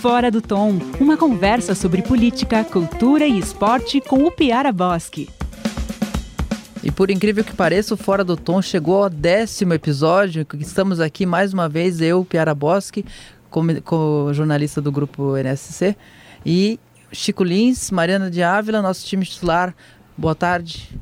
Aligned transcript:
Fora 0.00 0.30
do 0.30 0.40
Tom, 0.40 0.78
uma 1.00 1.16
conversa 1.16 1.74
sobre 1.74 2.02
política, 2.02 2.62
cultura 2.62 3.26
e 3.26 3.36
esporte 3.36 4.00
com 4.00 4.22
o 4.22 4.30
Piara 4.30 4.70
Bosque. 4.70 5.28
E 6.84 6.90
por 6.92 7.10
incrível 7.10 7.42
que 7.42 7.52
pareça, 7.52 7.94
o 7.94 7.96
Fora 7.96 8.22
do 8.22 8.36
Tom 8.36 8.62
chegou 8.62 9.02
ao 9.02 9.10
décimo 9.10 9.74
episódio. 9.74 10.46
Estamos 10.60 11.00
aqui 11.00 11.26
mais 11.26 11.52
uma 11.52 11.68
vez, 11.68 12.00
eu, 12.00 12.24
Piara 12.24 12.54
Bosque, 12.54 13.04
como, 13.50 13.82
como 13.82 14.32
jornalista 14.32 14.80
do 14.80 14.92
grupo 14.92 15.36
NSC, 15.36 15.96
e 16.46 16.78
Chico 17.10 17.42
Lins, 17.42 17.90
Mariana 17.90 18.30
de 18.30 18.40
Ávila, 18.40 18.80
nosso 18.80 19.04
time 19.04 19.26
titular. 19.26 19.74
Boa 20.16 20.34
tarde. 20.36 20.96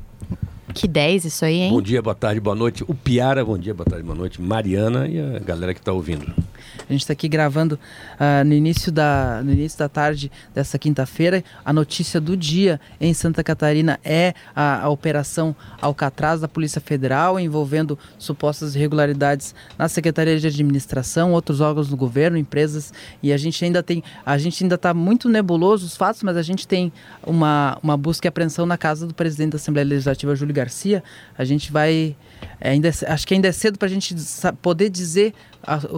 Que 0.73 0.87
10 0.87 1.25
isso 1.25 1.45
aí, 1.45 1.59
hein? 1.59 1.69
Bom 1.71 1.83
dia, 1.83 2.01
boa 2.01 2.15
tarde, 2.15 2.39
boa 2.39 2.55
noite. 2.55 2.83
O 2.87 2.95
Piara, 2.95 3.45
bom 3.45 3.59
dia, 3.59 3.75
boa 3.75 3.87
tarde, 3.87 4.03
boa 4.03 4.17
noite. 4.17 4.41
Mariana 4.41 5.07
e 5.07 5.19
a 5.19 5.37
galera 5.37 5.75
que 5.75 5.79
está 5.79 5.93
ouvindo. 5.93 6.33
A 6.79 6.91
gente 6.91 7.01
está 7.01 7.13
aqui 7.13 7.27
gravando 7.27 7.73
uh, 7.73 8.43
no, 8.45 8.53
início 8.53 8.91
da, 8.91 9.41
no 9.43 9.51
início 9.51 9.77
da 9.77 9.89
tarde 9.89 10.31
dessa 10.53 10.77
quinta-feira. 10.77 11.43
A 11.63 11.73
notícia 11.73 12.19
do 12.19 12.35
dia 12.35 12.79
em 12.99 13.13
Santa 13.13 13.43
Catarina 13.43 13.99
é 14.03 14.33
a, 14.55 14.83
a, 14.83 14.89
Operação 14.89 15.55
Alcatraz 15.81 16.41
da 16.41 16.47
Polícia 16.47 16.81
Federal, 16.81 17.39
envolvendo 17.39 17.97
supostas 18.17 18.75
irregularidades 18.75 19.53
na 19.77 19.87
Secretaria 19.87 20.39
de 20.39 20.47
Administração, 20.47 21.33
outros 21.33 21.61
órgãos 21.61 21.87
do 21.87 21.97
governo, 21.97 22.37
empresas. 22.37 22.93
E 23.21 23.31
a 23.33 23.37
gente 23.37 23.63
ainda 23.63 23.83
tem. 23.83 24.03
A 24.25 24.37
gente 24.37 24.63
ainda 24.63 24.75
está 24.75 24.93
muito 24.93 25.29
nebuloso 25.29 25.85
os 25.85 25.95
fatos, 25.95 26.23
mas 26.23 26.37
a 26.37 26.41
gente 26.41 26.67
tem 26.67 26.91
uma, 27.25 27.77
uma 27.81 27.97
busca 27.97 28.27
e 28.27 28.29
apreensão 28.29 28.65
na 28.65 28.77
casa 28.77 29.05
do 29.07 29.13
presidente 29.13 29.51
da 29.51 29.57
Assembleia 29.57 29.87
Legislativa, 29.87 30.35
Júlio 30.35 30.53
Garcia. 30.53 31.03
A 31.37 31.43
gente 31.43 31.71
vai. 31.71 32.15
É, 32.59 32.71
ainda, 32.71 32.89
acho 32.89 33.27
que 33.27 33.33
ainda 33.33 33.47
é 33.47 33.51
cedo 33.51 33.77
para 33.77 33.87
a 33.87 33.91
gente 33.91 34.15
poder 34.61 34.89
dizer 34.89 35.33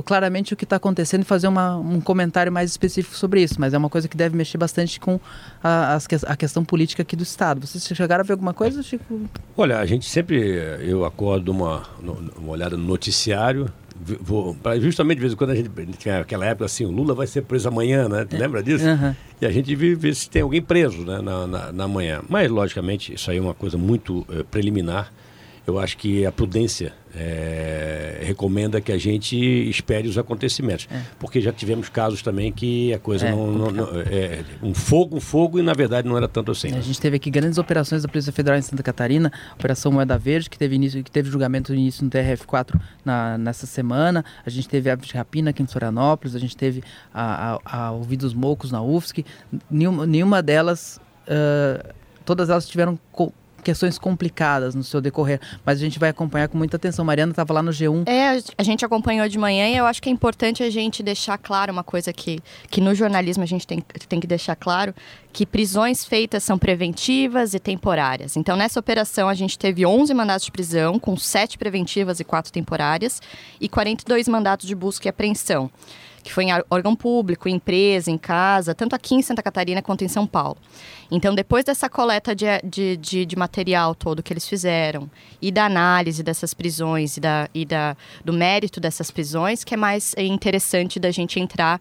claramente 0.04 0.54
o 0.54 0.58
que 0.58 0.64
está 0.64 0.78
acontecendo 0.78 1.22
e 1.22 1.26
fazer 1.26 1.48
uma, 1.48 1.78
um 1.78 2.02
comentário 2.02 2.52
mais 2.52 2.72
específico 2.72 3.16
sobre 3.16 3.44
isso, 3.44 3.56
mas 3.60 3.74
é 3.74 3.78
uma 3.78 3.90
coisa 3.90 4.08
que 4.08 4.18
deve 4.18 4.36
mexer 4.36 4.58
bastante 4.58 5.00
com 5.00 5.20
a, 5.64 5.98
a, 6.28 6.36
questão 6.36 6.66
política 6.66 7.04
aqui 7.04 7.16
do 7.16 7.24
Estado. 7.24 7.66
Vocês 7.66 7.86
chegaram 7.96 8.22
a 8.22 8.26
ver 8.26 8.34
alguma 8.34 8.54
coisa, 8.54 8.82
Chico? 8.82 9.22
Olha, 9.56 9.80
a 9.80 9.86
gente 9.86 10.10
sempre, 10.10 10.40
eu 10.82 11.06
acordo 11.06 11.52
uma, 11.52 11.84
uma 12.02 12.52
olhada 12.52 12.76
no 12.76 12.84
noticiário, 12.84 13.72
vou, 14.22 14.56
justamente 14.80 15.18
de 15.18 15.22
vez 15.22 15.34
em 15.34 15.36
quando 15.36 15.52
a 15.52 15.56
gente 15.56 15.70
tinha 15.98 16.22
aquela 16.22 16.46
época 16.46 16.66
assim, 16.66 16.86
o 16.86 16.92
Lula 16.92 17.14
vai 17.14 17.28
ser 17.28 17.42
preso 17.44 17.68
amanhã, 17.68 18.08
né? 18.08 18.26
É. 18.32 18.38
Lembra 18.38 18.64
disso? 18.64 18.86
Uhum. 18.86 19.14
E 19.42 19.46
a 19.46 19.52
gente 19.52 19.76
ver 19.76 20.16
se 20.16 20.30
tem 20.30 20.42
alguém 20.42 20.62
preso 20.62 21.04
né, 21.04 21.22
na, 21.22 21.46
na, 21.46 21.72
na, 21.72 21.88
manhã. 21.88 22.22
Mas, 22.28 22.50
logicamente, 22.50 23.14
isso 23.14 23.30
aí 23.30 23.38
é 23.38 23.42
uma 23.42 23.54
coisa 23.54 23.78
muito 23.78 24.20
uh, 24.20 24.44
preliminar 24.50 25.12
eu 25.70 25.80
acho 25.80 25.98
que 25.98 26.26
a 26.26 26.32
prudência 26.32 26.94
é, 27.16 28.22
recomenda 28.24 28.80
que 28.82 28.92
a 28.92 28.98
gente 28.98 29.36
espere 29.70 30.08
os 30.08 30.18
acontecimentos. 30.18 30.88
É. 30.92 31.02
Porque 31.18 31.42
já 31.42 31.52
tivemos 31.52 31.90
casos 31.90 32.22
também 32.22 32.52
que 32.52 32.94
a 32.94 33.00
coisa 33.00 33.28
é, 33.28 33.32
não, 33.32 33.52
não, 33.52 33.72
não, 33.72 33.88
é 34.02 34.44
um 34.62 34.74
fogo, 34.74 35.18
um 35.18 35.20
fogo 35.20 35.60
e 35.60 35.62
na 35.62 35.74
verdade 35.74 36.08
não 36.08 36.18
era 36.18 36.28
tanto 36.28 36.52
assim. 36.52 36.76
A 36.76 36.82
gente 36.82 37.00
teve 37.00 37.18
aqui 37.18 37.30
grandes 37.30 37.58
operações 37.58 38.02
da 38.04 38.08
Polícia 38.08 38.32
Federal 38.32 38.58
em 38.58 38.62
Santa 38.62 38.84
Catarina, 38.84 39.32
Operação 39.54 39.92
Moeda 39.92 40.18
Verde, 40.18 40.50
que 40.50 40.58
teve 40.58 40.76
início, 40.76 41.04
que 41.04 41.12
teve 41.12 41.30
julgamento 41.30 41.72
no 41.72 41.80
início 41.80 42.04
no 42.04 42.10
TRF4 42.10 42.80
na, 43.04 43.38
nessa 43.38 43.66
semana. 43.66 44.24
A 44.46 44.50
gente 44.50 44.68
teve 44.68 44.90
a 44.90 44.98
rapina 45.14 45.50
aqui 45.50 45.64
em 45.64 45.68
Florianópolis, 45.68 46.36
a 46.36 46.40
gente 46.40 46.56
teve 46.56 46.84
a, 47.14 47.60
a, 47.64 47.78
a 47.78 47.92
Ouvidos 47.92 48.34
Moucos 48.34 48.72
na 48.72 48.82
UFSC. 48.82 49.26
Nenhuma, 49.70 50.06
nenhuma 50.06 50.42
delas, 50.42 51.00
uh, 51.28 51.94
todas 52.26 52.50
elas 52.50 52.68
tiveram 52.68 53.00
questões 53.60 53.98
complicadas 53.98 54.76
no 54.76 54.84
seu 54.84 55.02
decorrer, 55.02 55.40
mas 55.66 55.78
a 55.78 55.82
gente 55.82 56.00
vai 56.00 56.10
acompanhar 56.10 56.48
com 56.48 56.58
muita 56.58 56.78
atenção. 56.78 57.06
Mariana 57.06 57.32
estava 57.32 57.54
lá 57.54 57.62
no 57.62 57.72
G1. 57.72 58.08
É, 58.08 58.42
a 58.58 58.64
gente 58.64 58.84
acompanhou 58.86 59.28
de 59.28 59.38
manhã 59.38 59.68
e 59.68 59.78
eu 59.78 59.86
acho 59.86 60.02
que 60.02 60.10
é 60.10 60.12
importante 60.12 60.64
a 60.64 60.70
gente 60.70 61.04
deixar 61.04 61.38
claro 61.38 61.72
uma 61.72 61.84
coisa 61.84 62.12
que, 62.12 62.40
que 62.70 62.82
no 62.82 62.96
jornalismo 62.96 63.44
a 63.44 63.48
gente 63.48 63.66
tem, 63.66 63.82
tem 64.08 64.20
que 64.20 64.28
deixar 64.28 64.56
claro, 64.56 64.94
que 65.32 65.46
prisões 65.46 66.04
feitas 66.04 66.44
são 66.44 66.58
preventivas 66.58 67.54
e 67.54 67.60
temporárias. 67.60 68.36
Então, 68.36 68.56
nessa 68.56 68.80
operação, 68.80 69.30
a 69.30 69.34
gente 69.34 69.58
teve 69.58 69.86
11 69.86 70.14
mandatos 70.14 70.46
de 70.46 70.52
prisão, 70.52 70.98
com 70.98 71.16
7 71.16 71.58
preventivas 71.58 72.20
e 72.20 72.24
4 72.24 72.52
temporárias, 72.52 73.22
e 73.60 73.70
42 73.70 74.28
mandatos 74.28 74.68
de 74.68 74.76
busca 74.76 75.08
e 75.08 75.10
apreensão 75.10 75.70
que 76.24 76.34
foi 76.34 76.46
em 76.46 76.50
órgão 76.70 76.96
público, 76.96 77.48
em 77.48 77.56
empresa, 77.56 78.12
em 78.12 78.18
casa, 78.18 78.76
tanto 78.76 78.96
aqui 78.96 79.16
em 79.16 79.22
Santa 79.22 79.44
Catarina 79.44 79.82
quanto 79.82 80.04
em 80.04 80.08
São 80.08 80.26
Paulo. 80.26 80.58
Então, 81.12 81.34
depois 81.34 81.66
dessa 81.66 81.90
coleta 81.90 82.36
de, 82.36 82.46
de, 82.64 82.98
de, 82.98 83.26
de 83.26 83.36
material 83.36 83.96
todo 83.96 84.22
que 84.22 84.32
eles 84.32 84.48
fizeram, 84.48 85.10
e 85.42 85.52
da 85.52 85.66
análise 85.66 86.22
dessas 86.22 86.54
prisões 86.54 87.18
e, 87.18 87.20
da, 87.20 87.50
e 87.54 87.66
da, 87.66 87.98
do 88.24 88.32
mérito 88.32 88.80
dessas 88.80 89.10
prisões, 89.10 89.64
que 89.64 89.74
é 89.74 89.78
mais 89.78 90.14
interessante 90.18 91.00
da 91.00 91.12
gente 91.12 91.40
entrar 91.40 91.80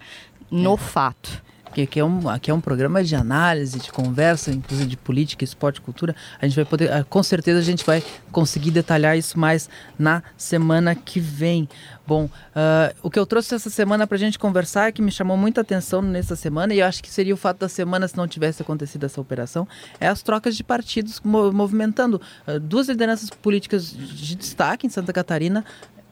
no 0.50 0.74
é. 0.74 0.78
fato 0.78 1.42
que 1.72 1.82
aqui 1.82 2.00
é, 2.00 2.04
um, 2.04 2.28
aqui 2.28 2.50
é 2.50 2.54
um 2.54 2.60
programa 2.60 3.02
de 3.02 3.14
análise, 3.14 3.78
de 3.78 3.92
conversa, 3.92 4.50
inclusive 4.50 4.88
de 4.88 4.96
política, 4.96 5.44
esporte, 5.44 5.80
cultura. 5.80 6.14
A 6.40 6.46
gente 6.46 6.56
vai 6.56 6.64
poder, 6.64 6.92
ah, 6.92 7.04
com 7.04 7.22
certeza 7.22 7.58
a 7.58 7.62
gente 7.62 7.84
vai 7.84 8.02
conseguir 8.32 8.70
detalhar 8.70 9.16
isso 9.16 9.38
mais 9.38 9.68
na 9.98 10.22
semana 10.36 10.94
que 10.94 11.20
vem. 11.20 11.68
Bom, 12.06 12.24
uh, 12.24 12.96
o 13.02 13.10
que 13.10 13.18
eu 13.18 13.26
trouxe 13.26 13.54
essa 13.54 13.68
semana 13.68 14.06
para 14.06 14.16
a 14.16 14.18
gente 14.18 14.38
conversar, 14.38 14.92
que 14.92 15.02
me 15.02 15.10
chamou 15.10 15.36
muita 15.36 15.60
atenção 15.60 16.00
nessa 16.00 16.34
semana, 16.34 16.72
e 16.72 16.80
eu 16.80 16.86
acho 16.86 17.02
que 17.02 17.10
seria 17.10 17.34
o 17.34 17.36
fato 17.36 17.58
da 17.58 17.68
semana 17.68 18.08
se 18.08 18.16
não 18.16 18.26
tivesse 18.26 18.62
acontecido 18.62 19.04
essa 19.04 19.20
operação, 19.20 19.68
é 20.00 20.08
as 20.08 20.22
trocas 20.22 20.56
de 20.56 20.64
partidos 20.64 21.20
movimentando 21.22 22.20
uh, 22.46 22.58
duas 22.58 22.88
lideranças 22.88 23.28
políticas 23.28 23.92
de 23.92 24.36
destaque 24.36 24.86
em 24.86 24.90
Santa 24.90 25.12
Catarina 25.12 25.64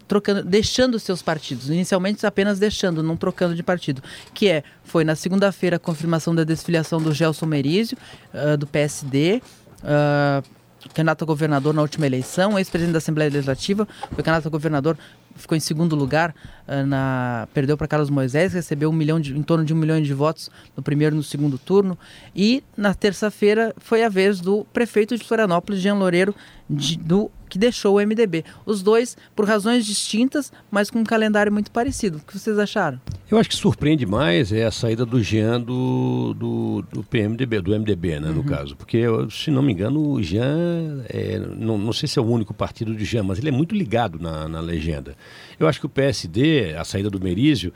trocando, 0.06 0.43
deixando 0.43 0.99
seus 0.99 1.22
partidos. 1.22 1.69
Inicialmente 1.69 2.25
apenas 2.27 2.59
deixando, 2.59 3.03
não 3.03 3.17
trocando 3.17 3.55
de 3.55 3.62
partido. 3.62 4.03
Que 4.33 4.49
é, 4.49 4.65
foi 4.84 5.05
na 5.05 5.15
segunda-feira 5.15 5.77
a 5.77 5.78
confirmação 5.78 6.34
da 6.34 6.44
desfiliação 6.44 7.00
do 7.00 7.12
Gelson 7.12 7.47
Merizio, 7.47 7.97
uh, 8.33 8.56
do 8.56 8.66
PSD. 8.66 9.43
Uh, 9.83 10.56
candidato 10.95 11.25
a 11.25 11.27
governador 11.27 11.75
na 11.75 11.83
última 11.83 12.06
eleição, 12.06 12.56
ex-presidente 12.56 12.93
da 12.93 12.99
Assembleia 12.99 13.28
Legislativa, 13.28 13.89
foi 14.12 14.22
candidato 14.22 14.47
a 14.47 14.50
governador, 14.50 14.97
ficou 15.34 15.56
em 15.56 15.61
segundo 15.61 15.97
lugar, 15.97 16.33
uh, 16.69 16.87
na, 16.87 17.49
perdeu 17.53 17.77
para 17.77 17.89
Carlos 17.89 18.09
Moisés, 18.09 18.53
recebeu 18.53 18.89
um 18.89 18.93
milhão 18.93 19.19
de, 19.19 19.37
em 19.37 19.43
torno 19.43 19.65
de 19.65 19.75
um 19.75 19.77
milhão 19.77 20.00
de 20.00 20.15
votos 20.15 20.49
no 20.77 20.83
primeiro 20.84 21.16
e 21.16 21.19
no 21.19 21.25
segundo 21.25 21.59
turno. 21.59 21.99
E 22.34 22.62
na 22.77 22.95
terça-feira 22.95 23.75
foi 23.78 24.05
a 24.05 24.09
vez 24.09 24.41
do 24.41 24.65
prefeito 24.72 25.16
de 25.16 25.25
Florianópolis, 25.25 25.81
Jean 25.81 25.95
Loureiro, 25.95 26.34
de, 26.71 26.97
do 26.97 27.31
que 27.49 27.59
deixou 27.59 27.97
o 27.97 28.01
MDB. 28.01 28.45
Os 28.65 28.83
dois 28.83 29.17
por 29.34 29.47
razões 29.47 29.84
distintas, 29.84 30.53
mas 30.71 30.91
com 30.91 31.01
um 31.01 31.05
calendário 31.05 31.53
muito 31.53 31.71
parecido. 31.71 32.19
O 32.19 32.21
que 32.21 32.39
vocês 32.39 32.59
acharam? 32.59 33.01
Eu 33.31 33.39
acho 33.39 33.49
que 33.49 33.57
surpreende 33.57 34.07
mais 34.07 34.53
é 34.53 34.65
a 34.65 34.71
saída 34.71 35.05
do 35.05 35.21
Jean 35.21 35.61
do, 35.61 36.34
do, 36.34 36.83
do 36.93 37.03
PMDB, 37.03 37.61
do 37.61 37.73
MDB, 37.73 38.21
né, 38.21 38.29
uhum. 38.29 38.34
no 38.37 38.45
caso. 38.45 38.77
Porque, 38.77 39.03
se 39.31 39.51
não 39.51 39.62
me 39.62 39.73
engano, 39.73 40.12
o 40.12 40.23
Jean, 40.23 41.05
é, 41.09 41.39
não, 41.39 41.77
não 41.77 41.93
sei 41.93 42.09
se 42.09 42.19
é 42.19 42.23
o 42.23 42.27
único 42.27 42.55
partido 42.55 42.95
de 42.95 43.05
Jean, 43.05 43.25
mas 43.25 43.39
ele 43.39 43.49
é 43.49 43.53
muito 43.53 43.75
ligado 43.75 44.19
na, 44.19 44.49
na 44.49 44.61
legenda. 44.61 45.17
Eu 45.59 45.67
acho 45.67 45.81
que 45.81 45.87
o 45.87 45.89
PSD, 45.89 46.75
a 46.77 46.84
saída 46.84 47.11
do 47.11 47.21
Merizio, 47.21 47.73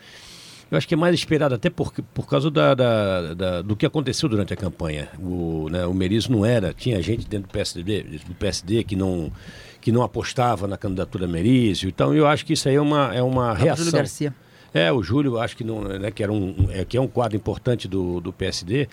eu 0.71 0.79
acho 0.79 0.87
que 0.87 0.95
é 0.95 0.97
mais 0.97 1.15
esperado 1.15 1.55
até 1.55 1.69
por, 1.69 1.93
por 2.15 2.27
causa 2.27 2.51
da, 2.51 2.75
da, 2.75 3.35
da, 3.35 3.63
do 3.63 3.75
que 3.75 3.85
aconteceu 3.85 4.29
durante 4.29 4.53
a 4.55 4.57
campanha. 4.57 5.09
O, 5.19 5.69
né, 5.71 5.85
o 5.85 5.93
Merizio 5.93 6.31
não 6.31 6.47
era, 6.47 6.73
tinha 6.73 7.03
gente 7.03 7.27
dentro 7.27 7.49
do 7.49 7.53
PSD, 7.53 8.03
do 8.27 8.35
PSD 8.35 8.85
que 8.85 8.95
não 8.95 9.33
que 9.81 9.91
não 9.91 10.03
apostava 10.03 10.69
na 10.69 10.77
candidatura 10.77 11.27
Merizio. 11.27 11.89
Então 11.89 12.15
eu 12.15 12.27
acho 12.27 12.45
que 12.45 12.53
isso 12.53 12.69
aí 12.69 12.75
é 12.75 12.81
uma, 12.81 13.15
é 13.15 13.23
uma 13.23 13.55
reação. 13.55 13.87
Júlio 13.87 13.99
Garcia. 13.99 14.35
É, 14.73 14.93
o 14.93 15.03
Júlio, 15.03 15.39
acho 15.39 15.57
que, 15.57 15.65
não, 15.65 15.83
né, 15.83 16.11
que, 16.11 16.23
era 16.23 16.33
um, 16.33 16.69
é, 16.71 16.85
que 16.85 16.97
é 16.97 17.01
um 17.01 17.09
quadro 17.09 17.37
importante 17.37 17.89
do, 17.89 18.21
do 18.21 18.33
PSD. 18.33 18.89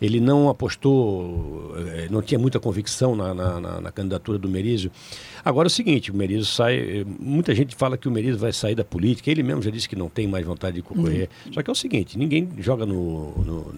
Ele 0.00 0.20
não 0.20 0.48
apostou, 0.48 1.74
é, 1.94 2.08
não 2.10 2.22
tinha 2.22 2.38
muita 2.38 2.58
convicção 2.58 3.14
na, 3.14 3.34
na, 3.34 3.60
na, 3.60 3.80
na 3.80 3.92
candidatura 3.92 4.38
do 4.38 4.48
Merizio. 4.48 4.90
Agora 5.44 5.66
é 5.66 5.70
o 5.70 5.70
seguinte, 5.70 6.10
o 6.10 6.14
Merizio 6.14 6.46
sai. 6.46 7.04
Muita 7.18 7.54
gente 7.54 7.76
fala 7.76 7.96
que 7.98 8.08
o 8.08 8.10
Merizio 8.10 8.38
vai 8.38 8.52
sair 8.52 8.74
da 8.74 8.84
política. 8.84 9.30
Ele 9.30 9.42
mesmo 9.42 9.62
já 9.62 9.70
disse 9.70 9.88
que 9.88 9.96
não 9.96 10.08
tem 10.08 10.26
mais 10.26 10.44
vontade 10.46 10.76
de 10.76 10.82
concorrer. 10.82 11.28
Uhum. 11.46 11.52
Só 11.52 11.62
que 11.62 11.70
é 11.70 11.72
o 11.72 11.76
seguinte, 11.76 12.18
ninguém 12.18 12.48
joga 12.58 12.86
no, 12.86 13.30
no, 13.44 13.74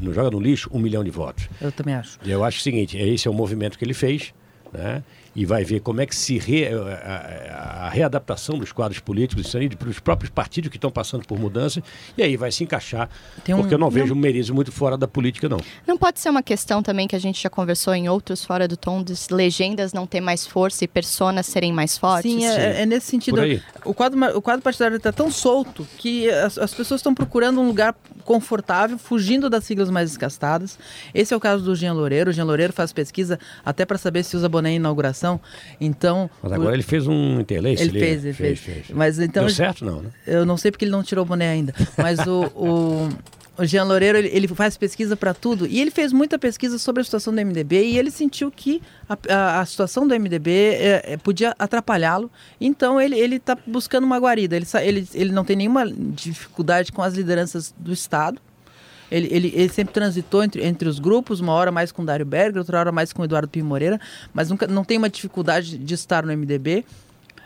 não 0.00 0.12
joga 0.12 0.30
no 0.30 0.40
lixo 0.40 0.70
um 0.72 0.78
milhão 0.78 1.02
de 1.02 1.10
votos. 1.10 1.48
Eu 1.60 1.72
também 1.72 1.94
acho. 1.94 2.18
Eu 2.24 2.44
acho 2.44 2.58
o 2.58 2.62
seguinte, 2.62 2.96
esse 2.96 3.26
é 3.26 3.30
o 3.30 3.34
movimento 3.34 3.78
que 3.78 3.84
ele 3.84 3.94
fez. 3.94 4.32
Né? 4.72 5.02
E 5.34 5.44
vai 5.44 5.64
ver 5.64 5.80
como 5.80 6.00
é 6.00 6.06
que 6.06 6.14
se 6.14 6.38
re, 6.38 6.66
a, 6.66 7.86
a, 7.86 7.88
readaptação 7.88 8.58
dos 8.58 8.72
quadros 8.72 9.00
políticos 9.00 9.52
para 9.78 9.88
os 9.88 9.98
próprios 9.98 10.30
partidos 10.30 10.70
que 10.70 10.76
estão 10.76 10.90
passando 10.90 11.26
por 11.26 11.38
mudança 11.38 11.82
e 12.16 12.22
aí 12.22 12.36
vai 12.36 12.52
se 12.52 12.62
encaixar 12.62 13.08
um, 13.48 13.56
porque 13.56 13.74
eu 13.74 13.78
não, 13.78 13.86
não 13.86 13.90
vejo 13.90 14.14
o 14.14 14.16
Merizio 14.16 14.54
muito 14.54 14.70
fora 14.70 14.96
da 14.96 15.08
política 15.08 15.48
não. 15.48 15.58
Não 15.86 15.98
pode 15.98 16.20
ser 16.20 16.30
uma 16.30 16.42
questão 16.42 16.82
também 16.82 17.08
que 17.08 17.16
a 17.16 17.18
gente 17.18 17.42
já 17.42 17.50
conversou 17.50 17.94
em 17.94 18.08
outros 18.08 18.44
fora 18.44 18.68
do 18.68 18.76
tom 18.76 19.02
de 19.02 19.14
legendas 19.30 19.92
não 19.92 20.06
ter 20.06 20.20
mais 20.20 20.46
força 20.46 20.84
e 20.84 20.88
personas 20.88 21.46
serem 21.46 21.72
mais 21.72 21.98
fortes? 21.98 22.30
Sim 22.30 22.44
é, 22.46 22.82
é 22.82 22.86
nesse 22.86 23.06
sentido. 23.06 23.40
O 23.84 23.94
quadro 23.94 24.18
o 24.36 24.42
quadro 24.42 24.62
partidário 24.62 24.96
está 24.96 25.12
tão 25.12 25.30
solto 25.30 25.86
que 25.98 26.28
as, 26.30 26.58
as 26.58 26.72
pessoas 26.72 27.00
estão 27.00 27.14
procurando 27.14 27.60
um 27.60 27.66
lugar 27.66 27.94
confortável 28.24 28.98
fugindo 28.98 29.50
das 29.50 29.64
siglas 29.64 29.90
mais 29.90 30.10
desgastadas 30.10 30.78
esse 31.12 31.34
é 31.34 31.36
o 31.36 31.40
caso 31.40 31.64
do 31.64 31.74
Jean 31.74 31.92
Loureiro 31.92 32.30
o 32.30 32.32
Jean 32.32 32.44
Loureiro 32.44 32.72
faz 32.72 32.92
pesquisa 32.92 33.38
até 33.64 33.84
para 33.84 33.98
saber 33.98 34.22
se 34.22 34.36
usa 34.36 34.48
boné 34.48 34.70
em 34.70 34.76
inauguração. 34.76 35.40
Então. 35.80 36.30
Mas 36.42 36.52
agora 36.52 36.70
o... 36.70 36.74
ele 36.74 36.82
fez 36.82 37.06
um 37.06 37.40
interlace. 37.40 37.82
Ele, 37.82 37.90
ele 37.90 38.00
fez, 38.00 38.24
ele 38.24 38.34
fez. 38.34 38.60
fez. 38.60 38.86
fez. 38.86 38.96
Mas 38.96 39.18
então. 39.18 39.44
Deu 39.44 39.54
certo, 39.54 39.84
não, 39.84 40.02
né? 40.02 40.10
Eu 40.26 40.44
não 40.44 40.56
sei 40.56 40.70
porque 40.70 40.84
ele 40.84 40.92
não 40.92 41.02
tirou 41.02 41.24
o 41.24 41.26
boné 41.26 41.50
ainda. 41.50 41.74
Mas 41.96 42.18
o, 42.26 42.44
o, 42.54 43.08
o 43.56 43.64
Jean 43.64 43.84
Loureiro, 43.84 44.18
ele, 44.18 44.28
ele 44.32 44.48
faz 44.48 44.76
pesquisa 44.76 45.16
para 45.16 45.32
tudo. 45.32 45.66
E 45.66 45.80
ele 45.80 45.90
fez 45.90 46.12
muita 46.12 46.38
pesquisa 46.38 46.78
sobre 46.78 47.02
a 47.02 47.04
situação 47.04 47.34
do 47.34 47.40
MDB 47.40 47.84
e 47.84 47.98
ele 47.98 48.10
sentiu 48.10 48.50
que 48.50 48.82
a, 49.08 49.16
a, 49.28 49.60
a 49.60 49.66
situação 49.66 50.06
do 50.06 50.18
MDB 50.18 50.50
é, 50.50 51.12
é, 51.12 51.16
podia 51.16 51.54
atrapalhá-lo. 51.58 52.30
Então 52.60 53.00
ele 53.00 53.36
está 53.36 53.56
buscando 53.66 54.04
uma 54.04 54.18
guarida. 54.18 54.56
Ele, 54.56 54.66
ele, 54.82 55.08
ele 55.14 55.32
não 55.32 55.44
tem 55.44 55.56
nenhuma 55.56 55.86
dificuldade 55.86 56.90
com 56.90 57.02
as 57.02 57.14
lideranças 57.14 57.72
do 57.78 57.92
Estado. 57.92 58.40
Ele, 59.10 59.28
ele, 59.30 59.52
ele, 59.54 59.68
sempre 59.68 59.94
transitou 59.94 60.42
entre, 60.42 60.64
entre 60.64 60.88
os 60.88 60.98
grupos, 60.98 61.38
uma 61.38 61.52
hora 61.52 61.70
mais 61.70 61.92
com 61.92 62.02
o 62.02 62.04
Dário 62.04 62.26
Berger, 62.26 62.58
outra 62.58 62.80
hora 62.80 62.90
mais 62.90 63.12
com 63.12 63.22
o 63.22 63.24
Eduardo 63.24 63.46
Pinho 63.46 63.64
Moreira, 63.64 64.00
mas 64.32 64.50
nunca, 64.50 64.66
não 64.66 64.82
tem 64.82 64.98
uma 64.98 65.10
dificuldade 65.10 65.78
de 65.78 65.94
estar 65.94 66.24
no 66.24 66.36
MDB. 66.36 66.84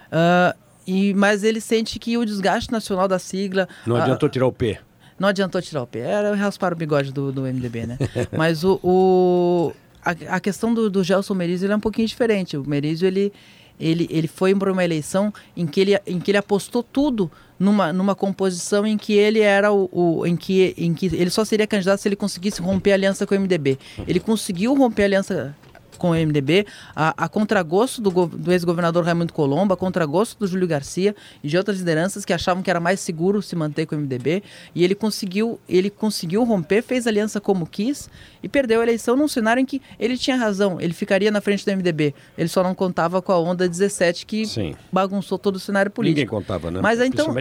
Uh, 0.06 0.12
ah, 0.12 0.56
e, 0.86 1.12
mas 1.12 1.44
ele 1.44 1.60
sente 1.60 1.98
que 1.98 2.16
o 2.16 2.24
desgaste 2.24 2.72
nacional 2.72 3.06
da 3.06 3.18
sigla. 3.18 3.68
Não 3.86 3.96
adiantou 3.96 4.26
tirar 4.30 4.46
o 4.46 4.52
P. 4.52 4.78
Não 5.18 5.28
adiantou 5.28 5.60
tirar 5.60 5.82
o 5.82 5.86
pé. 5.86 6.00
Era 6.00 6.34
raspar 6.34 6.72
o 6.72 6.76
bigode 6.76 7.12
do, 7.12 7.32
do 7.32 7.42
MDB, 7.42 7.86
né? 7.86 7.98
Mas 8.36 8.64
o, 8.64 8.78
o 8.82 9.72
a, 10.04 10.36
a, 10.36 10.40
questão 10.40 10.72
do, 10.72 10.88
do 10.88 11.02
Gelson 11.02 11.34
Merizio 11.34 11.66
ele 11.66 11.72
é 11.72 11.76
um 11.76 11.80
pouquinho 11.80 12.06
diferente. 12.06 12.56
O 12.56 12.68
Merizio, 12.68 13.06
ele, 13.06 13.32
ele, 13.78 14.06
ele 14.10 14.28
foi 14.28 14.54
para 14.54 14.72
uma 14.72 14.84
eleição 14.84 15.32
em 15.56 15.66
que 15.66 15.80
ele, 15.80 16.00
em 16.06 16.20
que 16.20 16.30
ele 16.30 16.38
apostou 16.38 16.82
tudo 16.82 17.30
numa, 17.58 17.92
numa 17.92 18.14
composição 18.14 18.86
em 18.86 18.96
que 18.96 19.12
ele 19.12 19.40
era 19.40 19.72
o, 19.72 19.88
o, 19.92 20.26
em, 20.26 20.36
que, 20.36 20.74
em 20.78 20.94
que 20.94 21.06
ele 21.06 21.30
só 21.30 21.44
seria 21.44 21.66
candidato 21.66 22.00
se 22.00 22.08
ele 22.08 22.16
conseguisse 22.16 22.62
romper 22.62 22.92
a 22.92 22.94
aliança 22.94 23.26
com 23.26 23.34
o 23.34 23.40
MDB. 23.40 23.78
Ele 24.06 24.20
conseguiu 24.20 24.74
romper 24.74 25.02
a 25.02 25.06
aliança 25.06 25.56
com 25.98 26.10
o 26.10 26.14
MDB, 26.14 26.66
a, 26.96 27.24
a 27.24 27.28
contragosto 27.28 28.00
do, 28.00 28.26
do 28.26 28.52
ex-governador 28.52 29.04
Raimundo 29.04 29.32
Colombo, 29.32 29.74
a 29.74 29.76
contragosto 29.76 30.38
do 30.38 30.46
Júlio 30.46 30.66
Garcia 30.66 31.14
e 31.42 31.48
de 31.48 31.58
outras 31.58 31.78
lideranças 31.78 32.24
que 32.24 32.32
achavam 32.32 32.62
que 32.62 32.70
era 32.70 32.80
mais 32.80 33.00
seguro 33.00 33.42
se 33.42 33.54
manter 33.54 33.86
com 33.86 33.94
o 33.94 33.98
MDB, 33.98 34.42
e 34.74 34.84
ele 34.84 34.94
conseguiu, 34.94 35.60
ele 35.68 35.90
conseguiu 35.90 36.44
romper, 36.44 36.82
fez 36.82 37.06
aliança 37.06 37.40
como 37.40 37.66
quis 37.66 38.08
e 38.42 38.48
perdeu 38.48 38.80
a 38.80 38.82
eleição 38.84 39.16
num 39.16 39.28
cenário 39.28 39.60
em 39.60 39.66
que 39.66 39.82
ele 39.98 40.16
tinha 40.16 40.36
razão, 40.36 40.80
ele 40.80 40.94
ficaria 40.94 41.30
na 41.30 41.40
frente 41.40 41.64
do 41.64 41.76
MDB. 41.76 42.14
Ele 42.36 42.48
só 42.48 42.62
não 42.62 42.74
contava 42.74 43.20
com 43.20 43.32
a 43.32 43.38
onda 43.38 43.68
17 43.68 44.24
que 44.24 44.46
Sim. 44.46 44.74
bagunçou 44.92 45.38
todo 45.38 45.56
o 45.56 45.60
cenário 45.60 45.90
político. 45.90 46.20
Ninguém 46.20 46.26
contava, 46.26 46.70
né? 46.70 46.80
Mas 46.80 47.00
então, 47.00 47.34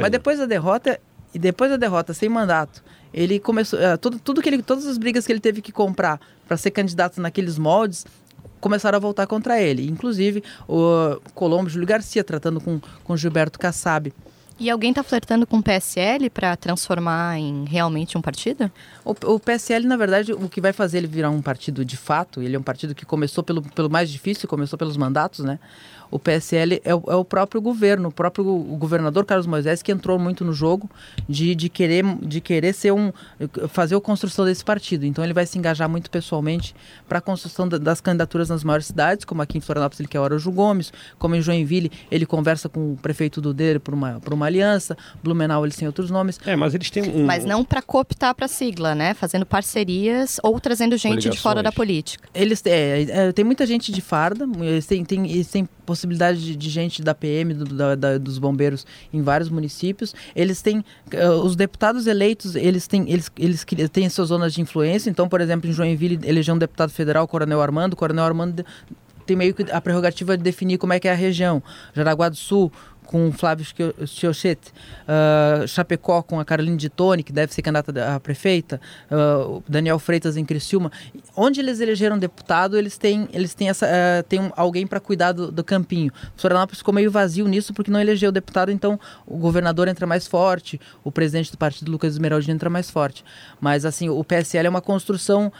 mas 0.00 0.10
depois 0.10 0.38
da 0.38 0.46
derrota, 0.46 1.00
e 1.34 1.38
depois 1.38 1.70
da 1.70 1.76
derrota 1.76 2.14
sem 2.14 2.28
mandato, 2.28 2.82
ele 3.14 3.38
começou 3.38 3.78
uh, 3.78 3.96
tudo, 3.96 4.18
tudo 4.18 4.42
que 4.42 4.48
ele, 4.48 4.62
todas 4.62 4.86
as 4.86 4.98
brigas 4.98 5.24
que 5.24 5.32
ele 5.32 5.40
teve 5.40 5.62
que 5.62 5.70
comprar 5.70 6.20
para 6.46 6.56
ser 6.56 6.72
candidato 6.72 7.20
naqueles 7.20 7.56
moldes 7.56 8.04
começaram 8.60 8.96
a 8.96 9.00
voltar 9.00 9.26
contra 9.26 9.60
ele. 9.60 9.88
Inclusive 9.88 10.42
o 10.68 11.20
Colombo 11.32 11.70
Júlio 11.70 11.86
Garcia 11.86 12.24
tratando 12.24 12.60
com, 12.60 12.80
com 13.04 13.16
Gilberto 13.16 13.58
Kassab. 13.58 14.12
E 14.58 14.70
alguém 14.70 14.90
está 14.90 15.02
flertando 15.02 15.46
com 15.46 15.58
o 15.58 15.62
PSL 15.62 16.30
para 16.30 16.56
transformar 16.56 17.38
em 17.38 17.64
realmente 17.64 18.16
um 18.16 18.22
partido? 18.22 18.70
O, 19.04 19.10
o, 19.34 19.40
PSL, 19.40 19.84
na 19.84 19.96
verdade, 19.96 20.32
o 20.32 20.48
que 20.48 20.60
vai 20.60 20.72
fazer 20.72 20.98
ele 20.98 21.08
virar 21.08 21.30
um 21.30 21.42
partido 21.42 21.84
de 21.84 21.96
fato, 21.96 22.40
ele 22.40 22.54
é 22.54 22.58
um 22.58 22.62
partido 22.62 22.94
que 22.94 23.04
começou 23.04 23.42
pelo, 23.42 23.62
pelo 23.62 23.90
mais 23.90 24.08
difícil, 24.08 24.48
começou 24.48 24.78
pelos 24.78 24.96
mandatos, 24.96 25.44
né? 25.44 25.58
O 26.14 26.18
PSL 26.20 26.80
é 26.84 26.94
o, 26.94 27.02
é 27.08 27.16
o 27.16 27.24
próprio 27.24 27.60
governo, 27.60 28.08
o 28.08 28.12
próprio 28.12 28.46
o 28.46 28.76
governador 28.76 29.24
Carlos 29.24 29.48
Moisés 29.48 29.82
que 29.82 29.90
entrou 29.90 30.16
muito 30.16 30.44
no 30.44 30.52
jogo 30.52 30.88
de, 31.28 31.56
de 31.56 31.68
querer 31.68 32.04
de 32.22 32.40
querer 32.40 32.72
ser 32.72 32.92
um 32.92 33.12
fazer 33.68 33.96
a 33.96 34.00
construção 34.00 34.44
desse 34.44 34.64
partido. 34.64 35.04
Então 35.04 35.24
ele 35.24 35.32
vai 35.32 35.44
se 35.44 35.58
engajar 35.58 35.88
muito 35.88 36.08
pessoalmente 36.08 36.72
para 37.08 37.18
a 37.18 37.20
construção 37.20 37.66
da, 37.66 37.78
das 37.78 38.00
candidaturas 38.00 38.48
nas 38.48 38.62
maiores 38.62 38.86
cidades, 38.86 39.24
como 39.24 39.42
aqui 39.42 39.58
em 39.58 39.60
Florianópolis 39.60 39.98
ele 39.98 40.08
quer 40.08 40.20
o 40.20 40.22
Araújo 40.22 40.52
Gomes, 40.52 40.92
como 41.18 41.34
em 41.34 41.42
Joinville 41.42 41.90
ele 42.12 42.24
conversa 42.24 42.68
com 42.68 42.92
o 42.92 42.96
prefeito 42.96 43.40
do 43.40 43.52
dele 43.52 43.80
por 43.80 43.92
uma 43.92 44.20
por 44.20 44.32
uma 44.32 44.46
aliança, 44.46 44.96
Blumenau 45.20 45.64
eles 45.66 45.74
têm 45.74 45.88
outros 45.88 46.12
nomes. 46.12 46.38
É, 46.46 46.54
mas 46.54 46.76
eles 46.76 46.90
têm 46.90 47.02
um 47.10 47.26
Mas 47.26 47.44
não 47.44 47.64
para 47.64 47.82
cooptar 47.82 48.36
para 48.36 48.44
a 48.44 48.48
sigla, 48.48 48.94
né? 48.94 49.14
Fazendo 49.14 49.44
parcerias 49.44 50.38
ou 50.44 50.60
trazendo 50.60 50.96
gente 50.96 51.28
de 51.28 51.40
fora 51.40 51.60
da 51.60 51.72
política. 51.72 52.28
Eles 52.32 52.62
é, 52.66 53.02
é, 53.02 53.32
tem 53.32 53.44
muita 53.44 53.66
gente 53.66 53.90
de 53.90 54.00
farda, 54.00 54.46
eles 54.60 54.86
têm, 54.86 55.04
têm, 55.04 55.28
eles 55.28 55.48
têm 55.48 55.68
possibilidade 55.84 56.44
de, 56.44 56.56
de 56.56 56.70
gente 56.70 57.02
da 57.02 57.14
PM, 57.14 57.54
do, 57.54 57.64
da, 57.64 57.94
da, 57.94 58.18
dos 58.18 58.38
bombeiros 58.38 58.86
em 59.12 59.22
vários 59.22 59.48
municípios. 59.48 60.14
Eles 60.34 60.62
têm, 60.62 60.78
uh, 60.78 61.44
os 61.44 61.56
deputados 61.56 62.06
eleitos, 62.06 62.56
eles 62.56 62.86
têm, 62.86 63.10
eles, 63.10 63.30
eles 63.36 63.64
têm 63.92 64.08
suas 64.08 64.28
zonas 64.28 64.54
de 64.54 64.60
influência. 64.60 65.10
Então, 65.10 65.28
por 65.28 65.40
exemplo, 65.40 65.68
em 65.68 65.72
Joinville, 65.72 66.18
elegeu 66.24 66.54
um 66.54 66.58
deputado 66.58 66.90
federal, 66.90 67.26
Coronel 67.28 67.60
Armando. 67.60 67.96
Coronel 67.96 68.24
Armando 68.24 68.64
tem 69.24 69.36
meio 69.36 69.54
que 69.54 69.70
a 69.70 69.80
prerrogativa 69.80 70.36
de 70.36 70.42
definir 70.42 70.78
como 70.78 70.92
é 70.92 71.00
que 71.00 71.08
é 71.08 71.12
a 71.12 71.16
região. 71.16 71.62
Jaraguá 71.94 72.28
do 72.28 72.36
Sul, 72.36 72.70
com 73.06 73.28
o 73.28 73.32
Flávio 73.32 73.64
Schiochete, 74.06 74.72
uh, 75.02 75.66
Chapecó 75.68 76.22
com 76.22 76.40
a 76.40 76.44
Caroline 76.44 76.76
de 76.76 76.88
Tone, 76.88 77.22
que 77.22 77.32
deve 77.32 77.52
ser 77.52 77.62
candidata 77.62 78.14
a 78.14 78.20
prefeita, 78.20 78.80
uh, 79.10 79.62
Daniel 79.68 79.98
Freitas 79.98 80.36
em 80.36 80.44
Criciúma. 80.44 80.90
Onde 81.36 81.60
eles 81.60 81.80
elegeram 81.80 82.18
deputado, 82.18 82.78
eles 82.78 82.98
têm, 82.98 83.28
eles 83.32 83.54
têm, 83.54 83.68
essa, 83.68 83.86
uh, 83.86 84.22
têm 84.24 84.40
um, 84.40 84.50
alguém 84.56 84.86
para 84.86 85.00
cuidar 85.00 85.32
do, 85.32 85.50
do, 85.50 85.64
campinho. 85.64 86.12
Florianópolis 86.36 86.78
ficou 86.78 86.94
meio 86.94 87.10
vazio 87.10 87.46
nisso 87.46 87.72
porque 87.72 87.90
não 87.90 88.00
elegeu 88.00 88.32
deputado, 88.32 88.70
então 88.70 88.98
o 89.26 89.36
governador 89.36 89.88
entra 89.88 90.06
mais 90.06 90.26
forte, 90.26 90.80
o 91.02 91.10
presidente 91.10 91.50
do 91.50 91.58
partido, 91.58 91.90
Lucas 91.90 92.14
Esmeraldino, 92.14 92.54
entra 92.54 92.70
mais 92.70 92.90
forte. 92.90 93.24
Mas 93.60 93.84
assim, 93.84 94.08
o 94.08 94.22
PSL 94.24 94.66
é 94.66 94.70
uma 94.70 94.80
construção 94.80 95.52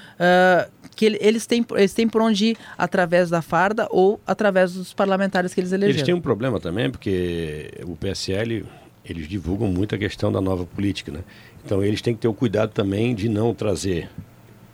que 0.94 1.06
eles 1.20 1.46
têm, 1.46 1.64
eles 1.74 1.92
têm 1.92 2.08
por 2.08 2.22
onde 2.22 2.46
ir 2.46 2.56
através 2.78 3.30
da 3.30 3.42
farda 3.42 3.86
ou 3.90 4.20
através 4.26 4.72
dos 4.72 4.92
parlamentares 4.92 5.52
que 5.52 5.60
eles 5.60 5.72
elegeram. 5.72 5.96
Eles 5.96 6.06
têm 6.06 6.14
um 6.14 6.20
problema 6.20 6.60
também, 6.60 6.90
porque 6.90 7.33
o 7.84 7.96
PSL, 7.96 8.64
eles 9.04 9.28
divulgam 9.28 9.68
muito 9.68 9.94
a 9.94 9.98
questão 9.98 10.32
da 10.32 10.40
nova 10.40 10.64
política, 10.64 11.12
né? 11.12 11.20
Então 11.64 11.82
eles 11.82 12.02
têm 12.02 12.14
que 12.14 12.20
ter 12.20 12.28
o 12.28 12.34
cuidado 12.34 12.70
também 12.70 13.14
de 13.14 13.28
não 13.28 13.54
trazer 13.54 14.08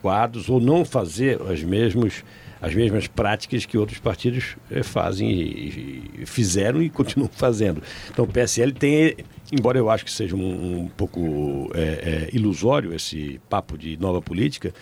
quadros 0.03 0.49
ou 0.49 0.61
não 0.61 0.85
fazer 0.85 1.41
as 1.43 1.63
mesmas 1.63 2.25
as 2.61 2.75
mesmas 2.75 3.07
práticas 3.07 3.65
que 3.65 3.79
outros 3.79 3.99
partidos 3.99 4.57
eh, 4.71 4.83
fazem 4.83 5.31
e, 5.31 6.27
fizeram 6.27 6.83
e 6.83 6.91
continuam 6.91 7.31
fazendo. 7.33 7.83
Então 8.11 8.25
o 8.25 8.29
PSL 8.29 8.73
tem, 8.73 9.17
embora 9.51 9.79
eu 9.79 9.89
acho 9.89 10.05
que 10.05 10.11
seja 10.11 10.37
um, 10.37 10.83
um 10.83 10.89
pouco 10.89 11.71
é, 11.75 11.81
é, 11.81 12.29
ilusório 12.33 12.95
esse 12.95 13.41
papo 13.49 13.79
de 13.79 13.97
nova 13.97 14.21
política, 14.21 14.73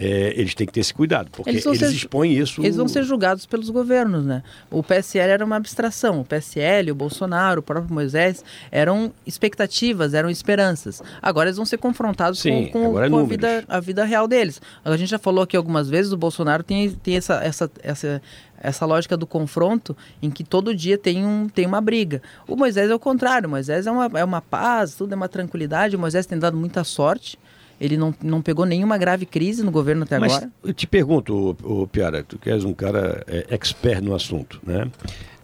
é, 0.00 0.32
eles 0.36 0.54
têm 0.54 0.64
que 0.64 0.72
ter 0.72 0.80
esse 0.80 0.94
cuidado, 0.94 1.28
porque 1.32 1.50
eles, 1.50 1.66
eles 1.66 1.78
ser, 1.80 1.92
expõem 1.92 2.32
isso. 2.32 2.60
Eles 2.62 2.76
vão 2.76 2.86
ser 2.86 3.02
julgados 3.02 3.46
pelos 3.46 3.68
governos, 3.68 4.24
né? 4.24 4.44
O 4.70 4.80
PSL 4.80 5.32
era 5.32 5.44
uma 5.44 5.56
abstração. 5.56 6.20
O 6.20 6.24
PSL, 6.24 6.92
o 6.92 6.94
Bolsonaro, 6.94 7.58
o 7.58 7.62
próprio 7.62 7.92
Moisés 7.92 8.44
eram 8.70 9.12
expectativas, 9.26 10.14
eram 10.14 10.30
esperanças. 10.30 11.02
Agora 11.20 11.48
eles 11.48 11.56
vão 11.56 11.66
ser 11.66 11.78
confrontados 11.78 12.38
Sim, 12.38 12.66
com, 12.66 12.92
com, 12.92 13.10
com 13.10 13.18
a, 13.18 13.24
vida, 13.24 13.64
a 13.66 13.80
vida 13.80 14.04
real 14.04 14.28
deles. 14.28 14.62
A 14.84 14.96
gente 14.96 15.10
já 15.10 15.18
falou 15.18 15.42
aqui 15.42 15.56
algumas 15.56 15.90
vezes, 15.90 16.12
o 16.12 16.16
Bolsonaro 16.16 16.62
tem, 16.62 16.90
tem 16.90 17.16
essa, 17.16 17.27
essa, 17.34 17.70
essa 17.82 18.22
essa 18.60 18.84
lógica 18.84 19.16
do 19.16 19.26
confronto 19.26 19.96
em 20.20 20.30
que 20.30 20.42
todo 20.42 20.74
dia 20.74 20.98
tem, 20.98 21.24
um, 21.24 21.48
tem 21.48 21.66
uma 21.66 21.80
briga. 21.80 22.20
O 22.46 22.56
Moisés 22.56 22.90
é 22.90 22.94
o 22.94 22.98
contrário, 22.98 23.46
o 23.46 23.50
Moisés 23.50 23.86
é 23.86 23.90
uma, 23.90 24.10
é 24.18 24.24
uma 24.24 24.40
paz, 24.40 24.94
tudo 24.94 25.12
é 25.12 25.16
uma 25.16 25.28
tranquilidade. 25.28 25.96
O 25.96 25.98
Moisés 25.98 26.26
tem 26.26 26.38
dado 26.38 26.56
muita 26.56 26.84
sorte. 26.84 27.38
Ele 27.80 27.96
não, 27.96 28.12
não 28.20 28.42
pegou 28.42 28.66
nenhuma 28.66 28.98
grave 28.98 29.24
crise 29.24 29.62
no 29.62 29.70
governo 29.70 30.02
até 30.02 30.18
Mas 30.18 30.34
agora. 30.34 30.50
Eu 30.64 30.74
te 30.74 30.84
pergunto, 30.84 31.56
o, 31.62 31.86
Piara, 31.86 32.24
tu 32.24 32.36
que 32.36 32.50
és 32.50 32.64
um 32.64 32.74
cara 32.74 33.22
é, 33.28 33.46
expert 33.50 34.02
no 34.02 34.16
assunto, 34.16 34.60
né? 34.64 34.90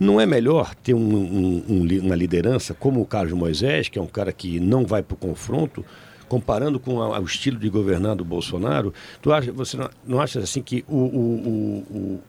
Não 0.01 0.21
é 0.21 0.27
melhor 0.27 0.75
ter 0.75 0.95
um, 0.95 0.99
um, 0.99 1.65
um, 1.69 2.01
uma 2.03 2.17
liderança 2.17 2.75
como 2.75 3.01
o 3.01 3.07
Carlos 3.07 3.33
Moisés, 3.35 3.89
que 3.89 4.01
é 4.01 4.03
um 4.03 4.09
cara 4.09 4.33
que 4.33 4.59
não 4.59 4.85
vai 4.85 5.01
para 5.01 5.15
o 5.15 5.17
confronto, 5.17 5.85
comparando 6.29 6.79
com 6.79 7.01
a, 7.03 7.19
o 7.19 7.25
estilo 7.25 7.59
de 7.59 7.69
governar 7.69 8.17
do 8.17 8.25
Bolsonaro, 8.25 8.93
tu 9.21 9.33
acha, 9.33 9.53
você 9.53 9.77
não, 9.77 9.91
não 10.07 10.21
acha 10.21 10.41
assim 10.41 10.63
que 10.63 10.85
o, 10.89 10.97
o, 10.97 11.83
o, 11.91 12.21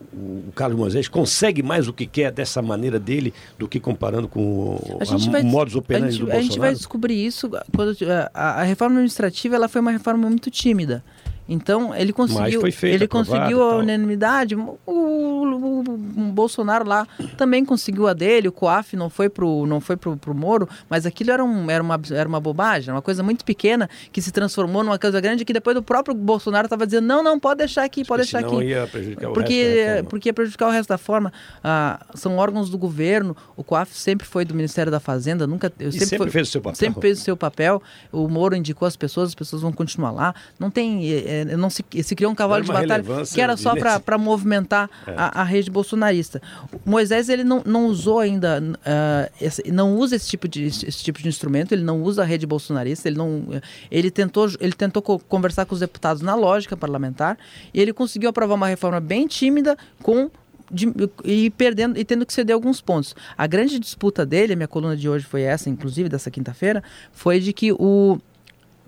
o, 0.48 0.52
Carlos 0.54 0.78
Moisés 0.78 1.08
consegue 1.08 1.62
mais 1.62 1.88
o 1.88 1.92
que 1.92 2.06
quer 2.06 2.30
dessa 2.30 2.60
maneira 2.62 2.98
dele 2.98 3.32
do 3.58 3.68
que 3.68 3.80
comparando 3.80 4.28
com 4.28 4.40
o, 4.40 4.98
a, 5.00 5.30
vai, 5.30 5.42
modus 5.42 5.74
operandi 5.74 6.12
gente, 6.12 6.20
do 6.20 6.26
Bolsonaro? 6.26 6.38
A 6.38 6.42
gente 6.42 6.58
vai 6.58 6.74
descobrir 6.74 7.26
isso 7.26 7.50
quando 7.74 7.96
a, 8.32 8.60
a 8.60 8.62
reforma 8.62 8.96
administrativa 8.96 9.56
ela 9.56 9.68
foi 9.68 9.80
uma 9.80 9.90
reforma 9.90 10.28
muito 10.28 10.50
tímida. 10.50 11.02
Então 11.48 11.94
ele 11.94 12.12
conseguiu, 12.12 12.60
feito, 12.60 12.86
ele 12.86 13.08
conseguiu 13.08 13.62
a 13.62 13.76
unanimidade. 13.76 14.54
O, 14.54 14.78
o, 14.86 15.80
o, 15.80 16.32
Bolsonaro 16.32 16.86
lá 16.86 17.06
também 17.36 17.64
conseguiu 17.64 18.08
a 18.08 18.12
dele. 18.12 18.48
O 18.48 18.52
COAF 18.52 18.96
não 18.96 19.08
foi 19.08 19.28
pro 19.28 19.66
não 19.66 19.80
foi 19.80 19.96
pro, 19.96 20.16
pro 20.16 20.34
Moro, 20.34 20.68
mas 20.88 21.06
aquilo 21.06 21.30
era, 21.30 21.44
um, 21.44 21.70
era, 21.70 21.82
uma, 21.82 22.00
era 22.12 22.28
uma 22.28 22.40
bobagem, 22.40 22.92
uma 22.92 23.02
coisa 23.02 23.22
muito 23.22 23.44
pequena 23.44 23.88
que 24.12 24.20
se 24.20 24.32
transformou 24.32 24.82
numa 24.82 24.98
coisa 24.98 25.20
grande 25.20 25.44
que 25.44 25.52
depois 25.52 25.76
o 25.76 25.82
próprio 25.82 26.14
Bolsonaro 26.14 26.66
estava 26.66 26.86
dizendo 26.86 27.06
não, 27.06 27.22
não 27.22 27.38
pode 27.38 27.58
deixar 27.58 27.84
aqui, 27.84 28.04
pode 28.04 28.22
deixar 28.22 28.40
aqui, 28.40 28.56
ia 28.56 28.86
prejudicar 28.86 29.32
porque 29.32 29.52
o 29.52 29.76
resto 29.76 30.02
da 30.02 30.10
porque 30.10 30.28
ia 30.28 30.32
prejudicar 30.32 30.68
o 30.68 30.70
resto 30.70 30.88
da 30.88 30.98
forma. 30.98 31.32
Ah, 31.62 32.04
são 32.14 32.36
órgãos 32.36 32.70
do 32.70 32.78
governo. 32.78 33.36
O 33.56 33.62
COAF 33.62 33.94
sempre 33.94 34.26
foi 34.26 34.44
do 34.44 34.54
Ministério 34.54 34.90
da 34.90 35.00
Fazenda, 35.00 35.46
nunca 35.46 35.72
eu 35.78 35.92
sempre, 35.92 36.06
sempre 36.06 36.18
foi, 36.18 36.30
fez 36.30 36.48
o 36.48 36.50
seu 36.50 36.60
papel. 36.60 36.76
Sempre 36.76 37.00
fez 37.00 37.18
o 37.18 37.22
seu 37.22 37.36
papel. 37.36 37.82
O 38.12 38.28
Moro 38.28 38.56
indicou 38.56 38.86
as 38.86 38.96
pessoas, 38.96 39.28
as 39.28 39.34
pessoas 39.34 39.62
vão 39.62 39.72
continuar 39.72 40.10
lá. 40.10 40.34
Não 40.58 40.70
tem 40.70 41.12
é, 41.12 41.35
é, 41.42 41.56
não 41.56 41.70
se, 41.70 41.84
se 42.02 42.14
criou 42.14 42.32
um 42.32 42.34
cavalo 42.34 42.64
de 42.64 42.72
batalha 42.72 43.04
que 43.32 43.40
era 43.40 43.56
só 43.56 43.74
para 44.00 44.18
movimentar 44.18 44.88
é. 45.06 45.14
a, 45.16 45.42
a, 45.42 45.44
rede 45.44 45.70
bolsonarista. 45.70 46.40
O 46.84 46.90
Moisés 46.90 47.28
ele 47.28 47.44
não, 47.44 47.62
não 47.64 47.86
usou 47.86 48.20
ainda, 48.20 48.60
uh, 48.60 49.32
esse, 49.40 49.70
não 49.70 49.96
usa 49.96 50.16
esse 50.16 50.28
tipo, 50.28 50.48
de, 50.48 50.64
esse 50.64 51.02
tipo 51.02 51.20
de 51.20 51.28
instrumento, 51.28 51.72
ele 51.72 51.82
não 51.82 52.02
usa 52.02 52.22
a 52.22 52.24
rede 52.24 52.46
bolsonarista, 52.46 53.08
ele 53.08 53.18
não, 53.18 53.44
ele 53.90 54.10
tentou, 54.10 54.48
ele 54.60 54.72
tentou 54.72 55.02
conversar 55.02 55.66
com 55.66 55.74
os 55.74 55.80
deputados 55.80 56.22
na 56.22 56.34
lógica 56.34 56.76
parlamentar 56.76 57.38
e 57.72 57.80
ele 57.80 57.92
conseguiu 57.92 58.30
aprovar 58.30 58.54
uma 58.54 58.68
reforma 58.68 59.00
bem 59.00 59.26
tímida 59.26 59.76
com 60.02 60.30
de, 60.70 60.92
e 61.24 61.50
perdendo 61.50 61.98
e 61.98 62.04
tendo 62.04 62.26
que 62.26 62.32
ceder 62.32 62.54
alguns 62.54 62.80
pontos. 62.80 63.14
A 63.36 63.46
grande 63.46 63.78
disputa 63.78 64.26
dele, 64.26 64.52
a 64.52 64.56
minha 64.56 64.68
coluna 64.68 64.96
de 64.96 65.08
hoje 65.08 65.24
foi 65.24 65.42
essa, 65.42 65.70
inclusive 65.70 66.08
dessa 66.08 66.30
quinta-feira, 66.30 66.82
foi 67.12 67.40
de 67.40 67.52
que 67.52 67.72
o 67.72 68.18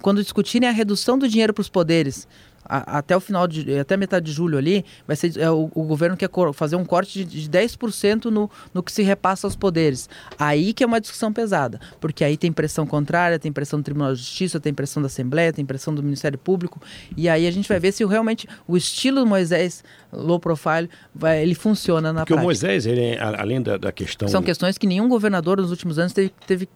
quando 0.03 0.23
discutirem 0.23 0.69
a 0.69 0.73
redução 0.73 1.19
do 1.19 1.29
dinheiro 1.29 1.53
para 1.53 1.63
os 1.63 1.69
poderes 1.69 2.27
a, 2.69 2.99
até 2.99 3.17
o 3.17 3.21
final 3.21 3.49
de 3.49 3.79
até 3.79 3.97
metade 3.97 4.27
de 4.27 4.33
julho 4.33 4.59
ali, 4.59 4.85
vai 5.07 5.17
ser 5.17 5.37
é, 5.39 5.51
o, 5.51 5.71
o, 5.75 5.85
governo 5.85 6.17
quer 6.17 6.29
fazer 6.53 6.77
um 6.77 6.85
corte 6.85 7.25
de, 7.25 7.49
de 7.49 7.51
10% 7.51 8.27
no, 8.27 8.51
no 8.75 8.83
que 8.83 8.93
se 8.93 9.03
repassa 9.03 9.47
aos 9.47 9.57
poderes. 9.57 10.09
Aí 10.39 10.73
que 10.73 10.85
é 10.85 10.87
uma 10.87 11.01
discussão 11.01 11.33
pesada, 11.33 11.81
porque 11.99 12.23
aí 12.23 12.37
tem 12.37 12.53
pressão 12.53 12.87
contrária, 12.87 13.39
tem 13.39 13.51
pressão 13.51 13.81
do 13.81 13.83
Tribunal 13.83 14.13
de 14.13 14.21
Justiça, 14.21 14.61
tem 14.61 14.75
pressão 14.75 15.03
da 15.03 15.07
Assembleia, 15.07 15.53
tem 15.53 15.65
pressão 15.65 15.95
do 15.95 16.03
Ministério 16.03 16.39
Público, 16.39 16.81
e 17.17 17.29
aí 17.29 17.47
a 17.47 17.51
gente 17.51 17.69
vai 17.69 17.81
ver 17.81 17.93
se 17.93 18.05
realmente 18.05 18.47
o 18.67 18.77
estilo 18.77 19.21
do 19.21 19.27
Moisés 19.27 19.83
low 20.13 20.39
profile 20.39 20.91
vai, 21.15 21.43
ele 21.43 21.55
funciona 21.55 22.13
na 22.13 22.21
porque 22.21 22.35
prática. 22.35 22.55
Porque 22.55 22.65
o 22.65 22.69
Moisés, 22.69 22.87
ele, 22.87 23.19
além 23.19 23.63
da, 23.63 23.77
da 23.77 23.93
questão 23.93 24.29
são 24.29 24.43
questões 24.43 24.77
que 24.77 24.87
nenhum 24.87 25.09
governador 25.09 25.59
nos 25.59 25.71
últimos 25.71 25.99
anos 25.99 26.13
teve, 26.13 26.33
teve 26.47 26.69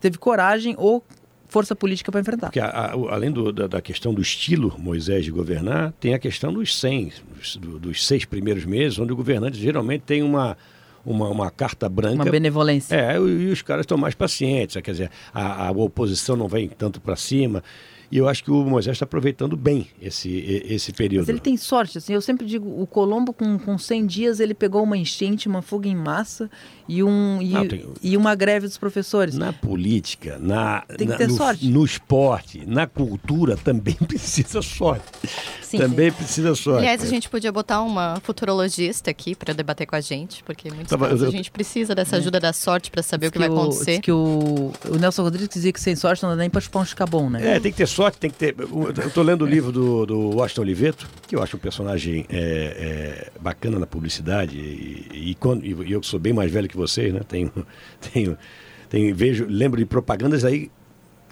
teve 0.00 0.16
coragem 0.16 0.74
ou 0.78 1.02
força 1.48 1.74
política 1.74 2.12
para 2.12 2.20
enfrentar. 2.20 2.48
Porque 2.48 2.60
a, 2.60 2.68
a, 2.68 2.92
além 2.92 3.30
do, 3.30 3.52
da, 3.52 3.66
da, 3.66 3.80
questão 3.80 4.12
do 4.12 4.20
estilo 4.20 4.74
Moisés 4.78 5.24
de 5.24 5.30
governar, 5.30 5.92
tem 5.98 6.14
a 6.14 6.18
questão 6.18 6.52
dos 6.52 6.78
100, 6.78 7.12
dos, 7.34 7.56
dos, 7.56 8.06
seis 8.06 8.24
primeiros 8.24 8.64
meses, 8.64 8.98
onde 8.98 9.12
o 9.12 9.16
governante 9.16 9.58
geralmente 9.58 10.02
tem 10.02 10.22
uma, 10.22 10.56
uma, 11.04 11.28
uma 11.28 11.50
carta 11.50 11.88
branca. 11.88 12.16
Uma 12.16 12.30
benevolência. 12.30 12.94
É, 12.94 13.16
e, 13.16 13.50
os 13.50 13.62
caras 13.62 13.84
estão 13.84 13.96
mais 13.96 14.14
pacientes, 14.14 14.76
quer 14.82 14.92
dizer, 14.92 15.10
a, 15.32 15.68
a 15.68 15.70
oposição 15.70 16.36
não 16.36 16.48
vem 16.48 16.68
tanto 16.68 17.00
para 17.00 17.16
cima. 17.16 17.62
E 18.10 18.16
eu 18.16 18.28
acho 18.28 18.42
que 18.42 18.50
o 18.50 18.64
Moisés 18.64 18.94
está 18.94 19.04
aproveitando 19.04 19.56
bem 19.56 19.86
esse, 20.00 20.62
esse 20.66 20.92
período. 20.92 21.22
Mas 21.22 21.28
ele 21.28 21.40
tem 21.40 21.56
sorte, 21.56 21.98
assim, 21.98 22.14
eu 22.14 22.22
sempre 22.22 22.46
digo, 22.46 22.80
o 22.80 22.86
Colombo 22.86 23.32
com, 23.32 23.58
com 23.58 23.76
100 23.76 24.06
dias 24.06 24.40
ele 24.40 24.54
pegou 24.54 24.82
uma 24.82 24.96
enchente, 24.96 25.46
uma 25.46 25.60
fuga 25.60 25.88
em 25.88 25.96
massa 25.96 26.50
e, 26.88 27.02
um, 27.02 27.42
e, 27.42 27.50
Não, 27.50 27.68
tem... 27.68 27.86
e 28.02 28.16
uma 28.16 28.34
greve 28.34 28.66
dos 28.66 28.78
professores. 28.78 29.36
Na 29.36 29.52
política, 29.52 30.38
na, 30.40 30.80
tem 30.88 31.06
que 31.06 31.12
na, 31.12 31.16
ter 31.16 31.28
no, 31.28 31.36
sorte. 31.36 31.68
no 31.68 31.84
esporte, 31.84 32.64
na 32.66 32.86
cultura 32.86 33.58
também 33.58 33.94
precisa 34.08 34.62
sorte. 34.62 35.04
Sim, 35.60 35.76
também 35.76 36.10
sim. 36.10 36.16
precisa 36.16 36.54
sorte. 36.54 36.78
Aliás, 36.78 37.02
a 37.02 37.06
gente 37.06 37.28
podia 37.28 37.52
botar 37.52 37.82
uma 37.82 38.18
futurologista 38.22 39.10
aqui 39.10 39.34
para 39.34 39.52
debater 39.52 39.86
com 39.86 39.96
a 39.96 40.00
gente, 40.00 40.42
porque 40.44 40.70
muitas 40.70 40.88
Tava, 40.88 41.08
vezes 41.08 41.22
eu... 41.22 41.28
a 41.28 41.32
gente 41.32 41.50
precisa 41.50 41.94
dessa 41.94 42.16
é. 42.16 42.20
ajuda 42.20 42.40
da 42.40 42.54
sorte 42.54 42.90
para 42.90 43.02
saber 43.02 43.26
o 43.26 43.30
que, 43.30 43.38
que, 43.38 43.46
vai 43.46 43.48
acontecer. 43.48 44.00
que 44.00 44.10
o, 44.10 44.72
o 44.88 44.96
Nelson 44.98 45.24
Rodrigues 45.24 45.50
dizia 45.50 45.72
que 45.74 45.80
sem 45.80 45.94
sorte 45.94 46.22
não 46.22 46.30
dá 46.30 46.36
nem 46.36 46.48
para 46.48 46.62
chupar 46.62 46.82
um 46.82 46.86
chicabom, 46.86 47.28
né? 47.28 47.56
É, 47.56 47.60
tem 47.60 47.70
que 47.70 47.76
ter 47.76 47.86
sorte, 47.86 47.97
tem 48.18 48.30
que 48.30 48.36
ter. 48.36 48.54
Eu 48.58 49.08
estou 49.08 49.22
lendo 49.22 49.42
o 49.42 49.46
livro 49.46 49.72
do, 49.72 50.06
do 50.06 50.18
Washington 50.36 50.62
Oliveto, 50.62 51.08
que 51.26 51.34
eu 51.34 51.42
acho 51.42 51.56
um 51.56 51.60
personagem 51.60 52.26
é, 52.28 52.38
é, 52.38 53.40
bacana 53.40 53.78
na 53.78 53.86
publicidade, 53.86 54.56
e, 54.58 55.30
e, 55.30 55.34
quando, 55.34 55.64
e 55.64 55.92
eu 55.92 56.00
que 56.00 56.06
sou 56.06 56.20
bem 56.20 56.32
mais 56.32 56.50
velho 56.50 56.68
que 56.68 56.76
vocês, 56.76 57.12
né? 57.12 57.20
Tenho, 57.26 57.52
tenho, 58.12 58.38
tenho, 58.88 59.14
vejo, 59.14 59.46
lembro 59.48 59.78
de 59.78 59.84
propagandas 59.84 60.44
aí 60.44 60.70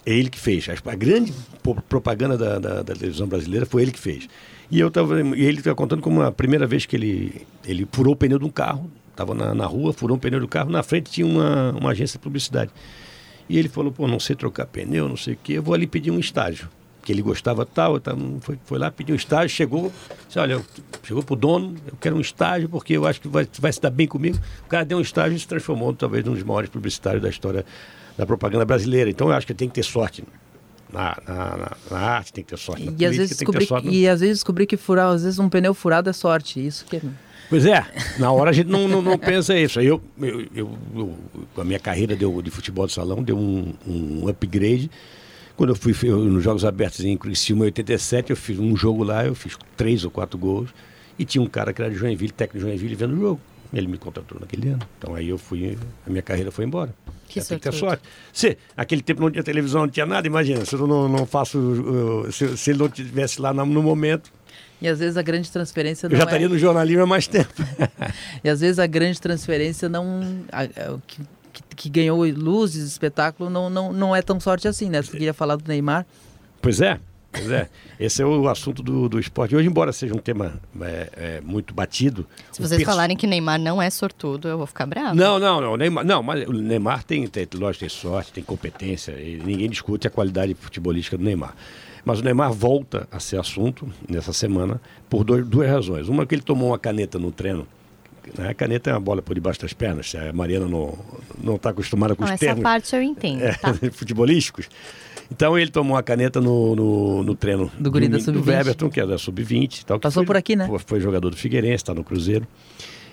é 0.06 0.12
ele 0.12 0.30
que 0.30 0.38
fez. 0.38 0.68
A 0.68 0.94
grande 0.94 1.34
propaganda 1.88 2.38
da, 2.38 2.58
da, 2.60 2.82
da 2.82 2.94
televisão 2.94 3.26
brasileira 3.26 3.66
foi 3.66 3.82
ele 3.82 3.90
que 3.90 3.98
fez. 3.98 4.28
E 4.70 4.78
eu 4.78 4.88
tava, 4.90 5.20
e 5.20 5.44
ele 5.44 5.58
está 5.58 5.74
contando 5.74 6.00
como 6.00 6.22
a 6.22 6.30
primeira 6.30 6.66
vez 6.66 6.86
que 6.86 6.94
ele, 6.94 7.46
ele 7.64 7.86
furou 7.90 8.14
o 8.14 8.16
pneu 8.16 8.38
de 8.38 8.44
um 8.44 8.50
carro, 8.50 8.88
estava 9.10 9.34
na, 9.34 9.52
na 9.52 9.66
rua, 9.66 9.92
furou 9.92 10.16
o 10.16 10.20
pneu 10.20 10.38
do 10.38 10.46
carro, 10.46 10.70
na 10.70 10.82
frente 10.82 11.10
tinha 11.10 11.26
uma, 11.26 11.72
uma 11.72 11.90
agência 11.90 12.18
de 12.18 12.22
publicidade. 12.22 12.70
E 13.48 13.58
ele 13.58 13.68
falou, 13.68 13.92
pô, 13.92 14.06
não 14.08 14.18
sei 14.18 14.34
trocar 14.34 14.66
pneu, 14.66 15.08
não 15.08 15.16
sei 15.16 15.34
o 15.34 15.38
quê, 15.42 15.54
eu 15.54 15.62
vou 15.62 15.74
ali 15.74 15.86
pedir 15.86 16.10
um 16.10 16.18
estágio. 16.18 16.68
Que 17.02 17.12
ele 17.12 17.22
gostava 17.22 17.64
tal, 17.64 18.00
tal 18.00 18.18
foi, 18.40 18.58
foi 18.64 18.78
lá, 18.78 18.90
pediu 18.90 19.14
um 19.14 19.16
estágio, 19.16 19.48
chegou, 19.48 19.92
disse, 20.26 20.40
olha, 20.40 20.60
chegou 21.04 21.22
pro 21.22 21.36
dono, 21.36 21.76
eu 21.86 21.94
quero 22.00 22.16
um 22.16 22.20
estágio 22.20 22.68
porque 22.68 22.94
eu 22.94 23.06
acho 23.06 23.20
que 23.20 23.28
vai, 23.28 23.46
vai 23.60 23.72
se 23.72 23.80
dar 23.80 23.90
bem 23.90 24.08
comigo. 24.08 24.36
O 24.64 24.68
cara 24.68 24.84
deu 24.84 24.98
um 24.98 25.00
estágio 25.00 25.36
e 25.36 25.38
se 25.38 25.46
transformou 25.46 25.94
talvez 25.94 26.24
num 26.24 26.34
dos 26.34 26.42
maiores 26.42 26.68
publicitários 26.68 27.22
da 27.22 27.28
história 27.28 27.64
da 28.18 28.26
propaganda 28.26 28.64
brasileira. 28.64 29.08
Então 29.08 29.28
eu 29.28 29.34
acho 29.34 29.46
que 29.46 29.54
tem 29.54 29.68
que 29.68 29.74
ter 29.74 29.84
sorte 29.84 30.24
na, 30.92 31.16
na, 31.26 31.76
na 31.90 31.98
arte, 31.98 32.32
tem 32.32 32.42
que 32.42 32.50
ter 32.50 32.58
sorte. 32.58 32.92
E, 32.98 33.06
às 33.06 33.16
vezes 33.16 33.36
descobri, 33.36 33.66
sorte 33.66 33.88
e 33.88 34.08
às 34.08 34.20
vezes 34.20 34.38
descobri 34.38 34.66
que 34.66 34.76
furar, 34.76 35.08
às 35.12 35.22
vezes 35.22 35.38
um 35.38 35.48
pneu 35.48 35.74
furado 35.74 36.10
é 36.10 36.12
sorte. 36.12 36.64
Isso 36.64 36.84
que 36.86 36.96
é... 36.96 37.02
Pois 37.48 37.64
é, 37.64 37.84
na 38.18 38.30
hora 38.32 38.50
a 38.50 38.52
gente 38.52 38.68
não, 38.68 38.88
não, 38.88 39.00
não 39.00 39.18
pensa 39.18 39.56
isso. 39.56 39.80
Eu, 39.80 40.02
eu, 40.20 40.76
eu, 40.94 41.14
a 41.56 41.64
minha 41.64 41.78
carreira 41.78 42.16
deu, 42.16 42.42
de 42.42 42.50
futebol 42.50 42.86
de 42.86 42.92
salão 42.92 43.22
deu 43.22 43.38
um, 43.38 43.72
um 43.86 44.28
upgrade. 44.28 44.90
Quando 45.56 45.70
eu 45.70 45.76
fui 45.76 45.94
eu, 46.02 46.18
nos 46.18 46.42
Jogos 46.42 46.64
Abertos 46.64 47.04
em 47.04 47.16
Criciúma 47.16 47.64
em 47.64 47.66
87, 47.66 48.30
eu 48.30 48.36
fiz 48.36 48.58
um 48.58 48.76
jogo 48.76 49.02
lá, 49.02 49.24
eu 49.24 49.34
fiz 49.34 49.56
três 49.76 50.04
ou 50.04 50.10
quatro 50.10 50.38
gols. 50.38 50.70
E 51.18 51.24
tinha 51.24 51.40
um 51.40 51.46
cara 51.46 51.72
que 51.72 51.80
era 51.80 51.90
de 51.90 51.96
Joinville, 51.96 52.32
técnico 52.32 52.58
de 52.58 52.70
Joinville, 52.70 52.94
vendo 52.94 53.14
o 53.14 53.20
jogo. 53.20 53.40
Ele 53.72 53.86
me 53.86 53.98
contratou 53.98 54.38
naquele 54.38 54.68
ano. 54.68 54.82
Então 54.98 55.14
aí 55.14 55.28
eu 55.28 55.38
fui, 55.38 55.78
a 56.06 56.10
minha 56.10 56.22
carreira 56.22 56.50
foi 56.50 56.64
embora. 56.64 56.94
Que 57.28 57.40
tem 57.40 57.58
que 57.58 57.64
ter 57.64 57.72
sorte. 57.72 58.02
Se 58.32 58.56
aquele 58.76 59.02
tempo 59.02 59.20
não 59.20 59.30
tinha 59.30 59.42
televisão, 59.42 59.82
não 59.82 59.88
tinha 59.88 60.06
nada, 60.06 60.26
imagina, 60.26 60.64
se 60.64 60.74
eu 60.74 60.86
não, 60.86 61.08
não 61.08 61.26
faço. 61.26 61.58
Uh, 61.58 62.32
se, 62.32 62.56
se, 62.56 62.70
ele 62.70 62.78
não 62.78 62.86
estivesse 62.86 63.40
lá 63.40 63.52
no, 63.52 63.82
momento. 63.82 64.32
E 64.80 64.88
às 64.88 64.98
vezes 64.98 65.16
a 65.16 65.22
grande 65.22 65.50
transferência 65.50 66.08
não. 66.08 66.14
Eu 66.14 66.18
já 66.18 66.24
estaria 66.24 66.46
é... 66.46 66.48
no 66.48 66.58
jornalismo 66.58 67.02
há 67.02 67.06
mais 67.06 67.26
tempo. 67.26 67.52
e 68.44 68.48
às 68.48 68.60
vezes 68.60 68.78
a 68.78 68.86
grande 68.86 69.20
transferência 69.20 69.88
não. 69.88 70.44
A, 70.52 70.62
a, 70.62 70.98
que, 71.06 71.22
que, 71.74 71.88
ganhou 71.88 72.24
luzes, 72.26 72.86
espetáculo, 72.86 73.48
não, 73.48 73.70
não, 73.70 73.92
não 73.92 74.14
é 74.14 74.20
tão 74.20 74.38
sorte 74.38 74.68
assim, 74.68 74.90
né? 74.90 75.00
Você 75.00 75.10
queria 75.10 75.32
falar 75.32 75.56
do 75.56 75.66
Neymar? 75.66 76.06
Pois 76.60 76.80
é. 76.80 76.98
Pois 77.36 77.50
é, 77.50 77.68
esse 78.00 78.22
é 78.22 78.26
o 78.26 78.48
assunto 78.48 78.82
do, 78.82 79.08
do 79.08 79.20
esporte. 79.20 79.54
Hoje, 79.54 79.68
embora 79.68 79.92
seja 79.92 80.14
um 80.14 80.18
tema 80.18 80.58
é, 80.80 81.10
é, 81.16 81.40
muito 81.42 81.74
batido. 81.74 82.26
Se 82.50 82.62
vocês 82.62 82.82
falarem 82.82 83.16
que 83.16 83.26
Neymar 83.26 83.60
não 83.60 83.80
é 83.80 83.90
sortudo, 83.90 84.48
eu 84.48 84.56
vou 84.56 84.66
ficar 84.66 84.86
bravo. 84.86 85.14
Não, 85.14 85.38
não, 85.38 85.60
não. 85.60 85.76
Neymar, 85.76 86.04
não, 86.04 86.22
mas 86.22 86.48
o 86.48 86.52
Neymar 86.52 87.04
tem, 87.04 87.26
tem, 87.26 87.46
lógico, 87.54 87.80
tem 87.80 87.88
sorte, 87.88 88.32
tem 88.32 88.42
competência. 88.42 89.12
E 89.12 89.36
ninguém 89.44 89.68
discute 89.68 90.06
a 90.06 90.10
qualidade 90.10 90.54
futebolística 90.54 91.18
do 91.18 91.24
Neymar. 91.24 91.54
Mas 92.06 92.20
o 92.20 92.24
Neymar 92.24 92.52
volta 92.52 93.06
a 93.10 93.18
ser 93.18 93.38
assunto 93.38 93.86
nessa 94.08 94.32
semana 94.32 94.80
por 95.10 95.24
dois, 95.24 95.44
duas 95.44 95.68
razões. 95.68 96.08
Uma 96.08 96.22
é 96.22 96.26
que 96.26 96.36
ele 96.36 96.42
tomou 96.42 96.68
uma 96.68 96.78
caneta 96.78 97.18
no 97.18 97.32
treino 97.32 97.66
né? 98.38 98.48
A 98.48 98.54
caneta 98.54 98.90
é 98.90 98.92
uma 98.92 99.00
bola 99.00 99.22
por 99.22 99.34
debaixo 99.34 99.60
das 99.60 99.72
pernas. 99.72 100.12
A 100.14 100.32
Mariana 100.32 100.66
não 100.66 101.54
está 101.54 101.70
acostumada 101.70 102.14
com 102.14 102.24
não, 102.24 102.32
os 102.32 102.40
termos. 102.40 102.58
Essa 102.58 102.62
parte 102.62 102.96
eu 102.96 103.02
entendo. 103.02 103.42
É, 103.42 103.52
tá. 103.52 103.74
futebolísticos. 103.92 104.68
Então 105.30 105.58
ele 105.58 105.70
tomou 105.70 105.96
a 105.96 106.02
caneta 106.02 106.40
no, 106.40 106.76
no, 106.76 107.22
no 107.24 107.34
treino 107.34 107.70
do, 107.78 107.90
do, 107.90 108.32
do 108.42 108.52
Everton, 108.52 108.88
que 108.88 109.00
é 109.00 109.06
da 109.06 109.18
Sub-20. 109.18 109.84
Passou 109.98 110.22
foi, 110.22 110.26
por 110.26 110.36
aqui, 110.36 110.54
né? 110.54 110.68
Foi 110.86 111.00
jogador 111.00 111.30
do 111.30 111.36
Figueirense, 111.36 111.76
está 111.76 111.94
no 111.94 112.04
Cruzeiro. 112.04 112.46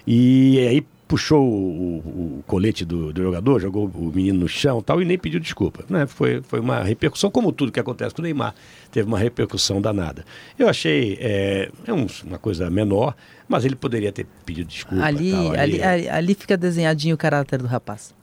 E 0.06 0.60
aí 0.68 0.86
puxou 1.08 1.44
o, 1.46 1.98
o, 2.40 2.44
colete 2.48 2.84
do, 2.84 3.14
do, 3.14 3.22
jogador, 3.22 3.60
jogou 3.60 3.86
o 3.86 4.12
menino 4.14 4.40
no 4.40 4.48
chão 4.48 4.82
tal, 4.82 5.02
e 5.02 5.06
nem 5.06 5.18
pediu 5.18 5.40
desculpa. 5.40 5.86
Né? 5.88 6.08
Foi, 6.08 6.42
foi 6.42 6.60
uma 6.60 6.82
repercussão, 6.82 7.30
como 7.30 7.52
tudo 7.52 7.72
que 7.72 7.80
acontece 7.80 8.16
com 8.16 8.22
o 8.22 8.24
Neymar, 8.24 8.56
teve 8.92 9.08
uma 9.08 9.20
repercussão 9.20 9.80
danada. 9.80 10.26
Eu 10.58 10.68
achei 10.68 11.18
é, 11.22 11.70
é 11.86 11.94
um, 11.94 12.08
uma 12.24 12.40
coisa 12.40 12.70
menor, 12.70 13.16
mas 13.48 13.64
ele 13.64 13.76
poderia 13.76 14.12
ter 14.12 14.26
pedido 14.46 14.68
desculpa. 14.68 15.04
Ali, 15.04 15.32
tal, 15.32 15.52
ali, 15.52 15.60
ali, 15.60 15.84
ali, 15.84 16.10
ali 16.10 16.34
fica 16.34 16.58
desenhadinho 16.58 17.16
o 17.16 17.18
caráter 17.18 17.60
do 17.60 17.68
rapaz. 17.68 18.14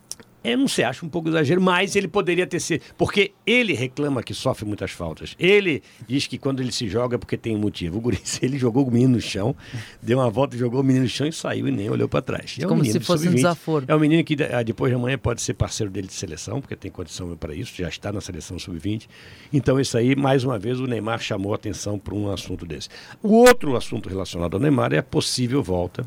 Eu 0.43 0.57
não 0.57 0.69
sei, 0.69 0.85
acho 0.85 1.05
um 1.05 1.09
pouco 1.09 1.29
exagero, 1.29 1.61
mas 1.61 1.95
ele 1.95 2.09
poderia 2.09 2.47
ter 2.47 2.61
sido. 2.61 2.83
Porque 2.97 3.33
ele 3.47 3.75
reclama 3.75 4.23
que 4.23 4.33
sofre 4.33 4.65
muitas 4.65 4.91
faltas. 4.91 5.37
Ele 5.39 5.83
diz 6.09 6.27
que 6.27 6.39
quando 6.39 6.61
ele 6.61 6.73
se 6.73 6.89
joga 6.89 7.17
é 7.17 7.19
porque 7.19 7.37
tem 7.37 7.57
motivo. 7.57 7.99
O 7.99 8.01
Guri, 8.01 8.19
ele 8.41 8.59
jogou 8.59 8.87
o 8.87 8.91
menino 8.91 9.15
no 9.15 9.21
chão, 9.21 9.55
deu 10.03 10.19
uma 10.19 10.31
volta, 10.31 10.57
jogou 10.57 10.81
o 10.81 10.85
menino 10.85 11.05
no 11.05 11.11
chão 11.11 11.27
e 11.27 11.33
saiu 11.33 11.69
e 11.69 11.71
nem 11.71 11.91
olhou 11.91 12.09
para 12.09 12.23
trás. 12.23 12.57
É 12.59 12.67
um 12.67 12.69
Como 12.71 12.85
se 12.85 12.99
fosse 13.01 13.29
um 13.29 13.35
desaforo. 13.35 13.85
É 13.87 13.95
um 13.95 13.99
menino 13.99 14.25
que 14.25 14.37
ah, 14.43 14.63
depois 14.63 14.91
de 14.91 14.97
amanhã 14.97 15.19
pode 15.19 15.43
ser 15.43 15.55
parceiro 15.55 15.93
dele 15.93 16.07
de 16.07 16.15
seleção, 16.15 16.61
porque 16.61 16.75
tem 16.75 16.91
condição 16.91 17.37
para 17.37 17.55
isso, 17.55 17.75
já 17.77 17.89
está 17.89 18.13
na 18.13 18.21
seleção 18.21 18.59
sub-20. 18.59 19.07
Então, 19.53 19.79
isso 19.79 19.97
aí, 19.99 20.17
mais 20.17 20.45
uma 20.45 20.59
vez, 20.59 20.81
o 20.81 20.87
Neymar 20.87 21.21
chamou 21.21 21.53
a 21.53 21.57
atenção 21.57 21.99
para 21.99 22.15
um 22.15 22.31
assunto 22.31 22.65
desse. 22.65 22.89
O 23.23 23.35
outro 23.35 23.77
assunto 23.77 24.09
relacionado 24.09 24.55
ao 24.55 24.61
Neymar 24.61 24.93
é 24.93 24.99
a 24.99 25.03
possível 25.03 25.63
volta 25.63 26.07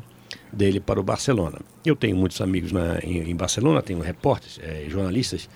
dele 0.54 0.80
para 0.80 1.00
o 1.00 1.02
Barcelona. 1.02 1.58
Eu 1.84 1.96
tenho 1.96 2.16
muitos 2.16 2.40
amigos 2.40 2.72
na, 2.72 2.98
em, 3.02 3.30
em 3.30 3.36
Barcelona, 3.36 3.82
tenho 3.82 4.00
repórteres, 4.00 4.58
é, 4.62 4.86
jornalistas, 4.88 5.48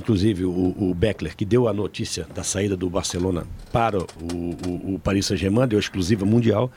inclusive 0.00 0.44
o, 0.44 0.74
o, 0.78 0.94
Beckler, 0.94 1.36
que 1.36 1.44
deu 1.44 1.68
a 1.68 1.72
notícia 1.72 2.26
da 2.34 2.42
saída 2.42 2.76
do 2.76 2.88
Barcelona 2.88 3.44
para 3.72 3.98
o, 3.98 4.04
o, 4.66 4.94
o 4.94 4.98
Paris 4.98 5.26
Saint-Germain, 5.26 5.66
deu 5.66 5.78
a 5.78 5.80
exclusiva 5.80 6.24
mundial. 6.24 6.70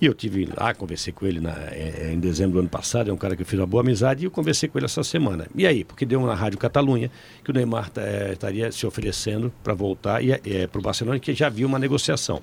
E 0.00 0.06
eu 0.06 0.14
tive 0.14 0.48
lá, 0.56 0.74
conversei 0.74 1.12
com 1.12 1.24
ele 1.24 1.40
na, 1.40 1.54
é, 1.70 2.10
em 2.12 2.18
dezembro 2.18 2.54
do 2.54 2.58
ano 2.60 2.68
passado, 2.68 3.10
é 3.10 3.12
um 3.12 3.16
cara 3.16 3.36
que 3.36 3.42
eu 3.42 3.46
fiz 3.46 3.58
uma 3.58 3.66
boa 3.66 3.82
amizade, 3.82 4.22
e 4.22 4.26
eu 4.26 4.30
conversei 4.30 4.68
com 4.68 4.78
ele 4.78 4.86
essa 4.86 5.04
semana. 5.04 5.46
E 5.54 5.66
aí? 5.66 5.84
Porque 5.84 6.04
deu 6.04 6.20
na 6.20 6.34
Rádio 6.34 6.58
Catalunha 6.58 7.10
que 7.44 7.50
o 7.50 7.54
Neymar 7.54 7.90
é, 7.96 8.32
estaria 8.32 8.72
se 8.72 8.86
oferecendo 8.86 9.52
para 9.62 9.72
voltar 9.72 10.22
e, 10.22 10.32
é, 10.32 10.66
para 10.66 10.78
o 10.78 10.82
Barcelona, 10.82 11.18
que 11.18 11.32
já 11.32 11.46
havia 11.46 11.66
uma 11.66 11.78
negociação. 11.78 12.42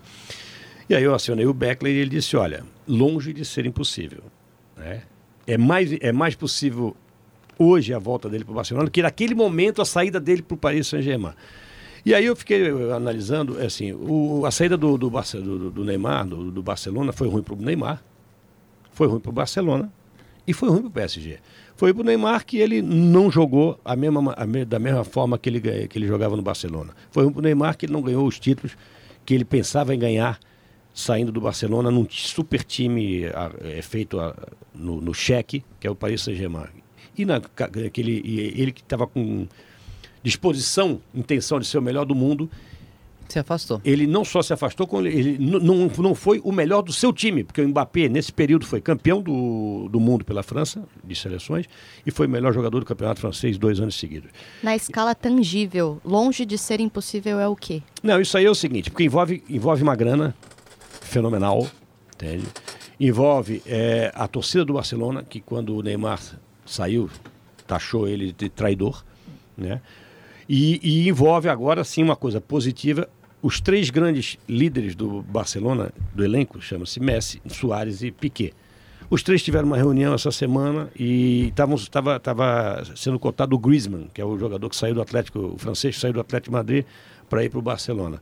E 0.90 0.96
aí 0.96 1.04
eu 1.04 1.14
acionei 1.14 1.46
o 1.46 1.54
Beckler 1.54 1.94
e 1.94 2.00
ele 2.00 2.10
disse, 2.10 2.36
olha, 2.36 2.64
longe 2.88 3.34
de 3.34 3.46
ser 3.46 3.66
impossível. 3.66 4.24
Né? 4.82 5.04
É, 5.46 5.58
mais, 5.58 5.92
é 6.02 6.12
mais 6.12 6.34
possível 6.34 6.96
hoje 7.58 7.94
a 7.94 8.00
volta 8.00 8.28
dele 8.28 8.44
para 8.44 8.52
o 8.52 8.56
Barcelona 8.56 8.90
que 8.90 9.02
naquele 9.02 9.36
momento 9.36 9.82
a 9.82 9.86
saída 9.86 10.20
dele 10.20 10.42
para 10.42 10.56
o 10.56 10.58
Paris 10.58 10.88
Saint-Germain. 10.88 11.34
E 12.04 12.16
aí 12.16 12.26
eu 12.26 12.36
fiquei 12.36 12.68
analisando, 12.92 13.60
assim, 13.60 13.94
o, 13.94 14.44
a 14.44 14.50
saída 14.50 14.76
do, 14.76 14.98
do, 14.98 15.10
do, 15.10 15.70
do 15.70 15.86
Neymar, 15.86 16.28
do, 16.28 16.50
do, 16.52 16.64
Barcelona, 16.64 17.14
foi 17.14 17.28
ruim 17.28 17.44
para 17.44 17.54
o 17.54 17.58
Neymar, 17.58 18.04
foi 18.92 19.08
ruim 19.08 19.20
para 19.20 19.30
o 19.30 19.34
Barcelona 19.34 19.94
e 20.48 20.52
foi 20.52 20.70
ruim 20.70 20.80
para 20.80 20.88
o 20.88 20.92
PSG. 20.92 21.38
Foi 21.76 21.94
para 21.94 22.02
o 22.02 22.04
Neymar 22.04 22.44
que 22.44 22.58
ele 22.58 22.82
não 22.82 23.30
jogou 23.30 23.80
a 23.86 23.96
mesma, 23.96 24.34
a, 24.36 24.46
da 24.66 24.80
mesma 24.80 25.04
forma 25.04 25.38
que 25.38 25.48
ele, 25.48 25.62
que 25.88 26.00
ele 26.00 26.08
jogava 26.08 26.36
no 26.36 26.42
Barcelona. 26.42 26.96
Foi 27.12 27.24
ruim 27.24 27.34
para 27.34 27.40
o 27.40 27.44
Neymar 27.44 27.78
que 27.78 27.86
ele 27.86 27.94
não 27.94 28.02
ganhou 28.02 28.26
os 28.26 28.40
títulos 28.40 28.76
que 29.24 29.36
ele 29.36 29.46
pensava 29.46 29.94
em 29.94 30.00
ganhar 30.00 30.40
saindo 30.94 31.32
do 31.32 31.42
Barcelona 31.42 31.90
num 31.90 32.06
super 32.10 32.64
time 32.64 33.26
a, 33.28 33.52
é, 33.62 33.82
feito 33.82 34.20
a, 34.20 34.36
no, 34.74 35.02
no 35.02 35.14
cheque, 35.14 35.64
que 35.80 35.88
é 35.88 35.92
o 35.92 35.96
Paris 35.96 36.22
Saint-Germain. 36.22 36.68
E, 37.18 37.26
na, 37.26 37.42
aquele, 37.86 38.22
e 38.24 38.62
ele 38.62 38.72
que 38.72 38.82
estava 38.82 39.06
com 39.06 39.48
disposição, 40.24 41.02
intenção 41.14 41.60
de 41.60 41.66
ser 41.66 41.78
o 41.78 41.82
melhor 41.82 42.06
do 42.06 42.16
mundo. 42.16 42.50
Se 43.28 43.40
afastou. 43.40 43.82
Ele 43.86 44.06
não 44.06 44.26
só 44.26 44.42
se 44.42 44.52
afastou, 44.52 44.86
como 44.86 45.08
ele 45.08 45.38
não, 45.40 45.88
não 45.88 46.14
foi 46.14 46.42
o 46.44 46.52
melhor 46.52 46.82
do 46.82 46.92
seu 46.92 47.14
time, 47.14 47.46
porque 47.46 47.62
o 47.62 47.68
Mbappé, 47.68 48.10
nesse 48.10 48.32
período, 48.32 48.66
foi 48.66 48.82
campeão 48.82 49.22
do, 49.22 49.88
do 49.90 50.02
mundo 50.02 50.26
pela 50.26 50.44
França, 50.44 50.84
de 51.02 51.16
seleções, 51.16 51.66
e 52.06 52.12
foi 52.12 52.28
o 52.28 52.30
melhor 52.30 52.54
jogador 52.54 52.82
do 52.82 52.86
campeonato 52.86 53.22
francês 53.22 53.58
dois 53.58 53.80
anos 53.80 53.96
seguidos. 53.96 54.30
Na 54.62 54.76
escala 54.76 55.16
tangível, 55.16 56.02
longe 56.04 56.46
de 56.46 56.58
ser 56.58 56.82
impossível, 56.82 57.40
é 57.40 57.48
o 57.48 57.56
quê? 57.56 57.82
Não, 58.04 58.20
isso 58.20 58.38
aí 58.38 58.44
é 58.44 58.50
o 58.50 58.56
seguinte, 58.56 58.92
porque 58.92 59.06
envolve, 59.06 59.42
envolve 59.50 59.82
uma 59.82 59.96
grana 59.96 60.36
fenomenal, 61.12 61.68
entende? 62.16 62.46
Envolve 63.00 63.62
é, 63.66 64.12
a 64.16 64.28
torcida 64.28 64.64
do 64.64 64.74
Barcelona, 64.74 65.24
que 65.24 65.42
quando 65.42 65.76
o 65.76 65.82
Neymar 65.82 66.20
saiu, 66.66 67.10
taxou 67.68 68.08
ele 68.08 68.32
de 68.32 68.50
traidor, 68.50 69.04
né? 69.58 69.82
E, 70.48 70.80
e 70.82 71.10
envolve 71.10 71.50
agora 71.50 71.84
sim 71.84 72.04
uma 72.04 72.16
coisa 72.16 72.42
positiva. 72.42 73.08
Os 73.42 73.60
três 73.60 73.90
grandes 73.90 74.38
líderes 74.48 74.96
do 74.96 75.22
Barcelona, 75.22 75.92
do 76.14 76.24
elenco, 76.24 76.62
chama-se 76.62 77.00
Messi, 77.00 77.42
Soares 77.48 78.02
e 78.04 78.12
Piquet. 78.12 78.54
Os 79.10 79.24
três 79.24 79.44
tiveram 79.44 79.68
uma 79.68 79.78
reunião 79.78 80.14
essa 80.14 80.32
semana 80.32 80.90
e 80.98 81.50
estava 81.50 82.84
sendo 82.96 83.20
cotado 83.20 83.56
o 83.56 83.60
Griezmann, 83.60 84.08
que 84.14 84.22
é 84.22 84.26
o 84.26 84.38
jogador 84.38 84.70
que 84.70 84.76
saiu 84.76 84.96
do 84.96 85.02
Atlético, 85.02 85.40
o 85.40 85.58
francês 85.58 86.00
saiu 86.00 86.14
do 86.14 86.22
Atlético 86.22 86.52
de 86.52 86.58
Madrid 86.58 86.86
para 87.30 87.44
ir 87.44 87.50
para 87.50 87.60
o 87.60 87.62
Barcelona. 87.62 88.22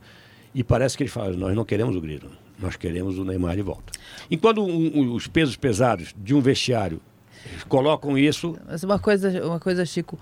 E 0.52 0.64
parece 0.64 0.96
que 0.96 1.04
ele 1.04 1.10
fala, 1.10 1.36
nós 1.36 1.54
não 1.54 1.64
queremos 1.64 1.94
o 1.94 2.00
Griezmann, 2.00 2.32
nós 2.60 2.76
queremos 2.76 3.18
o 3.18 3.24
Neymar 3.24 3.56
de 3.56 3.62
volta. 3.62 3.92
Enquanto 4.30 4.62
um, 4.62 4.98
um, 4.98 5.12
os 5.14 5.26
pesos 5.26 5.56
pesados 5.56 6.14
de 6.16 6.34
um 6.34 6.40
vestiário 6.40 7.00
colocam 7.68 8.18
isso. 8.18 8.56
Mas 8.68 8.82
uma 8.82 8.98
coisa, 8.98 9.46
uma 9.46 9.58
coisa, 9.58 9.84
Chico. 9.86 10.18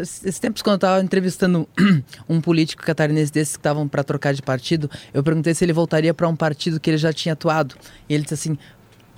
Esses 0.00 0.38
tempos, 0.38 0.62
quando 0.62 0.74
eu 0.74 0.76
estava 0.76 1.02
entrevistando 1.02 1.68
um 2.28 2.40
político 2.40 2.82
catarinense 2.82 3.32
desses 3.32 3.56
que 3.56 3.60
estavam 3.60 3.88
para 3.88 4.04
trocar 4.04 4.32
de 4.32 4.42
partido, 4.42 4.90
eu 5.12 5.22
perguntei 5.22 5.54
se 5.54 5.64
ele 5.64 5.72
voltaria 5.72 6.14
para 6.14 6.28
um 6.28 6.36
partido 6.36 6.78
que 6.78 6.90
ele 6.90 6.98
já 6.98 7.12
tinha 7.12 7.32
atuado. 7.32 7.74
E 8.08 8.14
ele 8.14 8.22
disse 8.22 8.34
assim: 8.34 8.58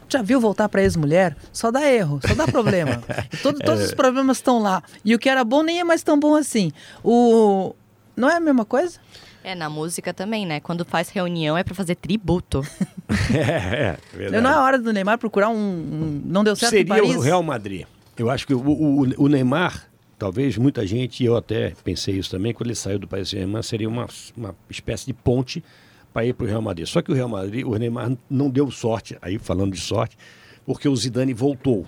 já 0.08 0.22
viu 0.22 0.40
voltar 0.40 0.68
para 0.68 0.82
ex-mulher? 0.82 1.36
Só 1.52 1.70
dá 1.70 1.90
erro, 1.90 2.20
só 2.26 2.34
dá 2.34 2.46
problema. 2.46 3.02
Todo, 3.42 3.58
todos 3.58 3.80
é. 3.80 3.84
os 3.84 3.94
problemas 3.94 4.38
estão 4.38 4.60
lá. 4.60 4.82
E 5.04 5.14
o 5.14 5.18
que 5.18 5.28
era 5.28 5.44
bom 5.44 5.62
nem 5.62 5.80
é 5.80 5.84
mais 5.84 6.02
tão 6.02 6.18
bom 6.18 6.34
assim. 6.34 6.72
O... 7.02 7.74
Não 8.16 8.30
é 8.30 8.36
a 8.36 8.40
mesma 8.40 8.64
coisa? 8.64 9.00
É, 9.44 9.54
na 9.54 9.68
música 9.68 10.14
também, 10.14 10.46
né? 10.46 10.58
Quando 10.58 10.86
faz 10.86 11.10
reunião 11.10 11.56
é 11.56 11.62
para 11.62 11.74
fazer 11.74 11.94
tributo. 11.96 12.66
é, 13.30 13.38
é, 13.38 13.98
verdade. 14.16 14.42
Não 14.42 14.50
é 14.50 14.56
hora 14.56 14.78
do 14.78 14.90
Neymar 14.90 15.18
procurar 15.18 15.50
um... 15.50 15.54
um... 15.54 16.22
Não 16.24 16.42
deu 16.42 16.56
certo 16.56 16.70
Seria 16.70 17.04
o 17.04 17.20
Real 17.20 17.42
Madrid. 17.42 17.84
Eu 18.16 18.30
acho 18.30 18.46
que 18.46 18.54
o, 18.54 18.58
o, 18.58 19.24
o, 19.24 19.28
Neymar, 19.28 19.86
talvez 20.18 20.56
muita 20.56 20.86
gente, 20.86 21.22
e 21.22 21.26
eu 21.26 21.36
até 21.36 21.74
pensei 21.84 22.16
isso 22.16 22.30
também, 22.30 22.54
quando 22.54 22.68
ele 22.68 22.74
saiu 22.74 22.98
do 22.98 23.06
Paris 23.06 23.28
Saint-Germain, 23.28 23.62
seria 23.62 23.88
uma, 23.88 24.06
uma 24.34 24.54
espécie 24.70 25.04
de 25.04 25.12
ponte 25.12 25.62
para 26.10 26.24
ir 26.24 26.32
para 26.32 26.44
o 26.44 26.48
Real 26.48 26.62
Madrid. 26.62 26.86
Só 26.86 27.02
que 27.02 27.12
o 27.12 27.14
Real 27.14 27.28
Madrid, 27.28 27.66
o 27.66 27.76
Neymar 27.76 28.16
não 28.30 28.48
deu 28.48 28.70
sorte, 28.70 29.18
aí 29.20 29.38
falando 29.38 29.72
de 29.72 29.80
sorte, 29.80 30.16
porque 30.64 30.88
o 30.88 30.96
Zidane 30.96 31.34
voltou 31.34 31.86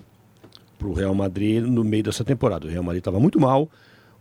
para 0.77 0.89
o 0.89 0.93
Real 0.93 1.15
Madrid 1.15 1.63
no 1.63 1.83
meio 1.83 2.03
dessa 2.03 2.23
temporada. 2.23 2.67
O 2.67 2.71
Real 2.71 2.83
Madrid 2.83 3.01
estava 3.01 3.19
muito 3.19 3.41
mal, 3.41 3.71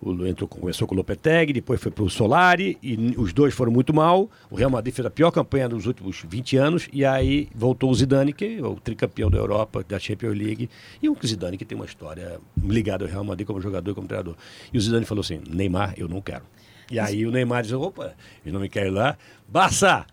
o, 0.01 0.25
entrou, 0.25 0.47
começou 0.47 0.87
com 0.87 0.93
o 0.93 0.97
Lopetegui, 0.97 1.53
depois 1.53 1.81
foi 1.81 1.91
para 1.91 2.03
o 2.03 2.09
Solari, 2.09 2.77
e 2.81 3.15
os 3.17 3.33
dois 3.33 3.53
foram 3.53 3.71
muito 3.71 3.93
mal. 3.93 4.29
O 4.49 4.55
Real 4.55 4.69
Madrid 4.69 4.93
fez 4.93 5.05
a 5.05 5.09
pior 5.09 5.31
campanha 5.31 5.67
dos 5.67 5.85
últimos 5.85 6.23
20 6.27 6.57
anos, 6.57 6.87
e 6.91 7.05
aí 7.05 7.49
voltou 7.55 7.89
o 7.89 7.95
Zidane, 7.95 8.33
que 8.33 8.57
é 8.57 8.65
o 8.65 8.75
tricampeão 8.75 9.29
da 9.29 9.37
Europa, 9.37 9.83
da 9.87 9.99
Champions 9.99 10.37
League, 10.37 10.69
e 11.01 11.09
o 11.09 11.17
Zidane 11.25 11.57
que 11.57 11.65
tem 11.65 11.75
uma 11.75 11.85
história 11.85 12.39
ligada 12.63 13.05
ao 13.05 13.11
Real 13.11 13.23
Madrid 13.23 13.47
como 13.47 13.61
jogador 13.61 13.91
e 13.91 13.93
como 13.93 14.07
treinador. 14.07 14.35
E 14.71 14.77
o 14.77 14.81
Zidane 14.81 15.05
falou 15.05 15.21
assim: 15.21 15.41
Neymar, 15.49 15.93
eu 15.97 16.07
não 16.07 16.21
quero. 16.21 16.43
E 16.91 16.99
aí 16.99 17.25
o 17.25 17.31
Neymar 17.31 17.63
disse: 17.63 17.75
opa, 17.75 18.13
eles 18.43 18.53
não 18.53 18.59
me 18.59 18.69
querem 18.69 18.91
lá. 18.91 19.17
Barça, 19.47 20.05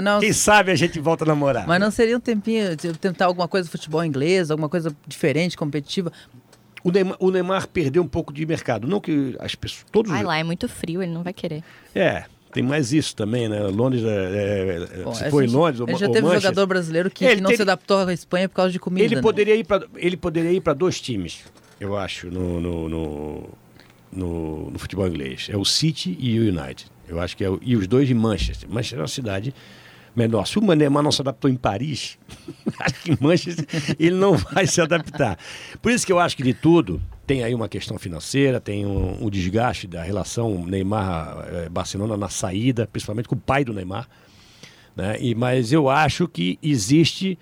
não, 0.00 0.20
Quem 0.20 0.32
sabe 0.32 0.70
a 0.70 0.76
gente 0.76 1.00
volta 1.00 1.24
a 1.24 1.26
namorar. 1.26 1.66
Mas 1.66 1.80
não 1.80 1.90
seria 1.90 2.16
um 2.16 2.20
tempinho 2.20 2.76
de 2.76 2.92
tentar 2.92 3.26
alguma 3.26 3.48
coisa 3.48 3.66
de 3.66 3.72
futebol 3.72 4.04
inglês, 4.04 4.50
alguma 4.50 4.68
coisa 4.68 4.94
diferente, 5.06 5.56
competitiva? 5.56 6.12
O 6.82 6.90
Neymar, 6.90 7.16
o 7.20 7.30
Neymar, 7.30 7.68
perdeu 7.68 8.02
um 8.02 8.08
pouco 8.08 8.32
de 8.32 8.44
mercado. 8.46 8.86
Não 8.86 9.00
que 9.00 9.36
as 9.38 9.54
pessoas. 9.54 9.84
Todos... 9.92 10.10
Ai, 10.12 10.24
lá 10.24 10.38
é 10.38 10.44
muito 10.44 10.68
frio, 10.68 11.02
ele 11.02 11.12
não 11.12 11.22
vai 11.22 11.32
querer. 11.32 11.62
É, 11.94 12.24
tem 12.52 12.62
mais 12.62 12.92
isso 12.92 13.14
também, 13.14 13.48
né? 13.48 13.60
Londres, 13.68 14.02
é, 14.04 14.88
é, 14.92 15.02
Bom, 15.02 15.14
se 15.14 15.30
foi 15.30 15.46
em 15.46 15.48
Londres, 15.48 15.80
ou, 15.80 15.88
já 15.96 16.08
teve 16.08 16.26
um 16.26 16.34
jogador 16.34 16.66
brasileiro 16.66 17.10
que, 17.10 17.26
que 17.26 17.40
não 17.40 17.54
se 17.54 17.62
adaptou 17.62 17.98
à 17.98 18.12
Espanha 18.12 18.48
por 18.48 18.56
causa 18.56 18.72
de 18.72 18.78
comida. 18.78 19.04
Ele 19.04 19.16
né? 19.16 19.22
poderia 19.22 19.54
ir 19.54 19.64
para 19.64 19.86
ele 19.96 20.16
poderia 20.16 20.52
ir 20.52 20.60
para 20.60 20.72
dois 20.72 21.00
times, 21.00 21.44
eu 21.78 21.96
acho, 21.96 22.28
no 22.28 22.60
no, 22.60 22.88
no, 22.88 23.48
no, 24.12 24.70
no, 24.70 24.78
futebol 24.78 25.06
inglês. 25.06 25.48
É 25.50 25.56
o 25.56 25.64
City 25.64 26.16
e 26.18 26.38
o 26.40 26.42
United. 26.42 26.86
Eu 27.08 27.20
acho 27.20 27.36
que 27.36 27.44
é 27.44 27.50
o, 27.50 27.58
e 27.62 27.76
os 27.76 27.86
dois 27.86 28.08
de 28.08 28.14
Manchester. 28.14 28.68
Manchester 28.68 28.98
é 28.98 29.02
uma 29.02 29.08
cidade 29.08 29.54
menor. 30.14 30.46
Se 30.46 30.58
o 30.58 30.74
Neymar 30.74 31.02
não 31.02 31.12
se 31.12 31.20
adaptou 31.20 31.50
em 31.50 31.56
Paris, 31.56 32.18
acho 32.80 33.02
que 33.02 33.12
em 33.12 33.18
Manchester 33.20 33.66
ele 33.98 34.16
não 34.16 34.36
vai 34.36 34.66
se 34.66 34.80
adaptar. 34.80 35.38
Por 35.80 35.92
isso 35.92 36.06
que 36.06 36.12
eu 36.12 36.18
acho 36.18 36.36
que 36.36 36.42
de 36.42 36.54
tudo 36.54 37.00
tem 37.26 37.44
aí 37.44 37.54
uma 37.54 37.68
questão 37.68 37.98
financeira, 37.98 38.60
tem 38.60 38.84
um, 38.84 39.24
um 39.24 39.30
desgaste 39.30 39.86
da 39.86 40.02
relação 40.02 40.64
Neymar-Barcelona 40.66 42.16
na 42.16 42.28
saída, 42.28 42.86
principalmente 42.86 43.28
com 43.28 43.36
o 43.36 43.38
pai 43.38 43.64
do 43.64 43.72
Neymar. 43.72 44.08
Né? 44.96 45.16
E, 45.20 45.34
mas 45.34 45.72
eu 45.72 45.88
acho 45.88 46.26
que 46.26 46.58
existe 46.62 47.38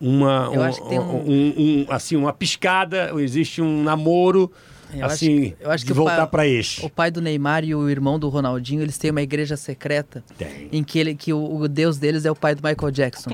uma, 0.00 0.50
um, 0.50 0.60
um, 1.00 1.54
um, 1.56 1.86
assim, 1.88 2.16
uma 2.16 2.32
piscada, 2.32 3.10
existe 3.20 3.60
um 3.60 3.82
namoro 3.82 4.52
eu 4.98 5.06
assim, 5.06 5.46
acho, 5.46 5.56
eu 5.60 5.70
acho 5.70 5.84
que 5.84 5.92
de 5.92 5.96
voltar 5.96 6.26
para 6.26 6.46
este. 6.46 6.84
O 6.84 6.90
pai 6.90 7.10
do 7.10 7.20
Neymar 7.20 7.64
e 7.64 7.74
o 7.74 7.88
irmão 7.88 8.18
do 8.18 8.28
Ronaldinho, 8.28 8.82
eles 8.82 8.98
têm 8.98 9.10
uma 9.10 9.22
igreja 9.22 9.56
secreta. 9.56 10.24
Tem. 10.36 10.68
Em 10.72 10.84
que, 10.84 10.98
ele, 10.98 11.14
que 11.14 11.32
o, 11.32 11.56
o 11.56 11.68
Deus 11.68 11.98
deles 11.98 12.24
é 12.24 12.30
o 12.30 12.36
pai 12.36 12.54
do 12.54 12.62
Michael 12.66 12.90
Jackson. 12.90 13.30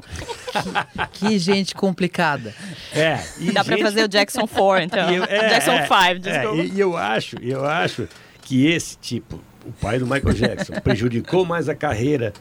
que, 1.13 1.29
que, 1.29 1.39
gente 1.39 1.75
complicada. 1.75 2.55
É. 2.93 3.15
Dá 3.17 3.63
gente... 3.63 3.65
para 3.65 3.79
fazer 3.79 4.05
o 4.05 4.09
Jackson 4.09 4.47
4, 4.47 4.85
então. 4.85 5.11
Eu, 5.11 5.25
é, 5.25 5.49
Jackson 5.49 5.77
5, 5.83 5.95
é, 5.95 6.15
desculpa. 6.15 6.63
É, 6.63 6.67
e 6.67 6.81
eu 6.81 6.97
acho, 6.97 7.37
eu 7.43 7.65
acho 7.65 8.09
que 8.43 8.67
esse 8.67 8.97
tipo, 8.99 9.41
o 9.65 9.73
pai 9.73 9.99
do 9.99 10.07
Michael 10.07 10.35
Jackson, 10.35 10.75
prejudicou 10.83 11.45
mais 11.45 11.69
a 11.69 11.75
carreira 11.75 12.33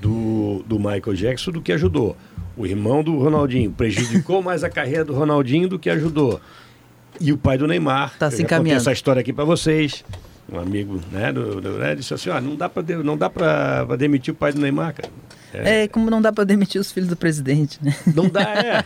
do, 0.00 0.64
do 0.66 0.78
Michael 0.78 1.14
Jackson 1.14 1.50
do 1.50 1.60
que 1.60 1.72
ajudou. 1.72 2.16
O 2.56 2.66
irmão 2.66 3.02
do 3.02 3.16
Ronaldinho 3.18 3.70
prejudicou 3.70 4.42
mais 4.42 4.64
a 4.64 4.68
carreira 4.68 5.04
do 5.04 5.14
Ronaldinho 5.14 5.68
do 5.68 5.78
que 5.78 5.88
ajudou. 5.88 6.40
E 7.20 7.32
o 7.32 7.38
pai 7.38 7.58
do 7.58 7.66
Neymar. 7.66 8.16
Tá 8.18 8.30
se 8.30 8.42
encaminhando. 8.42 8.80
essa 8.80 8.92
história 8.92 9.20
aqui 9.20 9.32
para 9.32 9.44
vocês. 9.44 10.04
Um 10.50 10.58
amigo, 10.58 11.00
né, 11.12 11.30
do, 11.30 11.60
do 11.60 11.72
né, 11.72 11.94
disse 11.94 12.14
assim, 12.14 12.30
ó, 12.30 12.40
não 12.40 12.56
dá 12.56 12.70
para 12.70 12.82
não 13.02 13.18
dá 13.18 13.28
para 13.28 13.84
demitir 13.96 14.32
o 14.32 14.36
pai 14.36 14.50
do 14.50 14.60
Neymar, 14.60 14.94
cara. 14.94 15.10
É, 15.52 15.82
é, 15.82 15.88
como 15.88 16.10
não 16.10 16.22
dá 16.22 16.32
para 16.32 16.44
demitir 16.44 16.80
os 16.80 16.90
filhos 16.90 17.08
do 17.08 17.16
presidente, 17.16 17.78
né? 17.82 17.94
Não 18.14 18.28
dá, 18.28 18.42
é. 18.56 18.84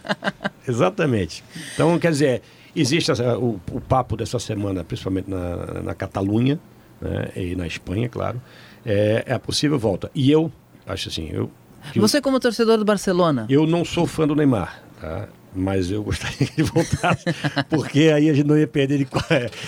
Exatamente. 0.66 1.45
Então, 1.75 1.97
quer 2.01 2.11
dizer, 2.11 2.42
existe 2.75 3.12
essa, 3.12 3.38
o, 3.38 3.61
o, 3.71 3.81
papo 3.81 4.16
dessa 4.16 4.38
semana, 4.40 4.83
principalmente 4.83 5.31
na, 5.31 5.83
na 5.83 5.95
Catalunha, 5.95 6.59
né, 7.01 7.31
e 7.37 7.55
na 7.55 7.66
Espanha, 7.66 8.09
claro, 8.09 8.42
é, 8.85 9.25
é 9.27 9.35
a 9.35 9.38
possível 9.38 9.79
volta. 9.79 10.11
E 10.14 10.31
eu 10.31 10.51
acho 10.87 11.09
assim, 11.09 11.29
eu 11.33 11.49
você 11.97 12.21
como 12.21 12.38
torcedor 12.38 12.79
do 12.79 12.85
Barcelona? 12.85 13.47
Eu 13.49 13.66
não 13.66 13.85
sou 13.85 14.07
fã 14.07 14.27
do 14.27 14.35
Neymar, 14.35 14.83
tá? 15.01 15.29
Mas 15.55 15.91
eu 15.91 16.03
gostaria 16.03 16.47
que 16.47 16.61
ele 16.61 16.69
voltasse, 16.69 17.25
porque 17.69 18.11
aí 18.15 18.31
a 18.31 18.35
gente 18.35 18.47
não 18.47 18.57
ia 18.57 18.67
perder 18.67 18.99
de. 18.99 19.09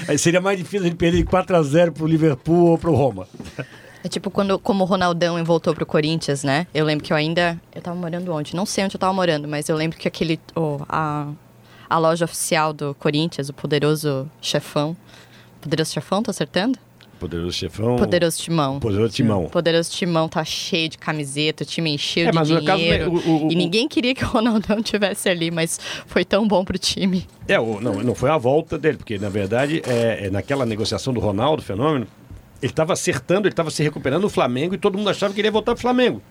Aí 0.09 0.18
seria 0.18 0.40
mais 0.40 0.59
difícil 0.59 0.81
a 0.81 0.85
gente 0.85 0.97
perder 0.97 1.18
de 1.18 1.25
4 1.25 1.57
a 1.57 1.62
0 1.62 1.92
para 1.92 2.05
o 2.05 2.07
Liverpool 2.07 2.70
ou 2.70 2.79
para 2.79 2.90
o 2.90 2.94
Roma. 2.94 3.29
É 4.03 4.09
tipo 4.09 4.31
quando 4.31 4.59
como 4.59 4.85
o 4.85 4.87
Ronaldão 4.87 5.42
voltou 5.44 5.75
pro 5.75 5.87
Corinthians, 5.87 6.44
né? 6.44 6.66
Eu 6.75 6.85
lembro 6.85 7.05
que 7.05 7.12
eu 7.12 7.16
ainda. 7.16 7.59
Eu 7.75 7.81
tava 7.81 7.97
morando 7.97 8.33
onde? 8.33 8.55
Não 8.55 8.66
sei 8.66 8.85
onde 8.85 8.97
eu 8.97 9.01
tava 9.01 9.12
morando, 9.12 9.49
mas 9.49 9.68
eu 9.68 9.77
lembro 9.77 9.99
que 9.99 10.07
aquele. 10.07 10.38
Oh, 10.55 10.79
a, 10.88 11.29
a 11.88 11.99
loja 11.99 12.25
oficial 12.25 12.73
do 12.73 12.94
Corinthians, 12.94 13.49
o 13.49 13.55
poderoso 13.55 14.31
chefão. 14.42 14.97
Poderoso 15.61 15.92
chefão, 15.92 16.23
tô 16.23 16.31
acertando? 16.31 16.79
Poderoso 17.24 17.52
Chefão. 17.52 17.96
Poderoso 17.96 18.38
Timão. 18.42 18.78
Poderoso 18.80 19.12
Timão. 19.14 19.44
Poderoso 19.46 19.90
Timão 19.90 20.28
tá 20.28 20.44
cheio 20.44 20.88
de 20.88 20.98
camiseta, 20.98 21.62
o 21.62 21.66
time 21.66 21.90
encheu 21.94 22.28
É, 22.28 22.30
de 22.30 22.37
no 22.37 22.62
caso, 22.64 22.78
dinheiro. 22.78 23.10
o- 23.12 23.46
o- 23.46 23.50
E 23.50 23.54
o- 23.54 23.58
ninguém 23.58 23.88
queria 23.88 24.14
que 24.14 24.24
o 24.24 24.28
Ronaldão 24.28 24.82
tivesse 24.82 25.28
ali, 25.28 25.50
mas 25.50 25.80
foi 26.06 26.24
tão 26.24 26.46
bom 26.46 26.64
pro 26.64 26.78
time. 26.78 27.26
É, 27.48 27.58
o- 27.58 27.80
não, 27.80 27.94
não 28.02 28.14
foi 28.14 28.30
a 28.30 28.37
volta 28.37 28.76
dele, 28.78 28.98
porque 28.98 29.18
na 29.18 29.28
verdade, 29.28 29.82
é, 29.87 30.26
é 30.26 30.30
naquela 30.30 30.66
negociação 30.66 31.12
do 31.14 31.20
Ronaldo, 31.20 31.62
fenômeno, 31.62 32.06
ele 32.62 32.70
estava 32.72 32.92
acertando, 32.92 33.42
ele 33.46 33.52
estava 33.52 33.70
se 33.70 33.82
recuperando 33.82 34.22
no 34.22 34.28
Flamengo 34.30 34.74
e 34.74 34.78
todo 34.78 34.96
mundo 34.98 35.10
achava 35.10 35.32
que 35.32 35.40
ele 35.40 35.48
ia 35.48 35.52
voltar 35.52 35.72
pro 35.72 35.80
Flamengo. 35.82 36.22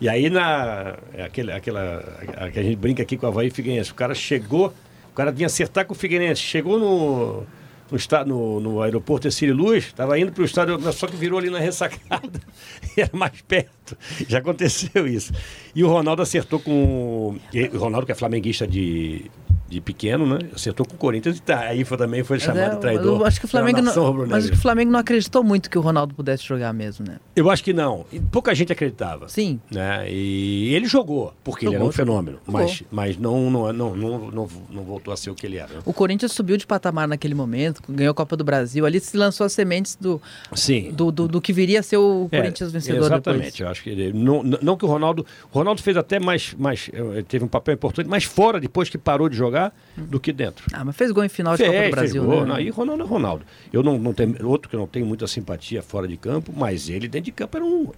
E 0.00 0.08
aí 0.08 0.28
na. 0.28 0.96
É 1.14 1.22
aquele, 1.24 1.52
aquela. 1.52 2.04
A, 2.36 2.50
que 2.50 2.58
a 2.58 2.62
gente 2.62 2.76
brinca 2.76 3.02
aqui 3.02 3.16
com 3.16 3.24
a 3.26 3.28
Havaí 3.30 3.48
Figueirense. 3.50 3.92
O 3.92 3.94
cara 3.94 4.14
chegou, 4.14 4.66
o 5.10 5.14
cara 5.14 5.32
vinha 5.32 5.46
acertar 5.46 5.86
com 5.86 5.94
o 5.94 5.96
Figueirense, 5.96 6.42
chegou 6.42 6.78
no. 6.78 7.46
No, 7.90 7.96
estado, 7.96 8.28
no, 8.28 8.60
no 8.60 8.82
aeroporto 8.82 9.30
Cecílio 9.30 9.54
Luz, 9.54 9.86
estava 9.86 10.18
indo 10.18 10.32
para 10.32 10.42
o 10.42 10.44
estádio, 10.44 10.92
só 10.92 11.06
que 11.06 11.16
virou 11.16 11.38
ali 11.38 11.50
na 11.50 11.60
ressacada 11.60 12.40
e 12.96 13.00
era 13.00 13.16
mais 13.16 13.40
perto. 13.42 13.96
Já 14.28 14.38
aconteceu 14.38 15.06
isso. 15.06 15.32
E 15.74 15.84
o 15.84 15.88
Ronaldo 15.88 16.22
acertou 16.22 16.58
com. 16.58 17.38
O 17.72 17.78
Ronaldo, 17.78 18.06
que 18.06 18.12
é 18.12 18.14
flamenguista 18.14 18.66
de, 18.66 19.30
de 19.68 19.80
pequeno, 19.80 20.26
né? 20.26 20.38
Acertou 20.54 20.86
com 20.86 20.94
o 20.94 20.98
Corinthians 20.98 21.38
e 21.38 21.42
tá, 21.42 21.58
aí 21.60 21.84
foi, 21.84 21.96
também 21.98 22.22
foi 22.22 22.36
Mas 22.36 22.44
chamado 22.44 22.76
é, 22.76 22.76
traidor. 22.76 23.20
eu 23.20 23.26
acho 23.26 23.40
que 23.40 23.46
o 23.46 23.48
Flamengo 23.48 23.80
não, 23.82 24.26
mas 24.26 24.48
o 24.48 24.56
Flamengo 24.56 24.92
não 24.92 25.00
acreditou 25.00 25.42
muito 25.42 25.68
que 25.68 25.76
o 25.76 25.80
Ronaldo 25.80 26.14
pudesse 26.14 26.44
jogar 26.44 26.72
mesmo, 26.72 27.04
né? 27.06 27.16
Eu 27.34 27.50
acho 27.50 27.64
que 27.64 27.72
não. 27.72 28.04
Pouca 28.30 28.54
gente 28.54 28.72
acreditava. 28.72 29.28
Sim. 29.28 29.58
Né? 29.70 30.06
E 30.10 30.72
ele 30.74 30.86
jogou, 30.86 31.34
porque 31.42 31.64
ele 31.66 31.74
era 31.74 31.78
Jogou, 31.84 31.88
um 31.88 31.92
fenômeno. 31.92 32.38
jogou. 32.46 32.60
Mas, 32.62 32.82
mas 32.90 33.16
não, 33.16 33.50
não, 33.50 33.72
não, 33.72 33.96
não, 33.96 34.18
não, 34.30 34.48
não 34.70 34.82
voltou 34.84 35.12
a 35.12 35.16
ser 35.16 35.30
o 35.30 35.34
que 35.34 35.44
ele 35.46 35.56
era. 35.56 35.74
né? 35.74 35.80
O 35.84 35.92
Corinthians 35.92 36.30
subiu 36.32 36.56
de 36.56 36.66
patamar 36.66 37.08
naquele 37.08 37.34
momento, 37.34 37.82
ganhou 37.88 38.12
a 38.12 38.14
Copa 38.14 38.36
do 38.36 38.44
Brasil. 38.44 38.86
Ali 38.86 39.00
se 39.00 39.16
lançou 39.16 39.44
as 39.44 39.52
sementes 39.52 39.96
do, 40.00 40.22
Sim. 40.54 40.92
do, 40.92 41.10
do, 41.10 41.26
do 41.26 41.40
que 41.40 41.52
viria 41.52 41.80
a 41.80 41.82
ser 41.82 41.96
o 41.96 42.28
É, 42.30 42.38
Corinthians 42.40 42.70
vencedor 42.70 43.06
Exatamente. 43.06 43.42
depois. 43.44 43.60
Eu 43.60 43.68
acho 43.68 43.82
que 43.82 43.90
ele, 43.90 44.12
não, 44.12 44.42
não 44.44 44.76
que 44.76 44.84
o 44.84 44.88
Ronaldo. 44.88 45.26
O 45.52 45.58
Ronaldo 45.58 45.82
fez 45.82 45.96
até 45.96 46.20
mais. 46.20 46.54
mais 46.56 46.88
eh, 46.92 47.24
teve 47.26 47.44
um 47.44 47.48
papel 47.48 47.74
importante, 47.74 48.08
mais 48.08 48.22
fora 48.24 48.60
depois 48.60 48.88
que 48.88 48.96
parou 48.96 49.28
de 49.28 49.36
jogar 49.36 49.55
do 49.96 50.20
que 50.20 50.32
dentro. 50.32 50.66
Ah, 50.72 50.84
mas 50.84 50.96
fez 50.96 51.10
gol 51.10 51.24
em 51.24 51.28
final 51.28 51.54
de 51.54 51.58
Fez, 51.58 51.68
Copa 51.70 51.78
do 51.78 51.82
fez 51.82 52.12
Brasil, 52.12 52.24
gol, 52.24 52.46
né? 52.46 52.62
e 52.62 52.70
Ronaldo 52.70 53.02
é 53.02 53.06
Ronaldo. 53.06 53.44
Eu 53.72 53.82
não, 53.82 53.98
não 53.98 54.12
tenho. 54.12 54.46
Outro 54.46 54.68
que 54.70 54.76
não 54.76 54.86
tenho 54.86 55.06
muita 55.06 55.26
simpatia 55.26 55.82
fora 55.82 56.06
de 56.06 56.16
campo, 56.16 56.52
mas 56.54 56.88
ele 56.88 57.08
dentro 57.08 57.26
de 57.26 57.32
campo 57.32 57.56
era 57.56 57.64
um. 57.64 57.90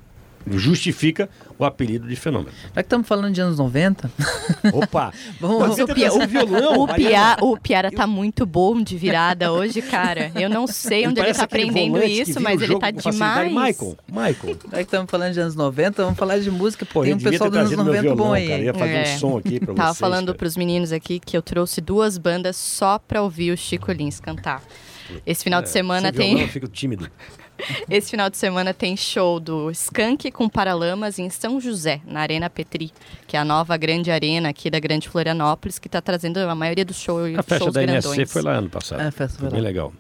Justifica 0.50 1.28
o 1.58 1.64
apelido 1.64 2.08
de 2.08 2.16
fenômeno. 2.16 2.50
Já 2.74 2.74
que 2.74 2.80
estamos 2.80 3.06
falando 3.06 3.32
de 3.34 3.40
anos 3.40 3.58
90, 3.58 4.10
Opa! 4.72 5.12
Vamos- 5.40 5.58
Mas 5.60 5.68
você 5.76 5.82
O, 5.82 5.86
tá 5.86 5.94
Pia, 5.94 6.10
violão, 6.26 6.80
o. 6.82 6.88
Pia, 6.94 7.36
o 7.42 7.56
Piara 7.58 7.90
tá 7.90 8.06
muito 8.06 8.46
bom 8.46 8.80
de 8.82 8.96
virada 8.96 9.52
hoje, 9.52 9.82
cara. 9.82 10.30
Eu 10.34 10.48
não 10.48 10.66
sei 10.66 11.06
onde 11.06 11.20
ele 11.20 11.34
tá 11.34 11.42
aprendendo 11.44 12.02
isso, 12.02 12.40
mas 12.40 12.60
o 12.60 12.64
ele 12.64 12.78
tá 12.78 12.90
demais. 12.90 13.52
Michael, 13.52 13.96
Michael. 14.08 14.56
já 14.70 14.76
que 14.78 14.82
estamos 14.82 15.10
falando 15.10 15.32
de 15.34 15.40
anos 15.40 15.54
90, 15.54 16.02
vamos 16.04 16.18
falar 16.18 16.38
de 16.38 16.50
música. 16.50 16.86
Pô, 16.86 17.02
Tem 17.02 17.10
eu 17.10 17.16
um 17.16 17.20
pessoal 17.20 17.50
dos 17.50 17.58
anos 17.58 17.70
trazido 17.70 17.84
meu 17.84 17.94
90 18.02 18.08
bom 18.10 18.14
violão, 18.16 18.32
aí. 18.34 18.48
cara. 18.48 18.62
Ia 18.62 18.74
fazer 18.74 18.92
É. 18.94 19.02
um 19.14 19.18
som 19.18 19.36
aqui 19.38 19.60
pra 19.60 19.74
Tava 19.74 19.88
vocês. 19.88 19.98
falando 19.98 20.26
cara. 20.26 20.38
pros 20.38 20.56
meninos 20.56 20.92
aqui 20.92 21.18
que 21.20 21.36
eu 21.36 21.42
trouxe 21.42 21.80
duas 21.80 22.16
bandas 22.16 22.56
só 22.56 22.98
pra 22.98 23.20
ouvir 23.22 23.50
o 23.52 23.56
Chico 23.56 23.92
Lins 23.92 24.18
cantar. 24.20 24.62
Esse 25.26 25.42
final 25.44 25.60
de 25.62 25.68
semana 25.70 26.08
É, 26.08 26.12
Sem 26.12 26.18
violão, 26.20 26.34
tem. 26.36 26.42
eu 26.46 26.48
fico 26.52 26.68
tímido. 26.68 27.10
Esse 27.90 28.10
final 28.10 28.30
de 28.30 28.36
semana 28.36 28.72
tem 28.72 28.96
show 28.96 29.38
do 29.40 29.70
Skank 29.70 30.30
com 30.30 30.48
Paralamas 30.48 31.18
em 31.18 31.28
São 31.30 31.60
José, 31.60 32.00
na 32.06 32.20
Arena 32.20 32.48
Petri, 32.48 32.92
que 33.26 33.36
é 33.36 33.40
a 33.40 33.44
nova 33.44 33.76
grande 33.76 34.10
arena 34.10 34.48
aqui 34.50 34.70
da 34.70 34.78
Grande 34.78 35.08
Florianópolis, 35.08 35.78
que 35.78 35.88
está 35.88 36.00
trazendo 36.00 36.38
a 36.38 36.54
maioria 36.54 36.84
dos 36.84 36.96
show, 36.96 37.18
A 37.24 37.42
festa 37.42 37.58
shows 37.58 37.74
da 37.74 37.82
grandões. 37.82 38.04
NSC 38.06 38.26
foi 38.26 38.42
lá 38.42 38.52
ano 38.52 38.70
passado. 38.70 39.00
É, 39.00 39.06
a 39.08 39.12
festa 39.12 39.38
foi 39.38 39.50
Bem 39.50 39.60
lá. 39.60 39.66
legal. 39.66 39.92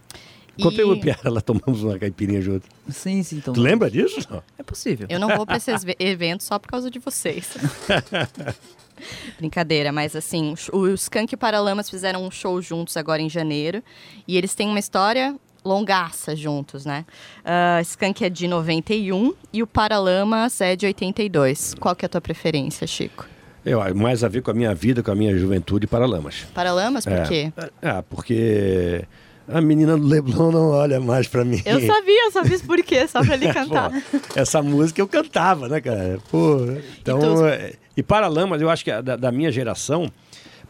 E 0.56 0.60
Encontrei 0.60 0.84
o 0.84 0.98
Piara, 1.00 1.30
lá 1.30 1.40
tomamos 1.40 1.84
uma 1.84 1.96
caipirinha 1.98 2.40
junto. 2.42 2.66
Sim, 2.88 3.22
sim. 3.22 3.36
Então, 3.36 3.54
Tu 3.54 3.60
lembra 3.60 3.88
disso? 3.88 4.18
É 4.58 4.62
possível. 4.64 5.06
Eu 5.08 5.20
não 5.20 5.28
vou 5.36 5.46
para 5.46 5.56
esses 5.56 5.84
ve- 5.84 5.94
eventos 6.00 6.46
só 6.46 6.58
por 6.58 6.68
causa 6.68 6.90
de 6.90 6.98
vocês. 6.98 7.56
Brincadeira, 9.38 9.92
mas 9.92 10.16
assim, 10.16 10.54
o 10.72 10.88
Skank 10.88 11.32
e 11.32 11.36
o 11.36 11.38
Paralamas 11.38 11.88
fizeram 11.88 12.24
um 12.26 12.30
show 12.30 12.60
juntos 12.60 12.96
agora 12.96 13.22
em 13.22 13.28
janeiro. 13.30 13.82
E 14.26 14.36
eles 14.36 14.54
têm 14.56 14.68
uma 14.68 14.80
história 14.80 15.36
longaça 15.64 16.34
juntos, 16.36 16.84
né? 16.84 17.04
Uh, 17.44 17.80
Skank 17.82 18.24
é 18.24 18.28
de 18.30 18.46
91 18.48 19.34
e 19.52 19.62
o 19.62 19.66
Paralamas 19.66 20.60
é 20.60 20.74
de 20.76 20.86
82. 20.86 21.74
Qual 21.78 21.94
que 21.94 22.04
é 22.04 22.06
a 22.06 22.08
tua 22.08 22.20
preferência, 22.20 22.86
Chico? 22.86 23.26
Eu, 23.64 23.80
mais 23.94 24.24
a 24.24 24.28
ver 24.28 24.40
com 24.42 24.50
a 24.50 24.54
minha 24.54 24.74
vida, 24.74 25.02
com 25.02 25.10
a 25.10 25.14
minha 25.14 25.36
juventude 25.36 25.86
para 25.86 26.06
Lamas. 26.06 26.46
Paralamas, 26.54 27.04
por 27.04 27.12
É. 27.12 27.22
quê? 27.24 27.52
Ah, 27.82 28.02
porque 28.08 29.04
a 29.46 29.60
menina 29.60 29.96
do 29.96 30.06
Leblon 30.06 30.50
não 30.52 30.70
olha 30.70 31.00
mais 31.00 31.28
pra 31.28 31.44
mim. 31.44 31.60
Eu 31.66 31.80
sabia, 31.86 32.26
eu 32.26 32.30
sabia 32.32 32.58
por 32.60 32.82
quê, 32.82 33.06
só 33.06 33.22
pra 33.22 33.34
ele 33.34 33.48
Pô, 33.48 33.52
cantar. 33.54 33.90
essa 34.36 34.62
música 34.62 35.00
eu 35.02 35.08
cantava, 35.08 35.68
né, 35.68 35.80
cara? 35.82 36.18
Pô, 36.30 36.58
então, 36.98 37.18
tu- 37.18 37.46
é, 37.46 37.72
e 37.94 38.02
Paralamas, 38.02 38.62
eu 38.62 38.70
acho 38.70 38.84
que 38.84 39.02
da, 39.02 39.16
da 39.16 39.30
minha 39.32 39.50
geração, 39.52 40.10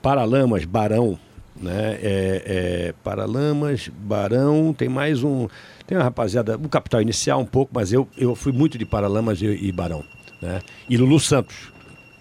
Paralamas, 0.03 0.65
Barão, 0.65 1.19
né? 1.61 1.99
É, 2.03 2.43
é, 2.47 2.95
Paralamas, 3.05 3.89
Barão, 3.89 4.73
tem 4.73 4.89
mais 4.89 5.23
um. 5.23 5.49
Tem 5.87 5.97
uma 5.97 6.05
rapaziada, 6.05 6.57
o 6.57 6.69
Capital 6.69 7.01
Inicial 7.03 7.41
um 7.41 7.47
pouco, 7.47 7.73
mas 7.75 7.93
eu, 7.93 8.07
eu 8.17 8.35
fui 8.35 8.53
muito 8.53 8.77
de 8.79 8.85
Paralamas 8.85 9.41
e, 9.41 9.47
e 9.47 9.73
Barão, 9.73 10.05
né? 10.41 10.61
E 10.89 10.97
Lulu 10.97 11.19
Santos, 11.19 11.73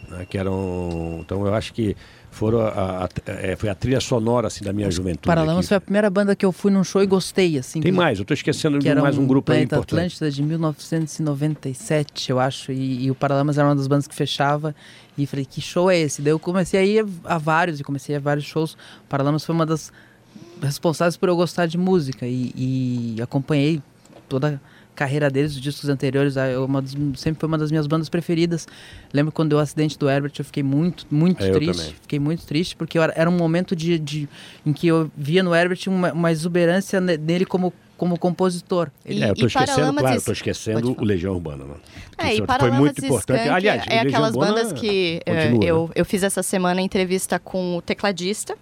né? 0.10 0.26
que 0.30 0.38
eram. 0.38 1.20
Então 1.22 1.46
eu 1.46 1.54
acho 1.54 1.74
que 1.74 1.96
foram 2.32 2.62
a, 2.62 3.06
a- 3.06 3.10
é, 3.42 3.56
foi 3.56 3.68
a 3.68 3.74
trilha 3.76 4.00
sonora 4.00 4.48
assim, 4.48 4.64
da 4.64 4.72
minha 4.72 4.90
juventude. 4.92 5.26
Paralamas 5.28 5.60
aqui. 5.66 5.68
foi 5.70 5.78
a 5.78 5.82
primeira 5.82 6.10
banda 6.10 6.36
que 6.36 6.46
eu 6.46 6.52
fui 6.52 6.70
num 6.72 6.84
show 6.84 7.02
e 7.02 7.06
gostei, 7.08 7.58
assim. 7.58 7.82
Tem 7.82 7.92
que- 7.92 7.98
mais, 7.98 8.20
eu 8.20 8.22
estou 8.22 8.36
esquecendo 8.36 8.78
que 8.78 8.84
de 8.84 8.90
era 8.90 9.02
mais 9.02 9.18
um 9.18 9.26
grupo 9.26 9.52
aí 9.52 9.64
importante. 9.64 9.96
Atlântida 9.96 10.30
de 10.32 10.44
1997, 10.44 12.30
eu 12.32 12.40
acho, 12.40 12.72
e, 12.72 13.06
e 13.06 13.12
o 13.12 13.16
Paralamas 13.16 13.58
era 13.58 13.68
uma 13.68 13.76
das 13.76 13.88
bandas 13.88 14.08
que 14.08 14.16
fechava, 14.16 14.76
e 15.18 15.26
falei, 15.26 15.46
que 15.46 15.60
show 15.62 15.90
é 15.90 15.98
esse? 15.98 16.22
Daí 16.22 16.32
eu 16.32 16.40
comecei 16.40 16.80
a 16.80 16.84
ir 16.86 17.06
a 17.24 17.38
vários, 17.38 17.80
e 17.80 17.84
comecei 17.84 18.16
a 18.16 18.20
vários 18.20 18.46
shows, 18.46 18.78
Paralamas 19.10 19.44
foi 19.46 19.54
uma 19.56 19.66
das 19.66 19.92
responsáveis 20.62 21.18
por 21.18 21.30
eu 21.30 21.36
gostar 21.36 21.66
de 21.66 21.78
música, 21.78 22.26
e, 22.26 23.16
e 23.16 23.22
acompanhei 23.22 23.82
toda 24.30 24.62
a 24.94 24.96
carreira 24.98 25.30
deles, 25.30 25.54
os 25.56 25.62
discos 25.62 25.90
anteriores, 25.90 26.36
eu, 26.36 26.66
uma 26.66 26.82
das- 26.82 26.96
sempre 27.16 27.40
foi 27.40 27.48
uma 27.48 27.58
das 27.58 27.70
minhas 27.70 27.86
bandas 27.86 28.10
preferidas. 28.10 28.68
Lembro 29.14 29.32
quando 29.32 29.50
deu 29.50 29.60
o 29.60 29.62
acidente 29.62 29.98
do 29.98 30.10
Herbert, 30.10 30.32
eu 30.40 30.44
fiquei 30.46 30.64
muito, 30.64 31.06
muito 31.12 31.44
É, 31.44 31.52
triste, 31.52 31.96
fiquei 32.02 32.20
muito 32.20 32.46
triste, 32.46 32.76
porque 32.76 32.98
era, 32.98 33.14
era 33.16 33.30
um 33.30 33.38
momento 33.38 33.76
de, 33.76 34.00
de- 34.00 34.28
em 34.66 34.74
que 34.74 34.88
eu 34.88 35.10
via 35.16 35.44
no 35.44 35.54
Herbert 35.56 35.80
uma, 35.88 36.12
uma 36.12 36.32
exuberância 36.32 37.00
ne- 37.00 37.18
nele 37.18 37.46
como, 37.46 37.72
como 37.98 38.18
compositor. 38.18 38.90
Ele- 39.06 39.24
É, 39.24 39.30
eu 39.32 39.36
tô 39.36 39.44
E 39.46 39.48
esquecendo, 39.48 39.94
claro, 40.00 40.18
e- 40.18 40.22
tô 40.22 40.32
esquecendo 40.32 40.96
o. 41.00 41.04
Legião 41.04 41.34
Urbana, 41.34 41.66
né? 41.66 41.74
É, 42.18 42.34
e 42.36 42.44
foi 42.60 42.72
muito 42.72 43.02
e 43.02 43.06
importante. 43.06 43.50
Aliás, 43.50 43.84
é 43.88 44.00
aquelas 44.00 44.34
Urbana 44.34 44.54
bandas 44.56 44.74
que 44.74 45.22
eh, 45.26 45.34
continua, 45.34 45.60
né? 45.60 45.66
eu, 45.66 45.92
eu 45.96 46.06
fiz 46.06 46.24
essa 46.24 46.42
semana 46.44 46.82
entrevista 46.82 47.40
com 47.40 47.78
o 47.78 47.82
tecladista 47.82 48.56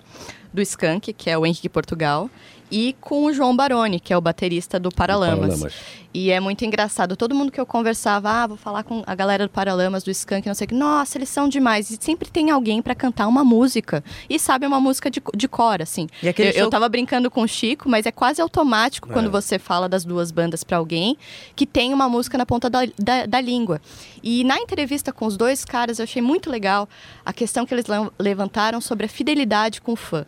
do 0.53 0.61
Skank, 0.61 1.11
que 1.13 1.29
é 1.29 1.37
o 1.37 1.45
Henrique 1.45 1.67
Portugal, 1.69 2.29
e 2.77 2.93
com 2.99 3.23
o 3.23 3.31
João 3.33 3.55
Baroni, 3.55 4.01
que 4.01 4.11
é 4.11 4.17
o 4.17 4.21
baterista 4.21 4.77
do 4.77 4.89
Paralamas. 4.91 5.47
Paralamas. 5.59 5.73
E 6.13 6.31
é 6.31 6.39
muito 6.39 6.63
engraçado. 6.65 7.15
Todo 7.17 7.35
mundo 7.35 7.51
que 7.51 7.59
eu 7.59 7.65
conversava, 7.65 8.29
ah, 8.29 8.47
vou 8.47 8.55
falar 8.57 8.83
com 8.83 9.03
a 9.05 9.13
galera 9.15 9.45
do 9.47 9.49
Paralamas, 9.49 10.01
do 10.03 10.11
Skank, 10.11 10.47
não 10.47 10.53
sei 10.55 10.65
o 10.65 10.67
que. 10.69 10.73
Nossa, 10.73 11.17
eles 11.17 11.27
são 11.29 11.47
demais. 11.49 11.89
E 11.89 11.97
sempre 11.99 12.29
tem 12.29 12.51
alguém 12.51 12.81
pra 12.81 12.95
cantar 12.95 13.27
uma 13.27 13.43
música. 13.43 14.01
E 14.29 14.37
sabe 14.39 14.65
uma 14.65 14.79
música 14.79 15.09
de, 15.09 15.21
de 15.35 15.47
cor, 15.47 15.81
assim. 15.81 16.07
E 16.23 16.27
eu, 16.27 16.33
show- 16.33 16.45
eu 16.63 16.69
tava 16.69 16.87
brincando 16.89 17.29
com 17.31 17.41
o 17.41 17.47
Chico, 17.47 17.89
mas 17.89 18.05
é 18.05 18.11
quase 18.13 18.41
automático 18.41 19.09
É. 19.09 19.13
quando 19.13 19.29
você 19.31 19.57
fala 19.59 19.87
das 19.89 20.03
duas 20.05 20.31
bandas 20.31 20.63
pra 20.63 20.77
alguém 20.77 21.17
que 21.55 21.65
tem 21.65 21.93
uma 21.93 22.07
música 22.09 22.37
na 22.37 22.45
ponta 22.45 22.69
da, 22.69 22.79
da, 22.97 23.25
da 23.25 23.41
língua. 23.41 23.81
E 24.23 24.43
na 24.45 24.57
entrevista 24.57 25.11
com 25.11 25.25
os 25.25 25.35
dois 25.37 25.63
caras, 25.65 25.99
eu 25.99 26.03
achei 26.03 26.21
muito 26.21 26.49
legal 26.49 26.87
a 27.25 27.31
questão 27.33 27.65
que 27.65 27.73
eles 27.73 27.85
levantaram 28.19 28.79
sobre 28.81 29.05
a 29.05 29.09
fidelidade 29.09 29.81
com 29.81 29.91
o 29.93 29.95
fã. 29.97 30.25